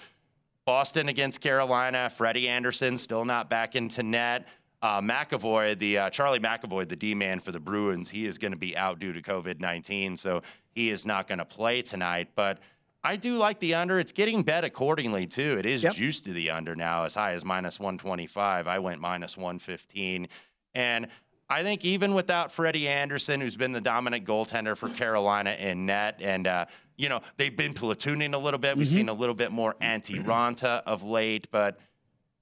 Boston 0.66 1.08
against 1.08 1.40
Carolina. 1.40 2.10
Freddie 2.10 2.50
Andersen 2.50 2.98
still 2.98 3.26
not 3.26 3.50
back 3.50 3.76
into 3.76 4.04
net. 4.04 4.48
Uh, 4.82 5.00
McAvoy, 5.00 5.78
the 5.78 6.00
uh, 6.00 6.10
Charlie 6.10 6.40
McAvoy, 6.40 6.90
the 6.90 6.96
D 6.96 7.14
man 7.14 7.40
for 7.40 7.52
the 7.52 7.60
Bruins, 7.60 8.10
he 8.10 8.26
is 8.26 8.40
going 8.40 8.52
to 8.52 8.58
be 8.58 8.76
out 8.76 8.98
due 8.98 9.14
to 9.14 9.22
COVID 9.22 9.60
nineteen, 9.60 10.18
so 10.18 10.42
he 10.74 10.90
is 10.90 11.06
not 11.06 11.28
going 11.28 11.38
to 11.38 11.46
play 11.46 11.84
tonight. 11.84 12.30
But 12.36 12.58
I 13.04 13.16
do 13.16 13.36
like 13.38 13.60
the 13.60 13.74
under. 13.76 14.00
It's 14.00 14.12
getting 14.12 14.44
bet 14.44 14.64
accordingly 14.64 15.26
too. 15.28 15.56
It 15.58 15.66
is 15.66 15.84
Yep. 15.84 15.94
juiced 15.96 16.26
to 16.26 16.34
the 16.34 16.52
under 16.52 16.76
now, 16.76 17.04
as 17.04 17.16
high 17.16 17.32
as 17.34 17.44
minus 17.44 17.80
one 17.80 17.98
twenty 17.98 18.28
five. 18.28 18.68
I 18.68 18.80
went 18.80 19.02
minus 19.02 19.36
one 19.36 19.58
fifteen, 19.60 20.28
and 20.76 21.08
I 21.50 21.64
think 21.64 21.84
even 21.84 22.14
without 22.14 22.52
Freddie 22.52 22.88
Andersen, 22.88 23.42
who's 23.42 23.58
been 23.58 23.72
the 23.74 23.82
dominant 23.82 24.26
goaltender 24.26 24.78
for 24.78 24.88
Carolina 24.90 25.52
in 25.60 25.86
net, 25.86 26.18
and 26.22 26.46
uh, 26.48 26.66
you 26.96 27.10
know 27.10 27.22
they've 27.38 27.56
been 27.58 27.74
platooning 27.74 28.34
a 28.34 28.38
little 28.38 28.60
bit. 28.60 28.78
We've 28.78 28.88
seen 28.88 29.10
a 29.10 29.14
little 29.14 29.36
bit 29.36 29.52
more 29.52 29.76
Antti 29.82 30.24
Raanta 30.24 30.84
of 30.86 31.04
late, 31.04 31.50
but 31.52 31.80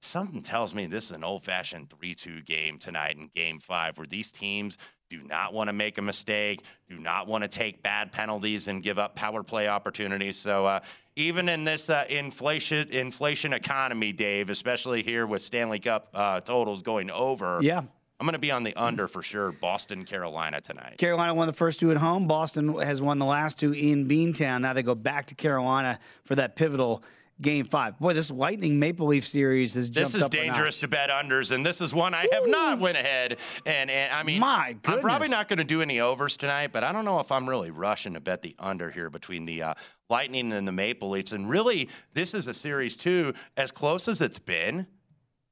something 0.02 0.42
tells 0.42 0.74
me 0.74 0.86
this 0.86 1.04
is 1.06 1.10
an 1.10 1.24
old-fashioned 1.24 1.88
3-2 1.90 2.44
game 2.46 2.78
tonight 2.78 3.16
in 3.16 3.28
Game 3.34 3.58
Five, 3.58 3.98
where 3.98 4.06
these 4.06 4.30
teams 4.30 4.76
do 5.10 5.20
not 5.24 5.52
want 5.52 5.68
to 5.68 5.72
make 5.72 5.98
a 5.98 6.02
mistake, 6.02 6.62
do 6.88 6.98
not 6.98 7.26
want 7.26 7.42
to 7.42 7.48
take 7.48 7.82
bad 7.82 8.12
penalties 8.12 8.68
and 8.68 8.82
give 8.82 8.98
up 8.98 9.16
power 9.16 9.42
play 9.42 9.68
opportunities. 9.68 10.38
So 10.38 10.64
uh, 10.64 10.80
even 11.16 11.48
in 11.48 11.64
this 11.64 11.90
uh, 11.90 12.04
inflation 12.08 12.88
inflation 12.88 13.52
economy, 13.52 14.12
Dave, 14.12 14.48
especially 14.48 15.02
here 15.02 15.26
with 15.26 15.42
Stanley 15.42 15.80
Cup 15.80 16.08
uh, 16.14 16.40
totals 16.40 16.82
going 16.82 17.10
over, 17.10 17.58
Yeah. 17.60 17.82
I'm 18.18 18.26
going 18.26 18.34
to 18.34 18.38
be 18.38 18.50
on 18.50 18.64
the 18.64 18.76
under 18.76 19.08
for 19.08 19.22
sure. 19.22 19.50
Boston, 19.50 20.04
Carolina 20.04 20.60
tonight. 20.60 20.98
Carolina 20.98 21.32
won 21.32 21.46
the 21.46 21.54
first 21.54 21.80
two 21.80 21.90
at 21.90 21.96
home. 21.96 22.26
Boston 22.26 22.74
has 22.78 23.00
won 23.00 23.18
the 23.18 23.24
last 23.24 23.58
two 23.58 23.72
in 23.72 24.06
Beantown. 24.08 24.60
Now 24.60 24.74
they 24.74 24.82
go 24.82 24.94
back 24.94 25.24
to 25.26 25.34
Carolina 25.34 25.98
for 26.24 26.34
that 26.34 26.54
pivotal 26.54 27.02
game 27.40 27.64
five. 27.64 27.98
Boy, 27.98 28.12
this 28.12 28.30
Lightning 28.30 28.78
Maple 28.78 29.06
Leaf 29.06 29.26
series 29.26 29.74
has 29.74 29.88
jumped 29.88 30.12
This 30.12 30.22
is 30.22 30.28
dangerous 30.28 30.78
to 30.78 30.88
bet 30.88 31.10
unders, 31.10 31.50
and 31.50 31.64
this 31.64 31.80
is 31.80 31.94
one 31.94 32.14
I 32.14 32.26
have 32.32 32.46
not 32.46 32.80
went 32.80 32.96
ahead 32.96 33.38
and 33.66 33.90
and 33.90 34.12
I 34.12 34.22
mean, 34.22 34.40
My 34.40 34.76
I'm 34.86 35.00
probably 35.00 35.28
not 35.28 35.48
going 35.48 35.58
to 35.58 35.64
do 35.64 35.82
any 35.82 36.00
overs 36.00 36.36
tonight, 36.36 36.70
but 36.72 36.84
I 36.84 36.92
don't 36.92 37.04
know 37.04 37.20
if 37.20 37.32
I'm 37.32 37.48
really 37.48 37.70
rushing 37.70 38.14
to 38.14 38.20
bet 38.20 38.42
the 38.42 38.54
under 38.58 38.90
here 38.90 39.10
between 39.10 39.46
the 39.46 39.62
uh, 39.62 39.74
Lightning 40.08 40.52
and 40.52 40.66
the 40.66 40.72
Maple 40.72 41.10
Leafs. 41.10 41.32
And 41.32 41.48
really, 41.48 41.88
this 42.14 42.34
is 42.34 42.46
a 42.46 42.54
series 42.54 42.96
too, 42.96 43.34
as 43.56 43.70
close 43.70 44.08
as 44.08 44.20
it's 44.20 44.38
been. 44.38 44.86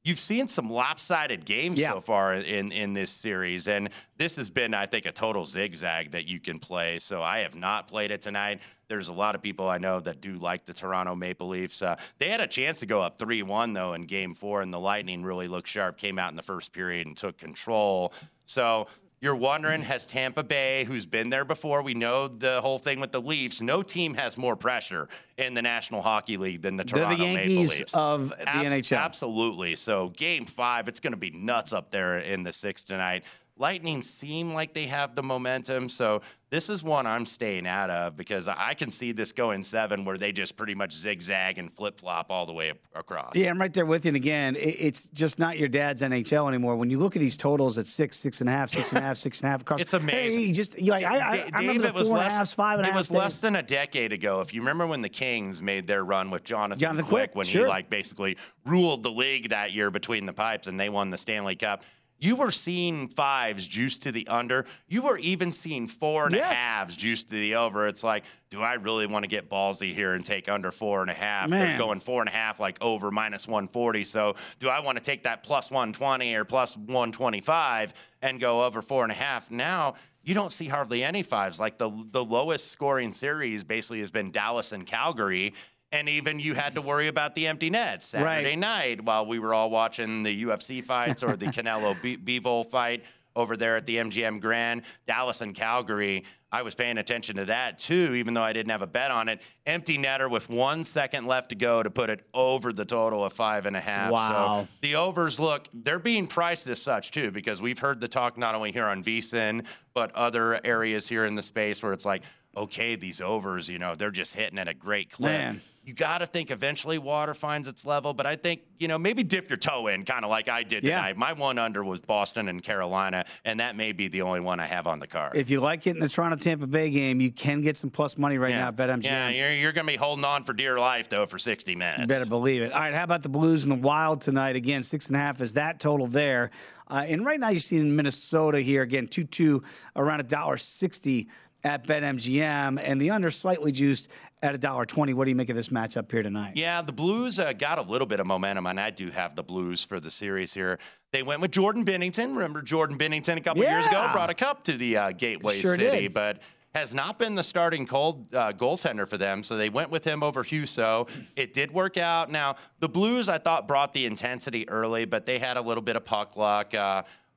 You've 0.04 0.20
seen 0.20 0.48
some 0.48 0.70
lopsided 0.70 1.44
games 1.44 1.78
Yeah. 1.80 1.92
so 1.92 2.00
far 2.00 2.34
in 2.34 2.72
in 2.72 2.94
this 2.94 3.10
series, 3.10 3.66
and 3.68 3.90
this 4.16 4.36
has 4.36 4.48
been, 4.48 4.72
I 4.72 4.86
think, 4.86 5.04
a 5.06 5.12
total 5.12 5.44
zigzag 5.44 6.12
that 6.12 6.24
you 6.26 6.40
can 6.40 6.58
play. 6.58 6.98
So 6.98 7.22
I 7.22 7.40
have 7.40 7.54
not 7.54 7.88
played 7.88 8.10
it 8.10 8.22
tonight. 8.22 8.60
There's 8.88 9.08
a 9.08 9.12
lot 9.12 9.34
of 9.34 9.42
people 9.42 9.68
I 9.68 9.78
know 9.78 10.00
that 10.00 10.20
do 10.20 10.34
like 10.34 10.64
the 10.64 10.72
Toronto 10.72 11.14
Maple 11.14 11.48
Leafs. 11.48 11.82
Uh, 11.82 11.96
they 12.18 12.30
had 12.30 12.40
a 12.40 12.46
chance 12.46 12.80
to 12.80 12.86
go 12.86 13.00
up 13.02 13.18
three 13.18 13.42
one 13.42 13.74
though 13.74 13.92
in 13.92 14.02
Game 14.02 14.34
Four, 14.34 14.62
and 14.62 14.72
the 14.72 14.80
Lightning 14.80 15.22
really 15.22 15.46
looked 15.46 15.68
sharp. 15.68 15.98
Came 15.98 16.18
out 16.18 16.30
in 16.30 16.36
the 16.36 16.42
first 16.42 16.72
period 16.72 17.06
and 17.06 17.16
took 17.16 17.38
control. 17.38 18.12
So. 18.46 18.88
You're 19.20 19.34
wondering, 19.34 19.82
has 19.82 20.06
Tampa 20.06 20.44
Bay, 20.44 20.84
who's 20.84 21.04
been 21.04 21.28
there 21.28 21.44
before, 21.44 21.82
we 21.82 21.92
know 21.92 22.28
the 22.28 22.60
whole 22.60 22.78
thing 22.78 23.00
with 23.00 23.10
the 23.10 23.20
Leafs. 23.20 23.60
No 23.60 23.82
team 23.82 24.14
has 24.14 24.38
more 24.38 24.54
pressure 24.54 25.08
in 25.36 25.54
the 25.54 25.62
National 25.62 26.02
Hockey 26.02 26.36
League 26.36 26.62
than 26.62 26.76
the 26.76 26.84
They're 26.84 27.00
the 27.00 27.16
Toronto 27.16 27.34
Maple 27.34 27.62
Leafs 27.64 27.94
of 27.94 28.28
the 28.28 28.48
Abs- 28.48 28.88
NHL. 28.88 28.96
Absolutely. 28.96 29.74
So 29.74 30.10
game 30.10 30.44
five, 30.44 30.86
it's 30.86 31.00
going 31.00 31.14
to 31.14 31.16
be 31.16 31.30
nuts 31.30 31.72
up 31.72 31.90
there 31.90 32.18
in 32.20 32.44
the 32.44 32.52
six 32.52 32.84
tonight. 32.84 33.24
Lightning 33.58 34.02
seem 34.02 34.52
like 34.52 34.72
they 34.72 34.86
have 34.86 35.14
the 35.14 35.22
momentum. 35.22 35.88
So 35.88 36.22
this 36.50 36.68
is 36.68 36.82
one 36.82 37.06
I'm 37.06 37.26
staying 37.26 37.66
out 37.66 37.90
of 37.90 38.16
because 38.16 38.48
I 38.48 38.74
can 38.74 38.90
see 38.90 39.12
this 39.12 39.32
going 39.32 39.62
seven 39.62 40.04
where 40.04 40.16
they 40.16 40.32
just 40.32 40.56
pretty 40.56 40.74
much 40.74 40.94
zigzag 40.94 41.58
and 41.58 41.72
flip 41.72 42.00
flop 42.00 42.30
all 42.30 42.46
the 42.46 42.52
way 42.52 42.72
across. 42.94 43.34
Yeah, 43.34 43.50
I'm 43.50 43.60
right 43.60 43.72
there 43.72 43.84
with 43.84 44.04
you. 44.04 44.10
And 44.10 44.16
again, 44.16 44.56
it's 44.58 45.04
just 45.06 45.38
not 45.38 45.58
your 45.58 45.68
dad's 45.68 46.02
NHL 46.02 46.48
anymore. 46.48 46.76
When 46.76 46.88
you 46.88 46.98
look 46.98 47.16
at 47.16 47.20
these 47.20 47.36
totals 47.36 47.76
at 47.78 47.86
six, 47.86 48.16
six 48.16 48.40
and 48.40 48.48
a 48.48 48.52
half, 48.52 48.70
six 48.70 48.90
and 48.90 48.98
a 48.98 49.02
half, 49.02 49.18
six 49.18 49.40
and 49.40 49.48
a 49.48 49.50
half 49.50 49.62
across, 49.62 49.80
it's 49.82 49.92
amazing. 49.92 50.38
Hey, 50.38 50.52
just 50.52 50.80
like 50.80 51.04
I, 51.04 51.18
I, 51.18 51.50
I 51.52 51.60
remember 51.60 51.88
the 51.88 52.04
four 52.04 52.16
and 52.16 52.26
a 52.26 52.30
half, 52.30 52.50
five 52.52 52.78
and 52.78 52.86
a 52.86 52.88
half. 52.88 52.96
It 52.96 52.98
was 52.98 53.08
days. 53.08 53.18
less 53.18 53.38
than 53.38 53.56
a 53.56 53.62
decade 53.62 54.12
ago. 54.12 54.40
If 54.40 54.54
you 54.54 54.60
remember 54.60 54.86
when 54.86 55.02
the 55.02 55.08
Kings 55.08 55.60
made 55.60 55.86
their 55.86 56.04
run 56.04 56.30
with 56.30 56.44
Jonathan, 56.44 56.78
Jonathan 56.78 57.04
Quick, 57.04 57.32
Quick, 57.32 57.36
when 57.36 57.46
sure. 57.46 57.64
he 57.64 57.68
like 57.68 57.90
basically 57.90 58.36
ruled 58.64 59.02
the 59.02 59.10
league 59.10 59.50
that 59.50 59.72
year 59.72 59.90
between 59.90 60.26
the 60.26 60.32
pipes 60.32 60.66
and 60.66 60.78
they 60.78 60.88
won 60.88 61.10
the 61.10 61.18
Stanley 61.18 61.56
Cup. 61.56 61.82
You 62.20 62.34
were 62.36 62.50
seeing 62.50 63.08
fives 63.08 63.66
juiced 63.66 64.02
to 64.02 64.12
the 64.12 64.26
under. 64.28 64.66
You 64.88 65.02
were 65.02 65.18
even 65.18 65.52
seeing 65.52 65.86
four 65.86 66.26
and 66.26 66.34
Yes. 66.34 66.52
a 66.52 66.54
halves 66.54 66.96
juiced 66.96 67.30
to 67.30 67.36
the 67.36 67.54
over. 67.54 67.86
It's 67.86 68.02
like, 68.02 68.24
do 68.50 68.60
I 68.60 68.74
really 68.74 69.06
want 69.06 69.22
to 69.22 69.28
get 69.28 69.48
ballsy 69.48 69.94
here 69.94 70.14
and 70.14 70.24
take 70.24 70.48
under 70.48 70.72
four 70.72 71.00
and 71.02 71.10
a 71.10 71.14
half? 71.14 71.48
They're 71.50 71.78
going 71.78 72.00
four 72.00 72.20
and 72.20 72.28
a 72.28 72.32
half, 72.32 72.58
like 72.58 72.78
over 72.82 73.10
minus 73.10 73.46
140. 73.46 74.04
So 74.04 74.34
do 74.58 74.68
I 74.68 74.80
want 74.80 74.98
to 74.98 75.04
take 75.04 75.22
that 75.24 75.42
plus 75.44 75.70
120 75.70 76.34
or 76.34 76.44
plus 76.44 76.76
125 76.76 77.92
and 78.22 78.40
go 78.40 78.64
over 78.64 78.82
four 78.82 79.02
and 79.04 79.12
a 79.12 79.16
half? 79.16 79.50
Now, 79.50 79.94
you 80.22 80.34
don't 80.34 80.52
see 80.52 80.66
hardly 80.68 81.04
any 81.04 81.22
fives. 81.22 81.58
Like 81.60 81.78
the 81.78 81.90
the 82.10 82.24
lowest 82.24 82.70
scoring 82.70 83.12
series 83.12 83.64
basically 83.64 84.00
has 84.00 84.10
been 84.10 84.30
Dallas 84.30 84.72
and 84.72 84.86
Calgary. 84.86 85.54
And 85.90 86.08
even 86.08 86.38
you 86.38 86.54
had 86.54 86.74
to 86.74 86.82
worry 86.82 87.08
about 87.08 87.34
the 87.34 87.46
empty 87.46 87.70
net 87.70 88.02
Saturday 88.02 88.24
Right. 88.44 88.58
night 88.58 89.00
while 89.02 89.24
we 89.24 89.38
were 89.38 89.54
all 89.54 89.70
watching 89.70 90.22
the 90.22 90.44
UFC 90.44 90.84
fights 90.84 91.22
or 91.22 91.34
the 91.36 91.46
Canelo 91.52 92.00
Be- 92.02 92.16
Bivol 92.18 92.68
fight 92.68 93.04
over 93.34 93.56
there 93.56 93.76
at 93.76 93.86
the 93.86 93.96
MGM 93.96 94.40
Grand. 94.40 94.82
Dallas 95.06 95.40
and 95.40 95.54
Calgary, 95.54 96.24
I 96.52 96.62
was 96.62 96.74
paying 96.74 96.98
attention 96.98 97.36
to 97.36 97.44
that 97.46 97.78
too, 97.78 98.14
even 98.16 98.34
though 98.34 98.42
I 98.42 98.52
didn't 98.52 98.70
have 98.70 98.82
a 98.82 98.86
bet 98.86 99.10
on 99.10 99.28
it. 99.30 99.40
Empty 99.64 99.96
netter 99.96 100.28
with 100.30 100.50
one 100.50 100.82
second 100.84 101.26
left 101.26 101.50
to 101.50 101.54
go 101.54 101.82
to 101.82 101.88
put 101.88 102.10
it 102.10 102.20
over 102.34 102.72
the 102.72 102.84
total 102.84 103.24
of 103.24 103.32
five 103.32 103.64
and 103.64 103.76
a 103.76 103.80
half. 103.80 104.10
Wow. 104.10 104.62
So 104.62 104.68
the 104.82 104.96
overs 104.96 105.38
look, 105.38 105.68
they're 105.72 105.98
being 106.00 106.26
priced 106.26 106.66
as 106.68 106.82
such 106.82 107.12
too, 107.12 107.30
because 107.30 107.62
we've 107.62 107.78
heard 107.78 108.00
the 108.00 108.08
talk 108.08 108.36
not 108.36 108.54
only 108.54 108.72
here 108.72 108.86
on 108.86 109.02
VSIN, 109.04 109.64
but 109.94 110.12
other 110.14 110.60
areas 110.66 111.06
here 111.08 111.24
in 111.24 111.34
the 111.34 111.42
space 111.42 111.82
where 111.82 111.92
it's 111.92 112.04
like, 112.04 112.22
okay, 112.58 112.96
these 112.96 113.20
overs, 113.20 113.68
you 113.68 113.78
know, 113.78 113.94
they're 113.94 114.10
just 114.10 114.34
hitting 114.34 114.58
at 114.58 114.68
a 114.68 114.74
great 114.74 115.10
clip. 115.10 115.30
Man. 115.32 115.60
You 115.84 115.94
got 115.94 116.18
to 116.18 116.26
think 116.26 116.50
eventually 116.50 116.98
water 116.98 117.32
finds 117.32 117.66
its 117.66 117.86
level, 117.86 118.12
but 118.12 118.26
I 118.26 118.36
think, 118.36 118.60
you 118.78 118.88
know, 118.88 118.98
maybe 118.98 119.22
dip 119.22 119.48
your 119.48 119.56
toe 119.56 119.86
in, 119.86 120.04
kind 120.04 120.22
of 120.22 120.30
like 120.30 120.46
I 120.50 120.62
did 120.62 120.84
Yeah. 120.84 120.96
tonight. 120.96 121.16
My 121.16 121.32
one 121.32 121.58
under 121.58 121.82
was 121.82 122.00
Boston 122.00 122.48
and 122.48 122.62
Carolina, 122.62 123.24
and 123.42 123.60
that 123.60 123.74
may 123.74 123.92
be 123.92 124.08
the 124.08 124.20
only 124.20 124.40
one 124.40 124.60
I 124.60 124.66
have 124.66 124.86
on 124.86 124.98
the 124.98 125.06
card. 125.06 125.34
If 125.34 125.48
you 125.48 125.60
like 125.60 125.86
it 125.86 125.92
in 125.92 125.98
the 125.98 126.08
Toronto 126.10 126.36
Tampa 126.36 126.66
Bay 126.66 126.90
game, 126.90 127.22
you 127.22 127.30
can 127.32 127.62
get 127.62 127.78
some 127.78 127.88
plus 127.88 128.18
money 128.18 128.36
right 128.36 128.54
now 128.54 128.68
at 128.68 128.76
BetMGM. 128.76 129.04
Yeah, 129.04 129.28
you're, 129.30 129.52
you're 129.52 129.72
going 129.72 129.86
to 129.86 129.92
be 129.92 129.96
holding 129.96 130.26
on 130.26 130.44
for 130.44 130.52
dear 130.52 130.78
life, 130.78 131.08
though, 131.08 131.24
for 131.24 131.38
60 131.38 131.74
minutes. 131.74 132.00
You 132.00 132.06
better 132.06 132.26
believe 132.26 132.60
it. 132.60 132.70
All 132.72 132.80
right, 132.82 132.92
how 132.92 133.04
about 133.04 133.22
the 133.22 133.30
Blues 133.30 133.64
and 133.64 133.72
the 133.72 133.76
Wild 133.76 134.20
tonight? 134.20 134.56
Again, 134.56 134.82
six 134.82 135.06
and 135.06 135.16
a 135.16 135.20
half 135.20 135.40
is 135.40 135.54
that 135.54 135.80
total 135.80 136.06
there. 136.06 136.50
Uh, 136.90 137.04
and 137.08 137.24
right 137.24 137.40
now 137.40 137.48
you 137.48 137.58
see 137.58 137.76
in 137.76 137.96
Minnesota 137.96 138.60
here 138.60 138.80
again 138.82 139.06
two 139.08 139.24
two 139.24 139.62
around 139.94 140.20
a 140.20 140.22
dollar 140.22 140.56
sixty 140.56 141.28
at 141.64 141.86
BetMGM, 141.86 142.80
and 142.82 143.00
the 143.00 143.10
under 143.10 143.30
slightly 143.30 143.72
juiced 143.72 144.08
at 144.42 144.54
a 144.54 144.58
dollar 144.58 144.84
twenty. 144.86 145.12
What 145.14 145.24
do 145.24 145.30
you 145.30 145.36
make 145.36 145.48
of 145.48 145.56
this 145.56 145.68
matchup 145.70 146.10
here 146.10 146.22
tonight? 146.22 146.52
Yeah, 146.56 146.82
the 146.82 146.92
Blues 146.92 147.38
uh, 147.38 147.52
got 147.52 147.78
a 147.78 147.82
little 147.82 148.06
bit 148.06 148.20
of 148.20 148.26
momentum, 148.26 148.66
and 148.66 148.78
I 148.78 148.90
do 148.90 149.10
have 149.10 149.34
the 149.34 149.42
Blues 149.42 149.82
for 149.84 149.98
the 150.00 150.10
series 150.10 150.52
here. 150.52 150.78
They 151.12 151.22
went 151.22 151.40
with 151.40 151.50
Jordan 151.50 151.84
Binnington. 151.84 152.34
Remember 152.36 152.62
Jordan 152.62 152.96
Binnington 152.98 153.36
a 153.36 153.40
couple 153.40 153.62
years 153.62 153.86
ago 153.86 153.96
Yeah. 154.02 154.12
brought 154.12 154.30
a 154.30 154.34
cup 154.34 154.64
to 154.64 154.76
the 154.76 154.96
uh, 154.96 155.10
Gateway 155.12 155.54
Sure 155.54 155.74
City, 155.76 156.02
did. 156.02 156.12
but 156.14 156.38
has 156.74 156.92
not 156.94 157.18
been 157.18 157.34
the 157.34 157.42
starting 157.42 157.86
cold, 157.86 158.32
uh, 158.34 158.52
goaltender 158.52 159.08
for 159.08 159.16
them. 159.16 159.42
So 159.42 159.56
they 159.56 159.70
went 159.70 159.90
with 159.90 160.04
him 160.04 160.22
over 160.22 160.44
Husso. 160.44 161.08
It 161.34 161.54
did 161.54 161.72
work 161.72 161.96
out. 161.96 162.30
Now 162.30 162.56
the 162.78 162.88
Blues, 162.90 163.28
I 163.28 163.38
thought, 163.38 163.66
brought 163.66 163.94
the 163.94 164.04
intensity 164.06 164.68
early, 164.68 165.06
but 165.06 165.24
they 165.26 165.38
had 165.38 165.56
a 165.56 165.62
little 165.62 165.82
bit 165.82 165.96
of 165.96 166.04
puck 166.04 166.36
luck. 166.36 166.74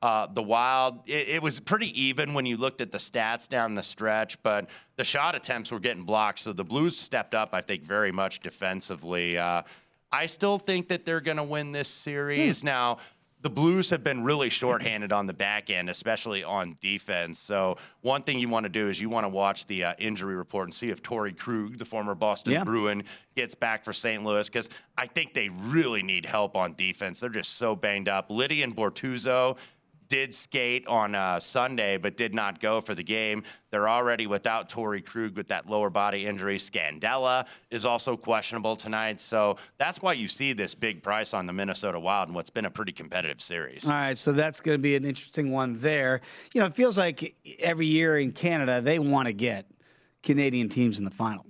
Uh, 0.01 0.25
the 0.25 0.41
Wild, 0.41 0.99
it, 1.07 1.29
it 1.29 1.43
was 1.43 1.59
pretty 1.59 1.87
even 2.01 2.33
when 2.33 2.45
you 2.45 2.57
looked 2.57 2.81
at 2.81 2.91
the 2.91 2.97
stats 2.97 3.47
down 3.47 3.75
the 3.75 3.83
stretch, 3.83 4.41
but 4.41 4.67
the 4.95 5.03
shot 5.05 5.35
attempts 5.35 5.71
were 5.71 5.79
getting 5.79 6.03
blocked. 6.03 6.39
So 6.39 6.53
the 6.53 6.63
Blues 6.63 6.97
stepped 6.97 7.35
up, 7.35 7.49
I 7.53 7.61
think, 7.61 7.83
very 7.83 8.11
much 8.11 8.39
defensively. 8.39 9.37
Uh, 9.37 9.61
I 10.11 10.25
still 10.25 10.57
think 10.57 10.87
that 10.87 11.05
they're 11.05 11.21
going 11.21 11.37
to 11.37 11.43
win 11.43 11.71
this 11.71 11.87
series. 11.87 12.63
Now, 12.63 12.97
the 13.43 13.49
Blues 13.49 13.89
have 13.89 14.03
been 14.03 14.23
really 14.23 14.49
shorthanded 14.49 15.11
on 15.11 15.25
the 15.25 15.33
back 15.33 15.69
end, 15.71 15.89
especially 15.89 16.43
on 16.43 16.75
defense. 16.81 17.39
So, 17.39 17.77
one 18.01 18.21
thing 18.23 18.39
you 18.39 18.49
want 18.49 18.65
to 18.65 18.69
do 18.69 18.87
is 18.87 19.01
you 19.01 19.09
want 19.09 19.23
to 19.23 19.29
watch 19.29 19.65
the 19.67 19.83
uh, 19.85 19.93
injury 19.97 20.35
report 20.35 20.65
and 20.67 20.73
see 20.73 20.89
if 20.89 21.01
Torrey 21.01 21.31
Krug, 21.33 21.77
the 21.77 21.85
former 21.85 22.13
Boston 22.13 22.53
Yeah. 22.53 22.63
Bruin, 22.63 23.03
gets 23.35 23.55
back 23.55 23.83
for 23.83 23.93
St. 23.93 24.23
Louis 24.23 24.47
because 24.47 24.69
I 24.97 25.07
think 25.07 25.33
they 25.33 25.49
really 25.49 26.03
need 26.03 26.25
help 26.25 26.55
on 26.55 26.73
defense. 26.75 27.19
They're 27.19 27.29
just 27.29 27.57
so 27.57 27.75
banged 27.75 28.09
up. 28.09 28.27
Leddy 28.29 28.61
and 28.61 28.75
Bortuzzo 28.75 29.57
did 30.11 30.33
skate 30.33 30.85
on 30.89 31.15
uh, 31.15 31.39
Sunday, 31.39 31.95
but 31.95 32.17
did 32.17 32.35
not 32.35 32.59
go 32.59 32.81
for 32.81 32.93
the 32.93 33.01
game. 33.01 33.43
They're 33.69 33.87
already 33.87 34.27
without 34.27 34.67
Torrey 34.67 35.01
Krug 35.01 35.37
with 35.37 35.47
that 35.47 35.69
lower 35.69 35.89
body 35.89 36.27
injury. 36.27 36.57
Scandella 36.57 37.47
is 37.69 37.85
also 37.85 38.17
questionable 38.17 38.75
tonight. 38.75 39.21
So 39.21 39.55
that's 39.77 40.01
why 40.01 40.11
you 40.11 40.27
see 40.27 40.51
this 40.51 40.75
big 40.75 41.01
price 41.01 41.33
on 41.33 41.45
the 41.45 41.53
Minnesota 41.53 41.97
Wild 41.97 42.27
and 42.27 42.35
what's 42.35 42.49
been 42.49 42.65
a 42.65 42.69
pretty 42.69 42.91
competitive 42.91 43.39
series. 43.39 43.85
All 43.85 43.91
right, 43.91 44.17
so 44.17 44.33
that's 44.33 44.59
going 44.59 44.77
to 44.77 44.81
be 44.81 44.97
an 44.97 45.05
interesting 45.05 45.49
one 45.49 45.79
there. 45.79 46.19
You 46.53 46.59
know, 46.59 46.67
it 46.67 46.73
feels 46.73 46.97
like 46.97 47.33
every 47.59 47.87
year 47.87 48.17
in 48.17 48.33
Canada 48.33 48.81
they 48.81 48.99
want 48.99 49.27
to 49.27 49.33
get 49.33 49.65
Canadian 50.23 50.67
teams 50.67 50.99
in 50.99 51.05
the 51.05 51.11
final. 51.11 51.45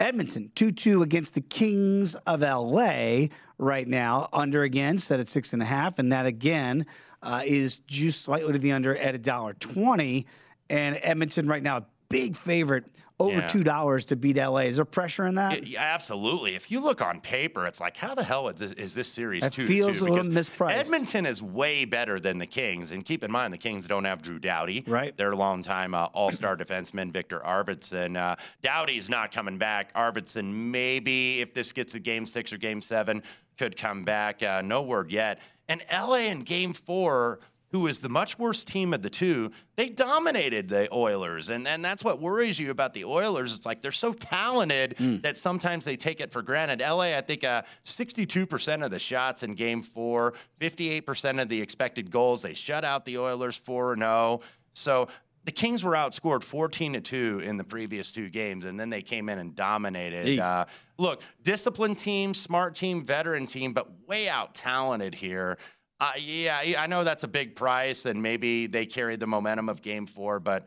Edmonton 0.00 0.50
2 0.54 0.70
2 0.70 1.02
against 1.02 1.34
the 1.34 1.42
Kings 1.42 2.14
of 2.14 2.40
LA 2.40 3.26
right 3.60 3.86
now, 3.86 4.28
under 4.32 4.62
again, 4.62 4.98
set 4.98 5.20
at 5.20 5.28
six 5.28 5.52
and 5.52 5.62
a 5.62 5.66
half, 5.66 5.98
and 5.98 6.12
that 6.12 6.26
again 6.26 6.86
uh, 7.22 7.42
is 7.44 7.78
juiced 7.80 8.22
slightly 8.22 8.52
to 8.52 8.58
the 8.58 8.72
under 8.72 8.96
at 8.96 9.14
a 9.14 9.18
dollar 9.18 9.52
twenty. 9.54 10.26
And 10.68 10.98
Edmonton 11.02 11.46
right 11.48 11.62
now, 11.62 11.78
a 11.78 11.86
big 12.08 12.36
favorite, 12.36 12.84
over 13.18 13.38
Yeah. 13.40 13.46
two 13.48 13.62
dollars 13.64 14.04
to 14.06 14.16
beat 14.16 14.36
LA. 14.36 14.60
Is 14.68 14.76
there 14.76 14.84
pressure 14.84 15.26
in 15.26 15.34
that? 15.34 15.66
Yeah, 15.66 15.80
absolutely. 15.82 16.54
If 16.54 16.70
you 16.70 16.80
look 16.80 17.02
on 17.02 17.20
paper, 17.20 17.66
it's 17.66 17.80
like, 17.80 17.96
how 17.96 18.14
the 18.14 18.22
hell 18.24 18.48
is 18.48 18.54
this, 18.54 18.72
is 18.72 18.94
this 18.94 19.08
series 19.08 19.42
That 19.42 19.52
two 19.52 19.66
feels 19.66 19.98
two? 19.98 20.06
a 20.06 20.08
little 20.08 20.32
mispriced. 20.32 20.72
Edmonton 20.74 21.26
is 21.26 21.42
way 21.42 21.84
better 21.84 22.18
than 22.20 22.38
the 22.38 22.46
Kings, 22.46 22.92
and 22.92 23.04
keep 23.04 23.22
in 23.24 23.30
mind 23.32 23.52
the 23.52 23.58
Kings 23.58 23.86
don't 23.86 24.04
have 24.04 24.22
Drew 24.22 24.38
Doughty, 24.38 24.84
Right. 24.86 25.14
Their 25.16 25.34
longtime 25.34 25.92
uh, 25.94 26.04
All-Star 26.14 26.56
defenseman 26.56 27.12
Viktor 27.12 27.40
Arvidsson. 27.40 28.16
Uh, 28.16 28.36
Doughty's 28.62 29.10
not 29.10 29.32
coming 29.32 29.58
back. 29.58 29.92
Arvidsson 29.94 30.70
maybe 30.70 31.40
if 31.40 31.52
this 31.52 31.72
gets 31.72 31.94
a 31.94 32.00
Game 32.00 32.24
Six 32.26 32.52
or 32.52 32.58
Game 32.58 32.80
Seven 32.80 33.22
could 33.60 33.76
come 33.76 34.04
back. 34.04 34.42
Uh, 34.42 34.62
no 34.62 34.80
word 34.80 35.10
yet. 35.10 35.38
And 35.68 35.84
LA 35.92 36.30
in 36.30 36.40
Game 36.40 36.72
Four 36.72 37.40
who 37.72 37.86
is 37.86 37.98
the 37.98 38.08
much 38.08 38.36
worse 38.36 38.64
team 38.64 38.92
of 38.92 39.00
the 39.00 39.10
two, 39.10 39.52
they 39.76 39.88
dominated 39.88 40.68
the 40.68 40.92
Oilers. 40.92 41.50
And, 41.50 41.68
and 41.68 41.84
that's 41.84 42.02
what 42.02 42.20
worries 42.20 42.58
you 42.58 42.72
about 42.72 42.94
the 42.94 43.04
Oilers. 43.04 43.54
It's 43.54 43.64
like 43.64 43.80
they're 43.80 43.92
so 43.92 44.12
talented 44.12 44.96
that 45.22 45.36
sometimes 45.36 45.84
they 45.84 45.94
take 45.94 46.20
it 46.20 46.32
for 46.32 46.42
granted. 46.42 46.80
LA, 46.80 47.16
I 47.16 47.20
think 47.20 47.44
uh, 47.44 47.62
62% 47.84 48.84
of 48.84 48.90
the 48.90 48.98
shots 48.98 49.44
in 49.44 49.54
game 49.54 49.82
four, 49.82 50.34
58% 50.60 51.40
of 51.40 51.48
the 51.48 51.60
expected 51.60 52.10
goals. 52.10 52.42
They 52.42 52.54
shut 52.54 52.84
out 52.84 53.04
the 53.04 53.18
Oilers 53.18 53.56
4 53.56 53.96
0. 53.96 54.40
So 54.72 55.06
the 55.44 55.52
Kings 55.52 55.82
were 55.82 55.92
outscored 55.92 56.42
14 56.42 56.92
to 56.94 57.00
2 57.00 57.40
in 57.40 57.56
the 57.56 57.64
previous 57.64 58.12
two 58.12 58.28
games, 58.28 58.64
and 58.66 58.78
then 58.78 58.90
they 58.90 59.02
came 59.02 59.28
in 59.28 59.38
and 59.38 59.54
dominated. 59.54 60.38
Uh, 60.38 60.66
look, 60.98 61.22
disciplined 61.42 61.98
team, 61.98 62.34
smart 62.34 62.74
team, 62.74 63.02
veteran 63.02 63.46
team, 63.46 63.72
but 63.72 63.88
way 64.06 64.28
out 64.28 64.54
talented 64.54 65.14
here. 65.14 65.56
Uh, 65.98 66.12
yeah, 66.18 66.56
I- 66.58 66.76
I 66.78 66.86
know 66.86 67.04
that's 67.04 67.24
a 67.24 67.28
big 67.28 67.56
price, 67.56 68.04
and 68.06 68.22
maybe 68.22 68.66
they 68.66 68.86
carried 68.86 69.20
the 69.20 69.26
momentum 69.26 69.68
of 69.68 69.82
Game 69.82 70.06
Four, 70.06 70.40
but 70.40 70.66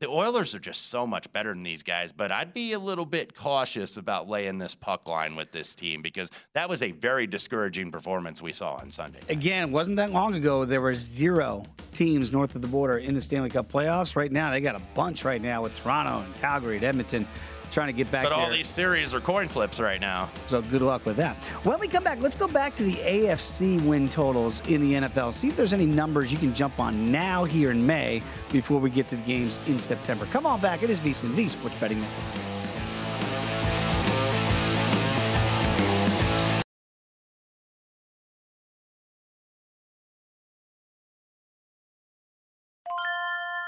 the 0.00 0.08
Oilers 0.08 0.54
are 0.54 0.58
just 0.58 0.90
so 0.90 1.06
much 1.06 1.32
better 1.32 1.52
than 1.52 1.62
these 1.62 1.82
guys. 1.82 2.12
But 2.12 2.30
I'd 2.30 2.54
be 2.54 2.72
a 2.72 2.78
little 2.78 3.06
bit 3.06 3.34
cautious 3.34 3.96
about 3.96 4.28
laying 4.28 4.58
this 4.58 4.74
puck 4.74 5.08
line 5.08 5.36
with 5.36 5.50
this 5.52 5.74
team 5.74 6.02
because 6.02 6.30
that 6.54 6.68
was 6.68 6.82
a 6.82 6.92
very 6.92 7.26
discouraging 7.26 7.90
performance 7.90 8.40
we 8.40 8.52
saw 8.52 8.74
on 8.74 8.90
Sunday. 8.90 9.20
Again, 9.28 9.72
wasn't 9.72 9.96
that 9.96 10.12
long 10.12 10.34
ago 10.34 10.64
there 10.64 10.80
were 10.80 10.94
zero 10.94 11.64
teams 11.92 12.32
north 12.32 12.54
of 12.54 12.62
the 12.62 12.68
border 12.68 12.98
in 12.98 13.14
the 13.14 13.20
Stanley 13.20 13.50
Cup 13.50 13.70
playoffs. 13.70 14.14
Right 14.14 14.30
now, 14.30 14.50
they 14.50 14.60
got 14.60 14.76
a 14.76 14.82
bunch 14.94 15.24
right 15.24 15.42
now 15.42 15.62
with 15.62 15.74
Toronto 15.74 16.24
and 16.24 16.34
Calgary 16.36 16.76
and 16.76 16.84
Edmonton 16.84 17.26
trying 17.70 17.88
to 17.88 17.92
get 17.92 18.10
back 18.10 18.24
But 18.24 18.30
there. 18.30 18.38
all 18.38 18.50
these 18.50 18.66
series 18.66 19.12
are 19.12 19.20
coin 19.20 19.46
flips 19.46 19.78
right 19.78 20.00
now. 20.00 20.30
So 20.46 20.62
good 20.62 20.80
luck 20.80 21.04
with 21.04 21.16
that. 21.16 21.36
When 21.64 21.78
we 21.78 21.86
come 21.86 22.02
back, 22.02 22.18
let's 22.20 22.34
go 22.34 22.48
back 22.48 22.74
to 22.76 22.82
the 22.82 22.94
AFC 22.94 23.78
win 23.84 24.08
totals 24.08 24.60
in 24.68 24.80
the 24.80 24.94
NFL. 24.94 25.34
See 25.34 25.48
if 25.48 25.56
there's 25.56 25.74
any 25.74 25.84
numbers 25.84 26.32
you 26.32 26.38
can 26.38 26.54
jump 26.54 26.80
on 26.80 27.12
now 27.12 27.44
here 27.44 27.70
in 27.70 27.84
May 27.86 28.22
before 28.50 28.80
we 28.80 28.88
get 28.88 29.06
to 29.08 29.16
the 29.16 29.22
games 29.22 29.60
in 29.68 29.78
September. 29.88 30.26
Come 30.26 30.46
on 30.46 30.60
back. 30.60 30.82
It 30.82 30.90
is 30.90 31.00
VSiN, 31.00 31.34
the 31.34 31.48
Sports 31.48 31.76
Betting 31.76 32.00
Network. 32.00 32.57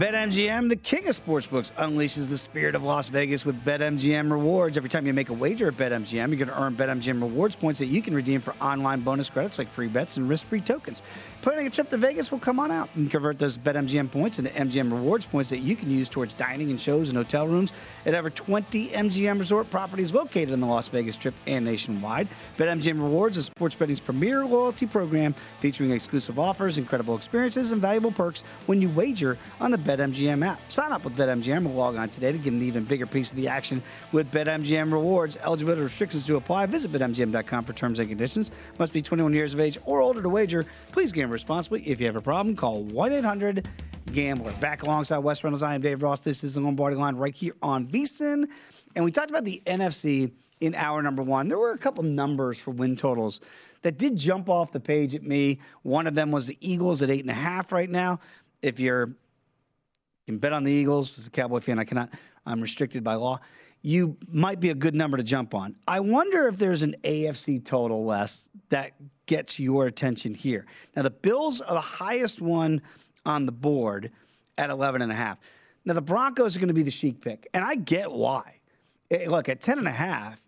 BetMGM, 0.00 0.70
the 0.70 0.76
king 0.76 1.06
of 1.08 1.14
sportsbooks, 1.14 1.74
unleashes 1.74 2.30
the 2.30 2.38
spirit 2.38 2.74
of 2.74 2.82
Las 2.82 3.10
Vegas 3.10 3.44
with 3.44 3.62
BetMGM 3.66 4.32
rewards. 4.32 4.78
Every 4.78 4.88
time 4.88 5.06
you 5.06 5.12
make 5.12 5.28
a 5.28 5.34
wager 5.34 5.68
at 5.68 5.74
BetMGM, 5.74 6.14
you're 6.14 6.38
going 6.38 6.48
to 6.48 6.58
earn 6.58 6.74
BetMGM 6.74 7.20
rewards 7.20 7.54
points 7.54 7.80
that 7.80 7.86
you 7.88 8.00
can 8.00 8.14
redeem 8.14 8.40
for 8.40 8.54
online 8.62 9.00
bonus 9.00 9.28
credits 9.28 9.58
like 9.58 9.68
free 9.68 9.88
bets 9.88 10.16
and 10.16 10.26
risk-free 10.26 10.62
tokens. 10.62 11.02
Planning 11.42 11.68
a 11.68 11.70
trip 11.70 11.88
to 11.88 11.96
Vegas 11.96 12.30
will 12.30 12.38
come 12.38 12.60
on 12.60 12.70
out 12.70 12.90
and 12.96 13.10
convert 13.10 13.38
those 13.38 13.56
BetMGM 13.56 14.10
points 14.10 14.38
into 14.38 14.50
MGM 14.50 14.92
rewards 14.92 15.24
points 15.24 15.48
that 15.48 15.60
you 15.60 15.74
can 15.74 15.90
use 15.90 16.06
towards 16.06 16.34
dining 16.34 16.68
and 16.68 16.78
shows 16.78 17.08
and 17.08 17.16
hotel 17.16 17.46
rooms 17.48 17.72
at 18.04 18.14
over 18.14 18.28
20 18.28 18.88
MGM 18.88 19.38
resort 19.38 19.70
properties 19.70 20.12
located 20.12 20.50
in 20.50 20.60
the 20.60 20.66
Las 20.66 20.88
Vegas 20.88 21.14
Strip 21.14 21.34
and 21.46 21.64
nationwide. 21.64 22.28
BetMGM 22.58 23.00
Rewards 23.00 23.38
is 23.38 23.46
sports 23.46 23.74
betting's 23.74 24.00
premier 24.00 24.44
loyalty 24.44 24.84
program 24.84 25.34
featuring 25.60 25.92
exclusive 25.92 26.38
offers, 26.38 26.76
incredible 26.76 27.16
experiences, 27.16 27.72
and 27.72 27.80
valuable 27.80 28.12
perks 28.12 28.42
when 28.66 28.82
you 28.82 28.90
wager 28.90 29.38
on 29.60 29.70
the 29.70 29.78
BetMGM 29.78 30.44
app. 30.44 30.60
Sign 30.70 30.92
up 30.92 31.04
with 31.04 31.16
BetMGM 31.16 31.64
or 31.64 31.70
log 31.70 31.96
on 31.96 32.10
today 32.10 32.32
to 32.32 32.38
get 32.38 32.52
an 32.52 32.60
even 32.60 32.84
bigger 32.84 33.06
piece 33.06 33.30
of 33.30 33.38
the 33.38 33.48
action 33.48 33.82
with 34.12 34.30
BetMGM 34.30 34.92
rewards. 34.92 35.38
Eligibility 35.38 35.80
restrictions 35.80 36.26
do 36.26 36.36
apply. 36.36 36.66
Visit 36.66 36.92
BetMGM.com 36.92 37.64
for 37.64 37.72
terms 37.72 37.98
and 37.98 38.10
conditions. 38.10 38.50
Must 38.78 38.92
be 38.92 39.00
21 39.00 39.32
years 39.32 39.54
of 39.54 39.60
age 39.60 39.78
or 39.86 40.02
older 40.02 40.20
to 40.20 40.28
wager. 40.28 40.66
Please 40.92 41.12
gamble 41.12 41.29
responsibly. 41.30 41.82
If 41.82 42.00
you 42.00 42.06
have 42.06 42.16
a 42.16 42.20
problem, 42.20 42.56
call 42.56 42.82
1 42.82 43.12
800 43.12 43.68
Gambler. 44.12 44.52
Back 44.60 44.82
alongside 44.82 45.18
Wes 45.18 45.42
Reynolds, 45.44 45.62
I 45.62 45.74
am 45.74 45.80
Dave 45.80 46.02
Ross. 46.02 46.20
This 46.20 46.42
is 46.44 46.54
the 46.54 46.60
Lombardi 46.60 46.96
line 46.96 47.16
right 47.16 47.34
here 47.34 47.54
on 47.62 47.86
VSIN. 47.86 48.48
And 48.96 49.04
we 49.04 49.10
talked 49.10 49.30
about 49.30 49.44
the 49.44 49.62
NFC 49.66 50.32
in 50.60 50.74
hour 50.74 51.02
number 51.02 51.22
one. 51.22 51.48
There 51.48 51.58
were 51.58 51.72
a 51.72 51.78
couple 51.78 52.04
numbers 52.04 52.58
for 52.58 52.72
win 52.72 52.96
totals 52.96 53.40
that 53.82 53.98
did 53.98 54.16
jump 54.16 54.48
off 54.50 54.72
the 54.72 54.80
page 54.80 55.14
at 55.14 55.22
me. 55.22 55.60
One 55.82 56.06
of 56.06 56.14
them 56.14 56.30
was 56.30 56.46
the 56.46 56.58
Eagles 56.60 57.02
at 57.02 57.10
eight 57.10 57.22
and 57.22 57.30
a 57.30 57.34
half 57.34 57.72
right 57.72 57.88
now. 57.88 58.20
If 58.62 58.80
you're 58.80 59.06
you 59.06 60.34
can 60.34 60.38
bet 60.38 60.52
on 60.52 60.64
the 60.64 60.72
Eagles. 60.72 61.18
As 61.18 61.26
a 61.26 61.30
Cowboy 61.30 61.60
fan, 61.60 61.78
I 61.78 61.84
cannot. 61.84 62.10
I'm 62.46 62.60
restricted 62.60 63.02
by 63.02 63.14
law. 63.14 63.40
You 63.82 64.16
might 64.30 64.60
be 64.60 64.70
a 64.70 64.74
good 64.74 64.94
number 64.94 65.16
to 65.16 65.22
jump 65.22 65.54
on. 65.54 65.76
I 65.88 66.00
wonder 66.00 66.48
if 66.48 66.58
there's 66.58 66.82
an 66.82 66.94
AFC 67.02 67.64
total, 67.64 68.04
Wes, 68.04 68.48
that 68.68 68.92
gets 69.26 69.58
your 69.58 69.86
attention 69.86 70.34
here. 70.34 70.66
Now, 70.94 71.02
the 71.02 71.10
Bills 71.10 71.60
are 71.60 71.74
the 71.74 71.80
highest 71.80 72.40
one 72.40 72.82
on 73.24 73.46
the 73.46 73.52
board 73.52 74.10
at 74.58 74.70
11 74.70 75.02
and 75.02 75.10
a 75.10 75.14
half. 75.14 75.38
Now, 75.84 75.94
the 75.94 76.02
Broncos 76.02 76.56
are 76.56 76.60
going 76.60 76.68
to 76.68 76.74
be 76.74 76.82
the 76.82 76.90
chic 76.90 77.20
pick, 77.20 77.48
and 77.54 77.64
I 77.64 77.74
get 77.74 78.12
why. 78.12 78.60
It, 79.08 79.28
look, 79.28 79.48
at 79.48 79.60
10 79.60 79.78
and 79.78 79.88
a 79.88 79.92
half, 79.92 80.42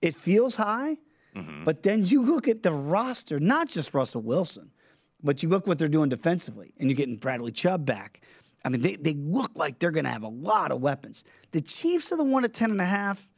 it 0.00 0.14
feels 0.14 0.54
high, 0.56 0.98
mm-hmm. 1.36 1.64
but 1.64 1.82
then 1.82 2.04
you 2.04 2.22
look 2.22 2.48
at 2.48 2.62
the 2.62 2.72
roster, 2.72 3.38
not 3.38 3.68
just 3.68 3.94
Russell 3.94 4.22
Wilson, 4.22 4.70
but 5.22 5.42
you 5.42 5.48
look 5.48 5.66
what 5.66 5.78
they're 5.78 5.88
doing 5.88 6.08
defensively, 6.08 6.74
and 6.78 6.90
you're 6.90 6.96
getting 6.96 7.16
Bradley 7.16 7.52
Chubb 7.52 7.86
back. 7.86 8.20
I 8.64 8.68
mean, 8.68 8.80
they, 8.80 8.96
they 8.96 9.14
look 9.14 9.52
like 9.54 9.78
they're 9.78 9.90
going 9.90 10.04
to 10.04 10.10
have 10.10 10.22
a 10.22 10.28
lot 10.28 10.70
of 10.70 10.80
weapons. 10.80 11.24
The 11.50 11.60
Chiefs 11.60 12.12
are 12.12 12.16
the 12.16 12.24
one 12.24 12.44
at 12.44 12.54
10 12.54 12.70
and 12.70 12.80
a 12.80 12.84
half. 12.84 13.28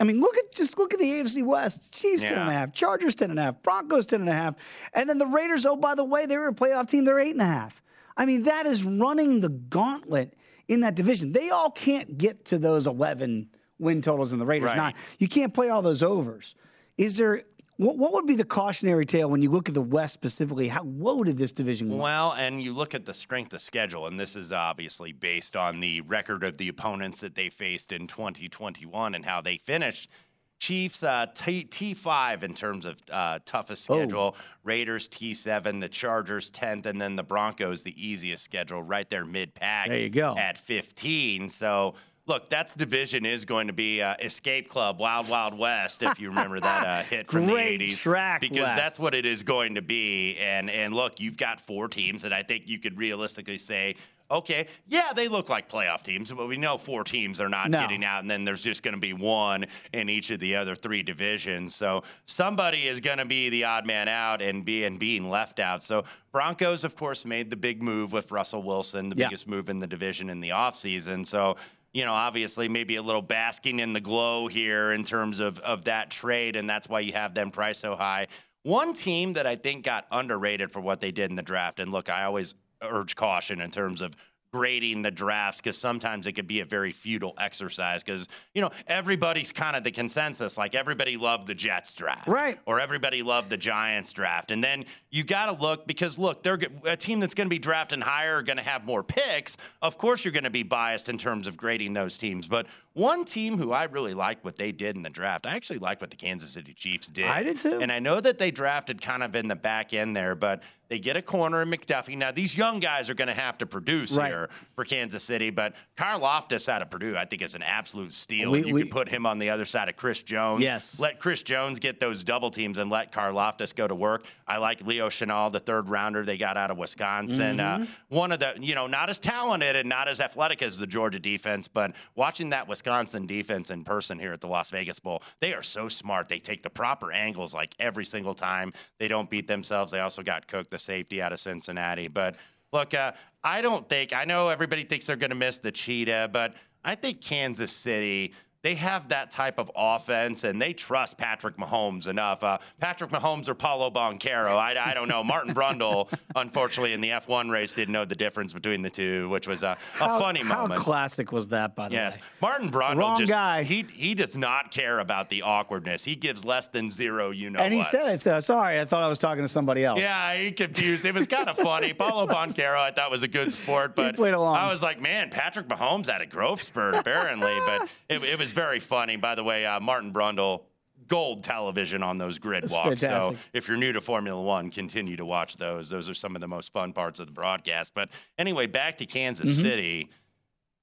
I 0.00 0.04
mean, 0.04 0.20
look 0.20 0.36
at 0.36 0.52
just 0.52 0.78
look 0.78 0.92
at 0.92 1.00
the 1.00 1.06
AFC 1.06 1.44
West. 1.44 1.92
Chiefs 1.92 2.22
yeah. 2.22 2.30
10 2.30 2.38
and 2.38 2.50
a 2.50 2.52
half, 2.52 2.72
Chargers 2.72 3.14
10 3.14 3.30
and 3.30 3.38
a 3.38 3.42
half, 3.42 3.62
Broncos 3.62 4.06
10 4.06 4.20
and 4.20 4.28
a 4.28 4.32
half. 4.32 4.54
And 4.92 5.08
then 5.08 5.18
the 5.18 5.26
Raiders, 5.26 5.64
oh, 5.64 5.76
by 5.76 5.94
the 5.94 6.04
way, 6.04 6.26
they 6.26 6.36
were 6.36 6.48
a 6.48 6.54
playoff 6.54 6.88
team, 6.88 7.04
they're 7.04 7.18
eight 7.18 7.32
and 7.32 7.42
a 7.42 7.46
half. 7.46 7.82
I 8.16 8.26
mean, 8.26 8.44
that 8.44 8.66
is 8.66 8.84
running 8.84 9.40
the 9.40 9.48
gauntlet 9.48 10.34
in 10.68 10.80
that 10.80 10.94
division. 10.94 11.32
They 11.32 11.50
all 11.50 11.70
can't 11.70 12.18
get 12.18 12.46
to 12.46 12.58
those 12.58 12.86
11 12.86 13.48
win 13.78 14.02
totals 14.02 14.32
in 14.32 14.38
the 14.38 14.46
Raiders. 14.46 14.70
Right. 14.70 14.76
Not. 14.76 14.96
You 15.18 15.28
can't 15.28 15.52
play 15.52 15.68
all 15.68 15.82
those 15.82 16.02
overs. 16.02 16.54
Is 16.96 17.18
there 17.18 17.42
what, 17.76 17.98
what 17.98 18.12
would 18.14 18.26
be 18.26 18.34
the 18.34 18.44
cautionary 18.44 19.04
tale 19.04 19.28
when 19.30 19.42
you 19.42 19.50
look 19.50 19.68
at 19.68 19.74
the 19.74 19.82
West 19.82 20.14
specifically? 20.14 20.68
How 20.68 20.82
loaded 20.84 21.36
this 21.36 21.52
division 21.52 21.88
was? 21.90 21.98
Well, 21.98 22.32
and 22.32 22.62
you 22.62 22.72
look 22.72 22.94
at 22.94 23.04
the 23.04 23.14
strength 23.14 23.52
of 23.52 23.60
schedule, 23.60 24.06
and 24.06 24.18
this 24.18 24.34
is 24.36 24.52
obviously 24.52 25.12
based 25.12 25.56
on 25.56 25.80
the 25.80 26.00
record 26.02 26.42
of 26.44 26.56
the 26.56 26.68
opponents 26.68 27.20
that 27.20 27.34
they 27.34 27.50
faced 27.50 27.92
in 27.92 28.06
2021 28.06 29.14
and 29.14 29.24
how 29.24 29.40
they 29.40 29.58
finished. 29.58 30.10
Chiefs 30.58 31.02
uh, 31.02 31.26
T 31.34 31.92
five 31.92 32.42
in 32.42 32.54
terms 32.54 32.86
of 32.86 32.96
uh, 33.12 33.40
toughest 33.44 33.90
oh. 33.90 33.98
schedule. 33.98 34.34
Oh. 34.38 34.42
Raiders 34.64 35.06
T 35.06 35.34
seven, 35.34 35.80
the 35.80 35.88
Chargers 35.88 36.48
tenth, 36.48 36.86
and 36.86 36.98
then 36.98 37.14
the 37.14 37.22
Broncos 37.22 37.82
the 37.82 37.94
easiest 37.94 38.42
schedule, 38.42 38.82
right 38.82 39.08
there 39.10 39.26
mid 39.26 39.54
pack. 39.54 39.88
There 39.88 39.98
you 39.98 40.08
go 40.08 40.34
at 40.38 40.56
fifteen. 40.56 41.50
So 41.50 41.94
look, 42.26 42.50
that's 42.50 42.74
division 42.74 43.24
is 43.24 43.44
going 43.44 43.68
to 43.68 43.72
be 43.72 44.02
uh, 44.02 44.14
Escape 44.20 44.68
Club, 44.68 44.98
Wild 44.98 45.28
Wild 45.28 45.56
West, 45.58 46.02
if 46.02 46.18
you 46.18 46.28
remember 46.28 46.60
that 46.60 46.86
uh, 46.86 47.02
hit 47.08 47.30
from 47.30 47.46
Great 47.46 47.78
the 47.78 47.86
80s. 47.86 47.98
track, 47.98 48.40
because 48.40 48.58
West. 48.58 48.76
that's 48.76 48.98
what 48.98 49.14
it 49.14 49.24
is 49.24 49.42
going 49.42 49.76
to 49.76 49.82
be. 49.82 50.36
And 50.38 50.70
and 50.70 50.94
look, 50.94 51.20
you've 51.20 51.36
got 51.36 51.60
four 51.60 51.88
teams 51.88 52.22
that 52.22 52.32
I 52.32 52.42
think 52.42 52.64
you 52.66 52.78
could 52.78 52.98
realistically 52.98 53.58
say. 53.58 53.96
Okay, 54.28 54.66
yeah, 54.88 55.12
they 55.14 55.28
look 55.28 55.48
like 55.48 55.68
playoff 55.68 56.02
teams, 56.02 56.32
but 56.32 56.48
we 56.48 56.56
know 56.56 56.78
four 56.78 57.04
teams 57.04 57.40
are 57.40 57.48
not 57.48 57.70
no. 57.70 57.80
getting 57.80 58.04
out, 58.04 58.22
and 58.22 58.30
then 58.30 58.42
there's 58.42 58.60
just 58.60 58.82
going 58.82 58.94
to 58.94 59.00
be 59.00 59.12
one 59.12 59.66
in 59.92 60.08
each 60.08 60.32
of 60.32 60.40
the 60.40 60.56
other 60.56 60.74
three 60.74 61.04
divisions. 61.04 61.76
So 61.76 62.02
somebody 62.24 62.88
is 62.88 62.98
going 62.98 63.18
to 63.18 63.24
be 63.24 63.50
the 63.50 63.62
odd 63.62 63.86
man 63.86 64.08
out 64.08 64.42
and 64.42 64.64
be 64.64 64.82
and 64.82 64.98
being 64.98 65.30
left 65.30 65.60
out. 65.60 65.84
So 65.84 66.02
Broncos, 66.32 66.82
of 66.82 66.96
course, 66.96 67.24
made 67.24 67.50
the 67.50 67.56
big 67.56 67.80
move 67.80 68.10
with 68.10 68.32
Russell 68.32 68.64
Wilson, 68.64 69.10
the 69.10 69.16
yeah. 69.16 69.28
biggest 69.28 69.46
move 69.46 69.68
in 69.68 69.78
the 69.78 69.86
division 69.86 70.28
in 70.28 70.40
the 70.40 70.48
offseason. 70.48 71.24
So 71.24 71.56
you 71.92 72.04
know, 72.04 72.12
obviously 72.12 72.68
maybe 72.68 72.96
a 72.96 73.02
little 73.02 73.22
basking 73.22 73.80
in 73.80 73.92
the 73.92 74.00
glow 74.00 74.46
here 74.46 74.92
in 74.92 75.04
terms 75.04 75.40
of, 75.40 75.58
of 75.60 75.84
that 75.84 76.10
trade, 76.10 76.56
and 76.56 76.68
that's 76.68 76.88
why 76.88 77.00
you 77.00 77.12
have 77.12 77.34
them 77.34 77.50
priced 77.50 77.80
so 77.80 77.96
high. 77.96 78.26
One 78.62 78.92
team 78.94 79.34
that 79.34 79.46
I 79.46 79.56
think 79.56 79.84
got 79.84 80.06
underrated 80.10 80.72
for 80.72 80.80
what 80.80 81.00
they 81.00 81.12
did 81.12 81.30
in 81.30 81.36
the 81.36 81.42
draft, 81.42 81.80
and 81.80 81.92
look, 81.92 82.10
I 82.10 82.24
always 82.24 82.54
urge 82.82 83.16
caution 83.16 83.60
in 83.60 83.70
terms 83.70 84.02
of 84.02 84.14
grading 84.56 85.02
the 85.02 85.10
drafts 85.10 85.60
because 85.60 85.76
sometimes 85.76 86.26
it 86.26 86.32
could 86.32 86.46
be 86.46 86.60
a 86.60 86.64
very 86.64 86.90
futile 86.90 87.34
exercise 87.38 88.02
because 88.02 88.26
you 88.54 88.62
know 88.62 88.70
everybody's 88.86 89.52
kind 89.52 89.76
of 89.76 89.84
the 89.84 89.90
consensus 89.90 90.56
like 90.56 90.74
everybody 90.74 91.18
loved 91.18 91.46
the 91.46 91.54
jets 91.54 91.92
draft 91.92 92.26
right. 92.26 92.58
or 92.64 92.80
everybody 92.80 93.22
loved 93.22 93.50
the 93.50 93.56
giants 93.56 94.14
draft. 94.14 94.50
And 94.50 94.64
then 94.64 94.86
you 95.10 95.24
got 95.24 95.46
to 95.46 95.62
look 95.62 95.86
because 95.86 96.18
look 96.18 96.42
they're 96.42 96.58
a 96.84 96.96
team 96.96 97.20
that's 97.20 97.34
going 97.34 97.48
to 97.48 97.54
be 97.54 97.58
drafting 97.58 98.00
higher 98.00 98.36
are 98.36 98.42
going 98.42 98.56
to 98.56 98.62
have 98.62 98.86
more 98.86 99.02
picks 99.02 99.58
of 99.82 99.98
course 99.98 100.24
you're 100.24 100.32
going 100.32 100.44
to 100.44 100.50
be 100.50 100.62
biased 100.62 101.10
in 101.10 101.18
terms 101.18 101.46
of 101.46 101.58
grading 101.58 101.92
those 101.92 102.16
teams. 102.16 102.48
But 102.48 102.66
one 102.96 103.24
team 103.26 103.58
who 103.58 103.72
i 103.72 103.84
really 103.84 104.14
liked 104.14 104.42
what 104.44 104.56
they 104.56 104.72
did 104.72 104.96
in 104.96 105.02
the 105.02 105.10
draft 105.10 105.44
i 105.46 105.54
actually 105.54 105.78
liked 105.78 106.00
what 106.00 106.10
the 106.10 106.16
kansas 106.16 106.50
city 106.50 106.72
chiefs 106.72 107.08
did 107.08 107.26
i 107.26 107.42
did 107.42 107.58
too 107.58 107.78
and 107.80 107.92
i 107.92 107.98
know 107.98 108.18
that 108.20 108.38
they 108.38 108.50
drafted 108.50 109.02
kind 109.02 109.22
of 109.22 109.36
in 109.36 109.48
the 109.48 109.54
back 109.56 109.92
end 109.92 110.16
there 110.16 110.34
but 110.34 110.62
they 110.88 111.00
get 111.00 111.16
a 111.16 111.20
corner 111.22 111.62
in 111.62 111.68
McDuffie. 111.68 112.16
Now, 112.16 112.30
these 112.30 112.56
young 112.56 112.78
guys 112.78 113.10
are 113.10 113.14
going 113.14 113.26
to 113.26 113.34
have 113.34 113.58
to 113.58 113.66
produce 113.66 114.12
Right. 114.12 114.28
here 114.28 114.48
for 114.76 114.84
Kansas 114.84 115.24
City, 115.24 115.50
but 115.50 115.74
Karlaftis 115.96 116.68
out 116.68 116.80
of 116.80 116.90
Purdue, 116.90 117.16
I 117.16 117.24
think, 117.24 117.42
is 117.42 117.56
an 117.56 117.62
absolute 117.64 118.14
steal. 118.14 118.52
We- 118.52 118.64
you 118.68 118.72
we- 118.72 118.82
could 118.82 118.92
put 118.92 119.08
him 119.08 119.26
on 119.26 119.40
the 119.40 119.50
other 119.50 119.64
side 119.64 119.88
of 119.88 119.96
Chris 119.96 120.22
Jones. 120.22 120.62
Yes. 120.62 121.00
Let 121.00 121.18
Chris 121.18 121.42
Jones 121.42 121.80
get 121.80 121.98
those 121.98 122.22
double 122.22 122.52
teams 122.52 122.78
and 122.78 122.88
let 122.88 123.10
Karlaftis 123.10 123.74
go 123.74 123.88
to 123.88 123.96
work. 123.96 124.26
I 124.46 124.58
like 124.58 124.80
Leo 124.86 125.08
Chenal, 125.08 125.50
the 125.50 125.58
third 125.58 125.88
rounder 125.88 126.24
they 126.24 126.36
got 126.38 126.56
out 126.56 126.70
of 126.70 126.78
Wisconsin. 126.78 127.58
Uh, 127.58 127.78
Mhm. 127.78 127.88
one 128.10 128.30
of 128.30 128.38
the, 128.38 128.54
you 128.60 128.76
know, 128.76 128.86
not 128.86 129.10
as 129.10 129.18
talented 129.18 129.74
and 129.74 129.88
not 129.88 130.06
as 130.06 130.20
athletic 130.20 130.62
as 130.62 130.78
the 130.78 130.86
Georgia 130.86 131.18
defense, 131.18 131.66
but 131.66 131.96
watching 132.14 132.50
that 132.50 132.68
Wisconsin 132.68 132.85
defense 133.26 133.70
in 133.70 133.84
person 133.84 134.18
here 134.18 134.32
at 134.32 134.40
the 134.40 134.46
Las 134.46 134.70
Vegas 134.70 134.98
Bowl, 134.98 135.22
they 135.40 135.54
are 135.54 135.62
so 135.62 135.88
smart. 135.88 136.28
They 136.28 136.38
take 136.38 136.62
the 136.62 136.70
proper 136.70 137.12
angles 137.12 137.52
like 137.52 137.74
every 137.78 138.04
single 138.04 138.34
time. 138.34 138.72
They 138.98 139.08
don't 139.08 139.28
beat 139.28 139.46
themselves. 139.46 139.92
They 139.92 140.00
also 140.00 140.22
got 140.22 140.46
Cook, 140.46 140.70
the 140.70 140.78
safety 140.78 141.20
out 141.20 141.32
of 141.32 141.40
Cincinnati. 141.40 142.08
But 142.08 142.36
look, 142.72 142.94
uh, 142.94 143.12
I 143.44 143.62
don't 143.62 143.88
think, 143.88 144.12
I 144.12 144.24
know 144.24 144.48
everybody 144.48 144.84
thinks 144.84 145.06
they're 145.06 145.16
going 145.16 145.30
to 145.30 145.36
miss 145.36 145.58
the 145.58 145.72
cheetah, 145.72 146.30
but 146.32 146.54
I 146.84 146.94
think 146.94 147.20
Kansas 147.20 147.72
City. 147.72 148.32
They 148.66 148.74
have 148.74 149.10
that 149.10 149.30
type 149.30 149.60
of 149.60 149.70
offense, 149.76 150.42
and 150.42 150.60
they 150.60 150.72
trust 150.72 151.16
Patrick 151.16 151.56
Mahomes 151.56 152.08
enough. 152.08 152.42
Uh, 152.42 152.58
Patrick 152.80 153.12
Mahomes 153.12 153.46
or 153.46 153.54
Paolo 153.54 153.92
Banchero, 153.92 154.56
I, 154.56 154.74
I 154.90 154.92
don't 154.92 155.06
know. 155.06 155.22
Martin 155.22 155.54
Brundle, 155.54 156.12
unfortunately, 156.34 156.92
in 156.92 157.00
the 157.00 157.10
F1 157.10 157.48
race, 157.48 157.72
didn't 157.72 157.92
know 157.92 158.04
the 158.04 158.16
difference 158.16 158.52
between 158.52 158.82
the 158.82 158.90
two, 158.90 159.28
which 159.28 159.46
was 159.46 159.62
a, 159.62 159.68
a 159.68 159.76
How- 159.92 160.18
funny 160.18 160.40
how 160.40 160.62
moment. 160.62 160.80
classic 160.80 161.30
was 161.30 161.46
that, 161.50 161.76
by 161.76 161.88
the 161.90 161.94
Yes, 161.94 162.16
way? 162.16 162.22
Martin 162.42 162.72
Brundle 162.72 162.96
Wrong 162.96 163.16
just 163.16 163.30
guy. 163.30 163.62
he 163.62 163.82
he 163.82 164.16
does 164.16 164.36
not 164.36 164.72
care 164.72 164.98
about 164.98 165.28
the 165.28 165.42
awkwardness. 165.42 166.02
He 166.02 166.16
gives 166.16 166.44
less 166.44 166.66
than 166.66 166.90
zero. 166.90 167.30
You 167.30 167.50
know, 167.50 167.60
and 167.60 167.72
he 167.72 167.84
said 167.84 168.14
it. 168.14 168.20
So, 168.20 168.40
sorry, 168.40 168.80
I 168.80 168.84
thought 168.84 169.04
I 169.04 169.08
was 169.08 169.18
talking 169.18 169.44
to 169.44 169.48
somebody 169.48 169.84
else. 169.84 170.00
Yeah, 170.00 170.34
he 170.34 170.50
confused. 170.50 171.04
It 171.04 171.14
was 171.14 171.28
kind 171.28 171.48
of 171.48 171.56
funny. 171.56 171.92
Paolo 171.92 172.26
Banchero, 172.26 172.78
I 172.78 172.90
thought 172.90 173.12
was 173.12 173.22
a 173.22 173.28
good 173.28 173.52
sport, 173.52 173.94
but. 173.94 174.18
I 174.18 174.68
was 174.68 174.82
like, 174.82 175.00
man, 175.00 175.30
Patrick 175.30 175.68
Mahomes 175.68 176.10
had 176.10 176.20
a 176.20 176.26
growth 176.26 176.62
spurt 176.62 176.96
apparently, 176.96 177.52
but 177.64 177.88
it, 178.08 178.24
it 178.24 178.38
was 178.40 178.55
very 178.56 178.80
funny. 178.80 179.16
By 179.16 179.34
the 179.36 179.44
way, 179.44 179.64
uh, 179.66 179.78
Martin 179.80 180.12
Brundle. 180.12 180.62
Gold 181.08 181.44
television 181.44 182.02
on 182.02 182.16
those 182.16 182.38
grid 182.38 182.62
That's 182.64 182.72
walks. 182.72 183.02
fantastic. 183.02 183.36
So 183.36 183.44
if 183.52 183.68
you're 183.68 183.76
new 183.76 183.92
to 183.92 184.00
Formula 184.00 184.42
One, 184.42 184.70
continue 184.70 185.14
to 185.18 185.26
watch 185.26 185.56
those. 185.58 185.88
Those 185.90 186.08
are 186.08 186.14
some 186.14 186.34
of 186.34 186.40
the 186.40 186.48
most 186.48 186.72
fun 186.72 186.92
parts 186.94 187.20
of 187.20 187.26
the 187.26 187.32
broadcast. 187.32 187.92
But 187.94 188.08
anyway, 188.38 188.66
back 188.66 188.96
to 188.96 189.06
Kansas 189.06 189.50
Mm-hmm. 189.50 189.60
City. 189.60 190.10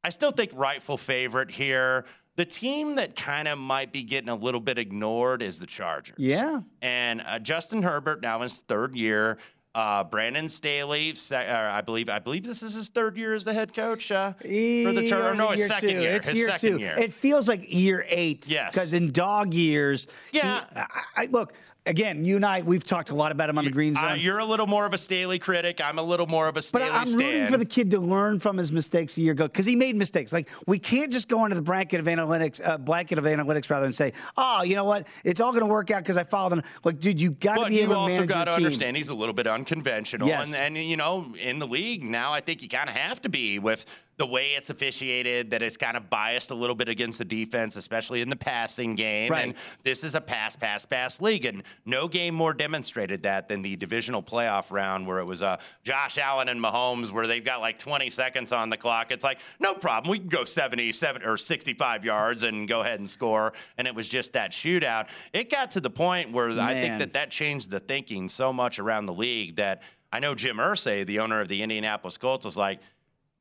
I 0.03 0.09
still 0.11 0.31
think 0.31 0.51
rightful 0.53 0.97
favorite 0.97 1.49
here. 1.51 2.05
The 2.37 2.45
team 2.45 2.95
that 2.95 3.15
kind 3.15 3.47
of 3.47 3.57
might 3.57 3.91
be 3.91 4.03
getting 4.03 4.29
a 4.29 4.35
little 4.35 4.61
bit 4.61 4.77
ignored 4.77 5.41
is 5.41 5.59
the 5.59 5.67
Chargers. 5.67 6.15
Yeah. 6.19 6.61
And 6.81 7.21
uh, 7.21 7.39
Justin 7.39 7.81
Herbert 7.81 8.21
now 8.21 8.37
in 8.37 8.43
his 8.43 8.53
third 8.53 8.95
year. 8.95 9.39
Uh, 9.75 10.03
Brandon 10.03 10.47
Staley, 10.47 11.15
se- 11.15 11.47
uh, 11.47 11.73
I 11.75 11.81
believe, 11.81 12.07
I 12.07 12.19
believe 12.19 12.43
this 12.43 12.61
is 12.61 12.75
his 12.75 12.89
third 12.89 13.17
year 13.17 13.33
as 13.33 13.43
the 13.43 13.53
head 13.53 13.73
coach 13.73 14.11
uh, 14.11 14.33
for 14.33 14.43
the 14.47 15.07
Chargers. 15.09 15.37
No, 15.39 15.47
his 15.47 15.65
second 15.65 15.89
two. 15.89 16.01
year. 16.01 16.11
It's 16.11 16.27
his 16.27 16.35
year 16.35 16.49
second 16.49 16.69
two. 16.73 16.77
year. 16.77 16.93
It 16.95 17.11
feels 17.11 17.47
like 17.47 17.73
year 17.73 18.05
eight. 18.07 18.47
Yes. 18.47 18.71
Because 18.71 18.93
in 18.93 19.11
dog 19.11 19.51
years, 19.55 20.05
Yeah. 20.31 20.59
he- 20.59 20.75
I, 20.79 20.87
I, 21.15 21.25
look 21.31 21.53
again. 21.85 22.25
You 22.25 22.35
and 22.37 22.45
I, 22.45 22.61
we've 22.61 22.83
talked 22.83 23.09
a 23.09 23.15
lot 23.15 23.31
about 23.31 23.49
him 23.49 23.57
on 23.57 23.65
the 23.65 23.71
green 23.71 23.95
zone. 23.95 24.03
Uh, 24.03 24.13
you're 24.13 24.39
a 24.39 24.45
little 24.45 24.67
more 24.67 24.85
of 24.85 24.93
a 24.93 24.97
Staley 24.97 25.39
critic. 25.39 25.81
I'm 25.83 25.99
a 25.99 26.03
little 26.03 26.27
more 26.27 26.47
of 26.47 26.57
a 26.57 26.61
Staley. 26.61 26.85
But 26.85 26.93
I'm 26.93 27.07
stan. 27.07 27.19
rooting 27.19 27.47
for 27.47 27.57
the 27.57 27.65
kid 27.65 27.91
to 27.91 27.99
learn 27.99 28.39
from 28.39 28.57
his 28.57 28.71
mistakes 28.71 29.17
a 29.17 29.21
year 29.21 29.33
ago 29.33 29.47
because 29.47 29.65
he 29.65 29.75
made 29.75 29.95
mistakes. 29.95 30.31
Like 30.33 30.49
we 30.67 30.79
can't 30.79 31.11
just 31.11 31.27
go 31.27 31.43
into 31.45 31.55
the 31.55 31.61
blanket 31.61 31.99
of 31.99 32.05
analytics, 32.05 32.61
uh, 32.63 32.77
blanket 32.77 33.17
of 33.17 33.25
analytics 33.25 33.69
rather 33.69 33.85
and 33.85 33.95
say, 33.95 34.13
"Oh, 34.37 34.63
you 34.63 34.75
know 34.75 34.85
what? 34.85 35.07
It's 35.23 35.39
all 35.39 35.51
going 35.51 35.61
to 35.63 35.67
work 35.67 35.91
out 35.91 36.03
because 36.03 36.17
I 36.17 36.23
followed 36.23 36.53
him." 36.53 36.63
Like, 36.83 36.99
dude, 36.99 37.19
you 37.21 37.31
got 37.31 37.55
to 37.55 37.61
But 37.61 37.69
be 37.69 37.75
you 37.75 37.83
able 37.83 37.93
to 37.93 37.99
also 37.99 38.25
got 38.25 38.45
to 38.45 38.53
understand 38.53 38.97
he's 38.97 39.09
a 39.09 39.13
little 39.15 39.33
bit 39.33 39.47
unconventional, 39.47 40.27
Yes. 40.27 40.53
and, 40.53 40.77
and 40.77 40.77
you 40.89 40.97
know, 40.97 41.33
in 41.39 41.59
the 41.59 41.67
league 41.67 42.03
now, 42.03 42.31
I 42.33 42.41
think 42.41 42.61
you 42.61 42.69
kind 42.69 42.89
of 42.89 42.95
have 42.95 43.21
to 43.23 43.29
be 43.29 43.59
with 43.59 43.85
the 44.17 44.25
way 44.27 44.51
it's 44.51 44.69
officiated. 44.69 45.49
That 45.49 45.61
it's 45.61 45.77
kind 45.77 45.97
of 45.97 46.09
biased 46.09 46.51
a 46.51 46.55
little 46.55 46.75
bit 46.75 46.87
against 46.87 47.17
the 47.19 47.25
defense, 47.25 47.75
especially 47.75 48.21
in 48.21 48.29
the 48.29 48.35
passing 48.35 48.95
game. 48.95 49.31
Right. 49.31 49.45
And 49.45 49.55
this 49.83 50.03
is 50.03 50.15
a 50.15 50.21
pass, 50.21 50.55
pass, 50.55 50.85
pass 50.85 51.19
league, 51.19 51.45
and 51.45 51.63
no 51.85 52.07
game 52.07 52.35
more 52.35 52.53
demonstrated 52.53 53.23
that 53.23 53.47
than 53.47 53.61
the 53.61 53.75
divisional 53.75 54.21
playoff 54.21 54.71
round 54.71 55.07
where 55.07 55.19
it 55.19 55.25
was 55.25 55.41
uh, 55.41 55.57
Josh 55.83 56.17
Allen 56.17 56.49
and 56.49 56.59
Mahomes, 56.59 57.11
where 57.11 57.27
they've 57.27 57.43
got 57.43 57.61
like 57.61 57.77
20 57.77 58.09
seconds 58.09 58.51
on 58.51 58.69
the 58.69 58.77
clock. 58.77 59.11
It's 59.11 59.23
like 59.23 59.39
no 59.59 59.73
problem, 59.73 60.11
we 60.11 60.19
can 60.19 60.29
go 60.29 60.43
77 60.43 61.23
or 61.23 61.37
65 61.37 62.05
yards 62.05 62.43
and 62.43 62.67
go 62.67 62.81
ahead 62.81 62.99
and 62.99 63.09
score, 63.09 63.53
and 63.77 63.87
it 63.87 63.95
was 63.95 64.07
just 64.07 64.33
that 64.33 64.51
shootout. 64.51 65.07
It 65.33 65.49
got 65.49 65.71
to 65.71 65.81
the 65.81 65.89
point 65.89 66.31
where 66.31 66.49
I 66.59 66.79
think 66.81 66.99
that 66.99 67.13
that 67.13 67.31
changed 67.31 67.69
the 67.69 67.79
thinking 67.79 68.29
so 68.29 68.53
much 68.53 68.79
around 68.79 69.05
the 69.05 69.13
league 69.13 69.55
that 69.55 69.81
I 70.11 70.19
know 70.19 70.35
Jim 70.35 70.57
Irsay, 70.57 71.05
the 71.05 71.19
owner 71.19 71.41
of 71.41 71.47
the 71.47 71.63
Indianapolis 71.63 72.17
Colts, 72.17 72.45
was 72.45 72.55
like, 72.55 72.79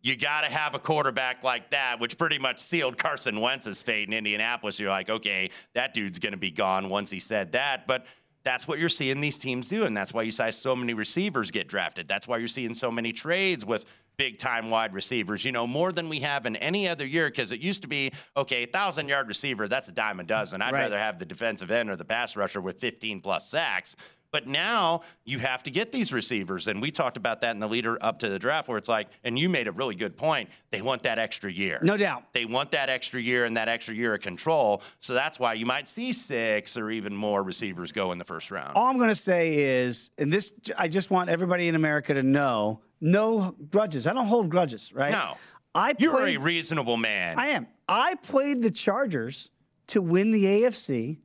you 0.01 0.17
got 0.17 0.41
to 0.41 0.49
have 0.49 0.75
a 0.75 0.79
quarterback 0.79 1.45
like 1.45 1.71
that, 1.71 2.01
which 2.01 2.19
pretty 2.19 2.39
much 2.39 2.59
sealed 2.59 2.99
Carson 2.99 3.41
Wentz's 3.41 3.81
fate 3.81 4.09
in 4.09 4.15
Indianapolis. 4.15 4.79
You're 4.79 4.91
like, 4.91 5.09
okay, 5.09 5.51
that 5.75 5.95
dude's 5.95 6.19
going 6.19 6.33
to 6.33 6.39
be 6.39 6.51
gone 6.51 6.89
once 6.89 7.11
he 7.11 7.21
said 7.21 7.53
that. 7.53 7.87
But 7.87 8.07
that's 8.45 8.67
what 8.67 8.79
you're 8.79 8.89
seeing 8.89 9.21
these 9.21 9.39
teams 9.39 9.69
do. 9.69 9.85
And 9.85 9.97
that's 9.97 10.13
why 10.13 10.23
you 10.23 10.31
saw 10.33 10.51
so 10.51 10.75
many 10.75 10.95
receivers 10.95 11.51
get 11.51 11.69
drafted. 11.69 12.09
That's 12.09 12.27
why 12.27 12.39
you're 12.39 12.49
seeing 12.49 12.75
so 12.75 12.91
many 12.91 13.13
trades 13.13 13.65
with 13.65 13.85
big 14.17 14.39
time 14.39 14.69
wide 14.71 14.93
receivers, 14.93 15.45
you 15.45 15.53
know, 15.53 15.67
more 15.67 15.93
than 15.93 16.09
we 16.09 16.21
have 16.21 16.45
in 16.47 16.57
any 16.57 16.89
other 16.89 17.07
year. 17.07 17.29
Because 17.31 17.53
it 17.53 17.61
used 17.61 17.83
to 17.83 17.89
be, 17.89 18.13
okay, 18.37 18.67
thousand 18.67 19.09
yard 19.09 19.29
receiver, 19.29 19.69
that's 19.69 19.89
a 19.89 19.93
dime 19.93 20.21
a 20.21 20.25
dozen. 20.25 20.61
I'd 20.61 20.73
Right. 20.73 20.83
rather 20.83 20.99
have 20.99 21.19
the 21.19 21.25
defensive 21.27 21.71
end 21.71 21.89
or 21.91 21.97
the 21.97 22.05
pass 22.05 22.37
rusher 22.37 22.61
with 22.61 22.79
15 22.81 23.21
plus 23.21 23.49
sacks. 23.49 23.97
But 24.33 24.47
now 24.47 25.03
you 25.25 25.39
have 25.39 25.63
to 25.65 25.71
get 25.71 25.93
these 25.93 26.11
receivers. 26.11 26.67
And 26.67 26.81
we 26.81 26.91
talked 26.91 27.19
about 27.19 27.43
that 27.43 27.51
in 27.51 27.61
the 27.61 27.69
leader 27.69 27.99
up 28.01 28.19
to 28.21 28.31
the 28.31 28.39
draft, 28.39 28.67
where 28.67 28.79
it's 28.79 28.89
like, 28.89 29.09
and 29.25 29.39
you 29.39 29.51
made 29.51 29.69
a 29.69 29.73
really 29.73 29.95
good 29.95 30.17
point. 30.17 30.49
They 30.71 30.81
want 30.81 31.03
that 31.03 31.19
extra 31.19 31.53
year. 31.53 31.79
No 31.83 31.99
doubt. 31.99 32.33
They 32.33 32.47
want 32.47 32.71
that 32.71 32.89
extra 32.89 33.21
year 33.21 33.45
and 33.45 33.57
that 33.59 33.69
extra 33.69 33.95
year 33.95 34.15
of 34.15 34.23
control. 34.23 34.83
So 35.01 35.13
that's 35.13 35.39
why 35.39 35.53
you 35.53 35.67
might 35.67 35.87
see 35.87 36.13
six 36.13 36.79
or 36.79 36.91
even 36.91 37.15
more 37.15 37.43
receivers 37.43 37.93
go 37.93 38.13
in 38.13 38.19
the 38.19 38.25
first 38.25 38.51
round. 38.51 38.73
All 38.75 38.87
I'm 38.87 38.97
going 38.97 39.11
to 39.11 39.15
say 39.15 39.55
is, 39.59 40.11
and 40.17 40.33
this, 40.33 40.51
I 40.79 40.89
just 40.89 41.11
want 41.11 41.29
everybody 41.29 41.69
in 41.69 41.75
America 41.75 42.15
to 42.15 42.23
know, 42.23 42.81
no 43.03 43.55
grudges. 43.71 44.07
I 44.07 44.15
don't 44.15 44.27
hold 44.27 44.49
grudges, 44.49 44.95
right? 44.95 45.13
No. 45.13 45.37
I 45.75 45.95
You're 45.99 46.17
played, 46.17 46.37
a 46.37 46.41
reasonable 46.41 46.97
man. 46.97 47.39
I 47.39 47.49
am. 47.49 47.67
I 47.87 48.15
played 48.17 48.63
the 48.63 48.71
Chargers 48.71 49.51
to 49.89 50.01
win 50.01 50.31
the 50.31 50.45
AFC 50.45 51.19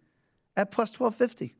at 0.58 0.72
plus 0.72 0.90
1250. 0.98 1.56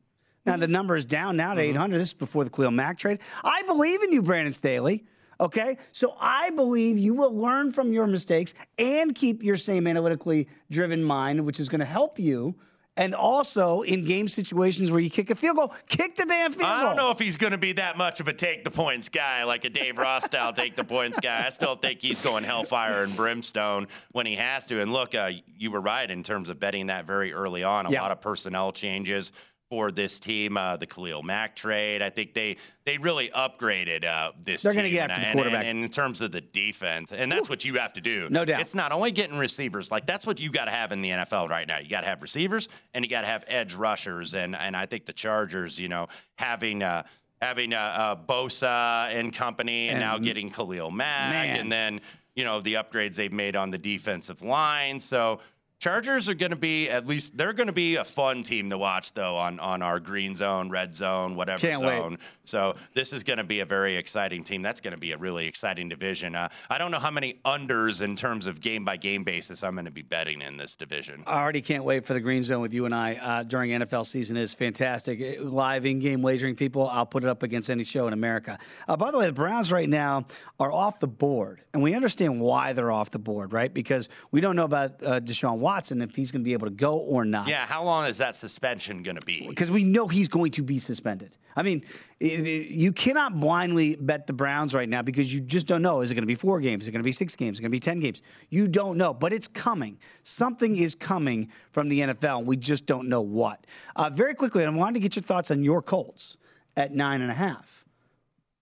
Now, 0.46 0.56
the 0.56 0.68
number 0.68 0.96
is 0.96 1.04
down 1.04 1.36
now 1.36 1.54
to 1.54 1.60
800. 1.60 1.98
This 1.98 2.08
is 2.08 2.14
before 2.14 2.44
the 2.44 2.50
Khalil 2.50 2.70
Mack 2.70 2.98
trade. 2.98 3.18
I 3.44 3.62
believe 3.62 4.02
in 4.02 4.12
you, 4.12 4.22
Brandon 4.22 4.52
Staley. 4.52 5.04
Okay? 5.40 5.76
So 5.92 6.14
I 6.20 6.50
believe 6.50 6.98
you 6.98 7.14
will 7.14 7.34
learn 7.36 7.70
from 7.70 7.92
your 7.92 8.06
mistakes 8.06 8.54
and 8.78 9.14
keep 9.14 9.42
your 9.42 9.56
same 9.56 9.86
analytically 9.86 10.48
driven 10.70 11.02
mind, 11.04 11.44
which 11.44 11.60
is 11.60 11.68
going 11.68 11.80
to 11.80 11.84
help 11.86 12.18
you. 12.18 12.54
And 12.96 13.14
also 13.14 13.82
in 13.82 14.04
game 14.04 14.26
situations 14.26 14.90
where 14.90 14.98
you 14.98 15.08
kick 15.08 15.30
a 15.30 15.36
field 15.36 15.56
goal, 15.56 15.72
kick 15.88 16.16
the 16.16 16.24
damn 16.24 16.50
field 16.50 16.62
goal. 16.62 16.70
I 16.70 16.82
don't 16.82 16.96
know 16.96 17.12
if 17.12 17.20
he's 17.20 17.36
going 17.36 17.52
to 17.52 17.58
be 17.58 17.70
that 17.74 17.96
much 17.96 18.18
of 18.18 18.26
a 18.26 18.32
take 18.32 18.64
the 18.64 18.72
points 18.72 19.08
guy, 19.08 19.44
like 19.44 19.64
a 19.64 19.70
Dave 19.70 19.98
Ross 19.98 20.24
style 20.24 20.52
take 20.52 20.74
the 20.74 20.82
points 20.82 21.16
guy. 21.20 21.46
I 21.46 21.50
still 21.50 21.76
think 21.76 22.00
he's 22.02 22.20
going 22.20 22.42
hellfire 22.42 23.02
and 23.04 23.14
brimstone 23.14 23.86
when 24.10 24.26
he 24.26 24.34
has 24.34 24.66
to. 24.66 24.80
And 24.80 24.92
look, 24.92 25.14
uh, 25.14 25.30
you 25.56 25.70
were 25.70 25.80
right 25.80 26.10
in 26.10 26.24
terms 26.24 26.48
of 26.48 26.58
betting 26.58 26.86
that 26.88 27.04
very 27.06 27.32
early 27.32 27.62
on. 27.62 27.86
A 27.86 27.92
Yeah. 27.92 28.02
lot 28.02 28.10
of 28.10 28.20
personnel 28.20 28.72
changes 28.72 29.30
for 29.70 29.90
this 29.92 30.18
team. 30.18 30.56
Uh, 30.56 30.76
the 30.76 30.86
Khalil 30.86 31.22
Mack 31.22 31.54
trade, 31.54 32.02
I 32.02 32.10
think 32.10 32.34
they 32.34 32.56
they 32.84 32.98
really 32.98 33.28
upgraded 33.28 34.04
uh, 34.04 34.32
this. 34.42 34.62
They're 34.62 34.72
gonna 34.72 34.84
team. 34.84 34.94
get 34.94 35.10
after 35.10 35.20
the 35.20 35.26
And- 35.28 35.34
quarterback. 35.36 35.60
And, 35.60 35.68
and 35.78 35.84
in 35.84 35.90
terms 35.90 36.20
of 36.20 36.32
the 36.32 36.40
defense, 36.40 37.12
and 37.12 37.30
that's 37.30 37.48
what 37.48 37.64
you 37.64 37.74
have 37.74 37.92
to 37.94 38.00
do. 38.00 38.28
No 38.30 38.44
doubt. 38.44 38.60
It's 38.60 38.74
not 38.74 38.92
only 38.92 39.10
getting 39.10 39.36
receivers. 39.38 39.90
Like 39.90 40.06
that's 40.06 40.26
what 40.26 40.40
you 40.40 40.50
got 40.50 40.66
to 40.66 40.70
have 40.70 40.92
in 40.92 41.02
the 41.02 41.10
NFL 41.10 41.48
right 41.48 41.66
now. 41.66 41.78
You 41.78 41.88
got 41.88 42.02
to 42.02 42.06
have 42.08 42.22
receivers 42.22 42.68
and 42.94 43.04
you 43.04 43.10
got 43.10 43.22
to 43.22 43.26
have 43.26 43.44
edge 43.46 43.74
rushers. 43.74 44.34
And 44.34 44.56
and 44.56 44.76
I 44.76 44.86
think 44.86 45.06
the 45.06 45.12
Chargers, 45.12 45.78
you 45.78 45.88
know, 45.88 46.08
having. 46.36 46.82
Uh, 46.82 47.02
Having 47.40 47.72
uh, 47.72 47.76
uh, 47.78 48.16
Bosa 48.16 49.14
and 49.16 49.32
company, 49.32 49.90
and, 49.90 49.98
And- 49.98 50.00
now 50.00 50.18
getting 50.18 50.50
Khalil 50.50 50.90
Mack, 50.90 51.46
Man. 51.50 51.56
and 51.60 51.70
then 51.70 52.00
you 52.34 52.42
know, 52.42 52.60
the 52.60 52.74
upgrades 52.74 53.14
they've 53.14 53.32
made 53.32 53.54
on 53.54 53.70
the 53.70 53.78
defensive 53.78 54.42
line. 54.42 54.98
So 54.98 55.38
Chargers 55.80 56.28
are 56.28 56.34
going 56.34 56.50
to 56.50 56.56
be 56.56 56.90
at 56.90 57.06
least 57.06 57.36
they're 57.36 57.52
going 57.52 57.68
to 57.68 57.72
be 57.72 57.96
a 57.96 58.04
fun 58.04 58.42
team 58.42 58.70
to 58.70 58.78
watch 58.78 59.12
though 59.14 59.36
on 59.36 59.60
on 59.60 59.80
our 59.80 60.00
green 60.00 60.34
zone, 60.34 60.70
red 60.70 60.92
zone, 60.92 61.36
whatever 61.36 61.60
Can't 61.60 61.80
zone. 61.80 62.10
wait. 62.10 62.18
So 62.42 62.74
this 62.94 63.12
is 63.12 63.22
going 63.22 63.36
to 63.36 63.44
be 63.44 63.60
a 63.60 63.64
very 63.64 63.94
exciting 63.94 64.42
team. 64.42 64.60
That's 64.60 64.80
going 64.80 64.94
to 64.94 64.98
be 64.98 65.12
a 65.12 65.16
really 65.16 65.46
exciting 65.46 65.88
division. 65.88 66.34
Uh, 66.34 66.48
I 66.68 66.78
don't 66.78 66.90
know 66.90 66.98
how 66.98 67.12
many 67.12 67.38
unders 67.44 68.02
in 68.02 68.16
terms 68.16 68.48
of 68.48 68.60
game 68.60 68.84
by 68.84 68.96
game 68.96 69.22
basis 69.22 69.62
I'm 69.62 69.74
going 69.74 69.84
to 69.84 69.92
be 69.92 70.02
betting 70.02 70.42
in 70.42 70.56
this 70.56 70.74
division. 70.74 71.22
I 71.28 71.40
already 71.40 71.62
can't 71.62 71.84
wait 71.84 72.04
for 72.04 72.12
the 72.12 72.20
green 72.20 72.42
zone 72.42 72.60
with 72.60 72.74
you 72.74 72.84
and 72.84 72.94
I 72.94 73.14
uh, 73.14 73.42
during 73.44 73.70
NFL 73.70 74.04
season. 74.04 74.36
is 74.36 74.52
fantastic. 74.52 75.38
Live 75.40 75.86
in 75.86 76.00
game 76.00 76.22
wagering 76.22 76.56
people, 76.56 76.88
I'll 76.88 77.06
put 77.06 77.22
it 77.22 77.28
up 77.28 77.44
against 77.44 77.70
any 77.70 77.84
show 77.84 78.08
in 78.08 78.12
America. 78.14 78.58
Uh, 78.88 78.96
by 78.96 79.12
the 79.12 79.18
way, 79.18 79.26
the 79.26 79.32
Browns 79.32 79.70
right 79.70 79.88
now 79.88 80.24
are 80.58 80.72
off 80.72 80.98
the 80.98 81.06
board, 81.06 81.60
and 81.72 81.84
we 81.84 81.94
understand 81.94 82.40
why 82.40 82.72
they're 82.72 82.90
off 82.90 83.10
the 83.10 83.20
board, 83.20 83.52
right? 83.52 83.72
Because 83.72 84.08
we 84.32 84.40
don't 84.40 84.56
know 84.56 84.64
about 84.64 85.00
uh, 85.04 85.20
Deshaun 85.20 85.58
Watson 85.58 85.67
if 85.76 86.16
he's 86.16 86.32
going 86.32 86.42
to 86.42 86.44
be 86.44 86.52
able 86.52 86.66
to 86.66 86.72
go 86.72 86.98
or 86.98 87.24
not. 87.24 87.48
Yeah, 87.48 87.66
how 87.66 87.84
long 87.84 88.06
is 88.06 88.18
that 88.18 88.34
suspension 88.34 89.02
going 89.02 89.16
to 89.16 89.26
be? 89.26 89.46
because 89.48 89.70
we 89.70 89.84
know 89.84 90.08
he's 90.08 90.28
going 90.28 90.50
to 90.52 90.62
be 90.62 90.78
suspended. 90.78 91.36
I 91.56 91.62
mean, 91.62 91.84
you 92.20 92.92
cannot 92.92 93.38
blindly 93.40 93.96
bet 93.96 94.26
the 94.26 94.32
Browns 94.32 94.74
right 94.74 94.88
now 94.88 95.02
because 95.02 95.32
you 95.32 95.40
just 95.40 95.66
don't 95.66 95.82
know. 95.82 96.00
Is 96.00 96.10
it 96.10 96.14
going 96.14 96.22
to 96.22 96.26
be 96.26 96.34
four 96.34 96.60
games? 96.60 96.82
Is 96.82 96.88
it 96.88 96.92
going 96.92 97.02
to 97.02 97.04
be 97.04 97.12
six 97.12 97.34
games? 97.36 97.56
Is 97.56 97.60
it 97.60 97.62
going 97.62 97.70
to 97.70 97.76
be 97.76 97.80
10 97.80 98.00
games? 98.00 98.22
You 98.48 98.68
don't 98.68 98.96
know, 98.96 99.12
but 99.12 99.32
it's 99.32 99.48
coming. 99.48 99.98
Something 100.22 100.76
is 100.76 100.94
coming 100.94 101.50
from 101.70 101.88
the 101.88 102.00
NFL, 102.00 102.38
and 102.38 102.46
we 102.46 102.56
just 102.56 102.86
don't 102.86 103.08
know 103.08 103.22
what. 103.22 103.66
Uh, 103.96 104.10
very 104.10 104.34
quickly, 104.34 104.64
I 104.64 104.68
wanted 104.68 104.94
to 104.94 105.00
get 105.00 105.16
your 105.16 105.22
thoughts 105.22 105.50
on 105.50 105.62
your 105.62 105.82
Colts 105.82 106.36
at 106.76 106.94
nine 106.94 107.20
and 107.22 107.30
a 107.30 107.34
half. 107.34 107.77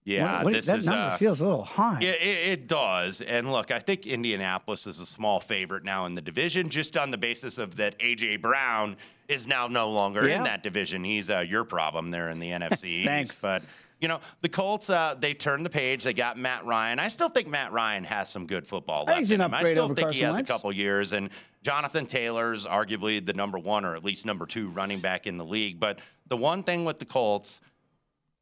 Yeah, 0.07 0.37
What- 0.37 0.45
what- 0.45 0.53
this 0.53 0.65
that 0.67 0.79
is, 0.79 0.85
number 0.85 1.01
uh, 1.13 1.17
feels 1.17 1.41
a 1.41 1.45
little 1.45 1.65
high. 1.65 1.99
It, 1.99 2.21
it, 2.21 2.47
it 2.51 2.67
does. 2.67 3.19
And 3.19 3.51
look, 3.51 3.71
I 3.71 3.79
think 3.79 4.07
Indianapolis 4.07 4.87
is 4.87 5.01
a 5.01 5.05
small 5.05 5.41
favorite 5.41 5.83
now 5.83 6.05
in 6.05 6.15
the 6.15 6.21
division, 6.21 6.69
just 6.69 6.95
on 6.95 7.11
the 7.11 7.17
basis 7.17 7.57
of 7.57 7.75
that 7.75 7.95
A.J. 7.99 8.37
Brown 8.37 8.95
is 9.27 9.47
now 9.47 9.67
no 9.67 9.89
longer 9.89 10.25
Yeah. 10.25 10.37
in 10.37 10.43
that 10.45 10.63
division. 10.63 11.03
He's 11.03 11.29
uh, 11.29 11.39
your 11.39 11.65
problem 11.65 12.11
there 12.11 12.29
in 12.29 12.39
the 12.39 12.47
NFC 12.51 12.83
East. 12.99 13.05
Thanks. 13.07 13.41
But, 13.41 13.63
you 13.99 14.07
know, 14.07 14.21
the 14.39 14.47
Colts, 14.47 14.89
uh, 14.89 15.15
they 15.19 15.33
turned 15.33 15.65
the 15.65 15.69
page. 15.69 16.03
They 16.05 16.13
got 16.13 16.37
Matt 16.37 16.65
Ryan. 16.65 16.99
I 16.99 17.09
still 17.09 17.27
think 17.27 17.49
Matt 17.49 17.73
Ryan 17.73 18.05
has 18.05 18.29
some 18.29 18.47
good 18.47 18.65
football 18.65 19.03
left 19.03 19.19
he's 19.19 19.31
in 19.31 19.41
him. 19.41 19.53
I 19.53 19.63
still 19.65 19.93
think 19.93 20.11
he 20.13 20.21
has 20.21 20.35
Wentz. 20.35 20.49
a 20.49 20.53
couple 20.53 20.71
years. 20.71 21.11
And 21.11 21.31
Jonathan 21.63 22.05
Taylor's 22.05 22.65
arguably 22.65 23.23
the 23.25 23.33
number 23.33 23.59
one 23.59 23.83
or 23.83 23.93
at 23.93 24.05
least 24.05 24.25
number 24.25 24.45
two 24.45 24.69
running 24.69 25.01
back 25.01 25.27
in 25.27 25.37
the 25.37 25.43
league. 25.45 25.81
But 25.81 25.99
the 26.27 26.37
one 26.37 26.63
thing 26.63 26.85
with 26.85 26.99
the 26.99 27.05
Colts– 27.05 27.59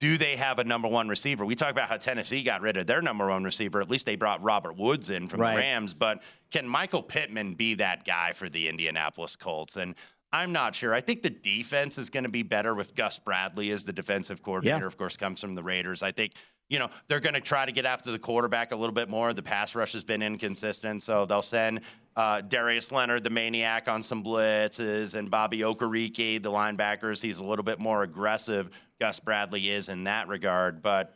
do 0.05 0.17
they 0.19 0.35
have 0.35 0.59
a 0.59 0.63
number 0.63 0.87
one 0.87 1.07
receiver? 1.09 1.43
We 1.45 1.55
talk 1.55 1.71
about 1.71 1.89
how 1.89 1.97
Tennessee 1.97 2.43
got 2.43 2.61
rid 2.61 2.77
of 2.77 2.85
their 2.85 3.01
number 3.01 3.27
one 3.27 3.43
receiver. 3.43 3.81
At 3.81 3.89
least 3.89 4.05
they 4.05 4.15
brought 4.15 4.43
Robert 4.43 4.77
Woods 4.77 5.09
in 5.09 5.27
from 5.27 5.41
Right. 5.41 5.53
the 5.55 5.59
Rams. 5.61 5.95
But 5.95 6.21
can 6.51 6.67
Michael 6.67 7.01
Pittman 7.01 7.55
be 7.55 7.73
that 7.75 8.05
guy 8.05 8.33
for 8.33 8.47
the 8.47 8.69
Indianapolis 8.69 9.35
Colts? 9.35 9.77
And 9.77 9.95
I'm 10.31 10.51
not 10.51 10.75
sure. 10.75 10.93
I 10.93 11.01
think 11.01 11.23
the 11.23 11.31
defense 11.31 11.97
is 11.97 12.11
going 12.11 12.23
to 12.25 12.29
be 12.29 12.43
better 12.43 12.75
with 12.75 12.93
Gus 12.93 13.17
Bradley 13.17 13.71
as 13.71 13.83
the 13.83 13.93
defensive 13.93 14.43
coordinator. 14.43 14.79
Yeah. 14.81 14.85
Of 14.85 14.95
course, 14.95 15.17
comes 15.17 15.41
from 15.41 15.55
the 15.55 15.63
Raiders. 15.63 16.03
I 16.03 16.11
think 16.11 16.33
you 16.69 16.79
know 16.79 16.89
they're 17.07 17.19
going 17.19 17.35
to 17.35 17.41
try 17.41 17.65
to 17.65 17.71
get 17.71 17.85
after 17.85 18.11
the 18.11 18.19
quarterback 18.19 18.71
a 18.71 18.75
little 18.75 18.93
bit 18.93 19.09
more. 19.09 19.33
The 19.33 19.43
pass 19.43 19.75
rush 19.75 19.93
has 19.93 20.03
been 20.03 20.21
inconsistent, 20.21 21.03
so 21.03 21.25
they'll 21.25 21.41
send 21.41 21.81
uh, 22.15 22.41
Darius 22.41 22.91
Leonard, 22.91 23.23
the 23.23 23.29
maniac, 23.29 23.87
on 23.87 24.01
some 24.01 24.23
blitzes, 24.23 25.15
and 25.15 25.29
Bobby 25.29 25.59
Okereke, 25.59 26.41
the 26.41 26.51
linebackers. 26.51 27.21
He's 27.21 27.39
a 27.39 27.43
little 27.43 27.65
bit 27.65 27.79
more 27.79 28.03
aggressive. 28.03 28.69
Gus 28.99 29.19
Bradley 29.19 29.69
is 29.69 29.89
in 29.89 30.05
that 30.05 30.27
regard, 30.27 30.81
but. 30.81 31.13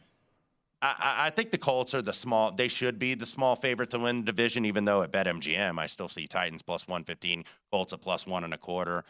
I- 0.82 1.26
I, 1.26 1.30
think 1.30 1.52
the 1.52 1.58
Colts 1.58 1.94
are 1.94 2.02
the 2.02 2.14
small. 2.14 2.54
They 2.54 2.70
should 2.70 3.00
be 3.00 3.14
the 3.14 3.26
small 3.26 3.58
favorite 3.58 3.90
to 3.90 4.00
win 4.00 4.20
the 4.20 4.24
division, 4.24 4.64
even 4.64 4.86
though 4.86 5.02
at 5.02 5.12
BetMGM 5.12 5.78
I 5.78 5.88
still 5.88 6.08
see 6.08 6.26
Titans 6.26 6.62
plus 6.62 6.88
one 6.88 7.04
fifteen, 7.04 7.44
Colts 7.70 7.92
at 7.92 8.00
plus 8.00 8.26
one 8.26 8.46
and 8.46 8.54
a 8.54 8.58
quarter. 8.58 9.04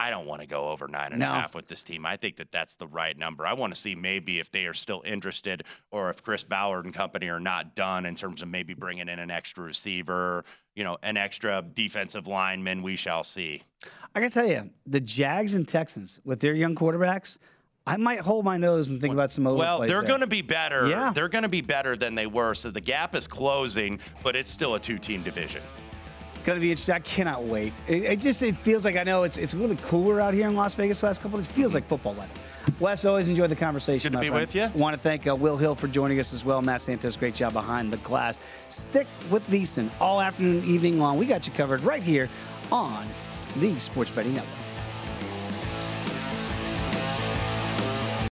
I 0.00 0.08
don't 0.08 0.24
want 0.26 0.40
to 0.40 0.46
go 0.46 0.70
over 0.70 0.88
nine 0.88 1.12
and 1.12 1.22
a 1.22 1.26
half 1.26 1.52
No. 1.54 1.58
with 1.58 1.68
this 1.68 1.82
team. 1.82 2.06
I 2.06 2.16
think 2.16 2.36
that 2.36 2.50
that's 2.50 2.74
the 2.74 2.86
right 2.86 3.16
number. 3.18 3.46
I 3.46 3.52
want 3.52 3.74
to 3.74 3.80
see 3.80 3.94
maybe 3.94 4.38
if 4.40 4.50
they 4.50 4.64
are 4.64 4.72
still 4.72 5.02
interested, 5.04 5.64
or 5.90 6.08
if 6.08 6.22
Chris 6.22 6.42
Ballard 6.42 6.86
and 6.86 6.94
company 6.94 7.28
are 7.28 7.38
not 7.38 7.74
done 7.74 8.06
in 8.06 8.14
terms 8.14 8.40
of 8.40 8.48
maybe 8.48 8.72
bringing 8.72 9.08
in 9.10 9.18
an 9.18 9.30
extra 9.30 9.62
receiver, 9.62 10.44
you 10.74 10.84
know, 10.84 10.96
an 11.02 11.18
extra 11.18 11.62
defensive 11.74 12.26
lineman. 12.26 12.80
We 12.82 12.96
shall 12.96 13.24
see. 13.24 13.62
I 14.14 14.20
can 14.20 14.30
tell 14.30 14.48
you, 14.48 14.70
the 14.86 15.00
Jags 15.00 15.52
and 15.52 15.68
Texans 15.68 16.18
with 16.24 16.40
their 16.40 16.54
young 16.54 16.74
quarterbacks, 16.74 17.36
I 17.86 17.96
might 17.98 18.20
hold 18.20 18.44
my 18.46 18.56
nose 18.56 18.88
and 18.88 19.00
think 19.00 19.12
about 19.12 19.30
some 19.30 19.46
other 19.46 19.56
Well, 19.56 19.78
plays 19.78 19.90
they're 19.90 20.02
going 20.02 20.20
to 20.20 20.26
be 20.26 20.42
better. 20.42 20.88
Yeah. 20.88 21.12
They're 21.14 21.28
going 21.28 21.42
to 21.42 21.48
be 21.48 21.60
better 21.60 21.94
than 21.96 22.14
they 22.14 22.26
were. 22.26 22.54
So 22.54 22.70
the 22.70 22.80
gap 22.80 23.14
is 23.14 23.26
closing, 23.26 24.00
but 24.22 24.34
it's 24.34 24.50
still 24.50 24.74
a 24.76 24.80
two-team 24.80 25.22
division. 25.22 25.62
It's 26.40 26.46
gonna 26.46 26.58
be 26.58 26.70
interesting. 26.70 26.94
I 26.94 27.00
cannot 27.00 27.44
wait. 27.44 27.74
It, 27.86 28.04
it 28.04 28.18
just 28.18 28.40
it 28.40 28.56
feels 28.56 28.82
like 28.82 28.96
I 28.96 29.02
know 29.02 29.24
it's 29.24 29.36
it's 29.36 29.52
a 29.52 29.58
little 29.58 29.76
bit 29.76 29.84
cooler 29.84 30.22
out 30.22 30.32
here 30.32 30.48
in 30.48 30.56
Las 30.56 30.72
Vegas 30.72 31.00
the 31.00 31.06
last 31.06 31.20
couple. 31.20 31.38
of 31.38 31.44
days. 31.44 31.50
It 31.50 31.54
feels 31.54 31.74
like 31.74 31.86
football 31.86 32.14
weather. 32.14 32.30
Wes, 32.78 33.04
always 33.04 33.28
enjoyed 33.28 33.50
the 33.50 33.56
conversation. 33.56 34.10
Good 34.10 34.16
to 34.16 34.22
be 34.22 34.28
friend. 34.28 34.46
with 34.46 34.54
you. 34.54 34.70
Want 34.74 34.96
to 34.96 34.98
thank 34.98 35.26
uh, 35.26 35.36
Will 35.36 35.58
Hill 35.58 35.74
for 35.74 35.86
joining 35.86 36.18
us 36.18 36.32
as 36.32 36.42
well. 36.42 36.62
Matt 36.62 36.80
Santos, 36.80 37.14
great 37.18 37.34
job 37.34 37.52
behind 37.52 37.92
the 37.92 37.98
glass. 37.98 38.40
Stick 38.68 39.06
with 39.30 39.46
VSiN 39.50 39.90
all 40.00 40.18
afternoon, 40.18 40.64
evening 40.64 40.98
long. 40.98 41.18
We 41.18 41.26
got 41.26 41.46
you 41.46 41.52
covered 41.52 41.82
right 41.82 42.02
here 42.02 42.26
on 42.72 43.06
the 43.56 43.78
Sports 43.78 44.10
Betting 44.10 44.32
Network. 44.32 44.56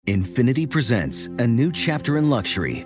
Infiniti 0.08 0.70
presents 0.70 1.28
a 1.39 1.47
new 1.47 1.72
chapter 1.72 2.18
in 2.18 2.30
luxury, 2.30 2.86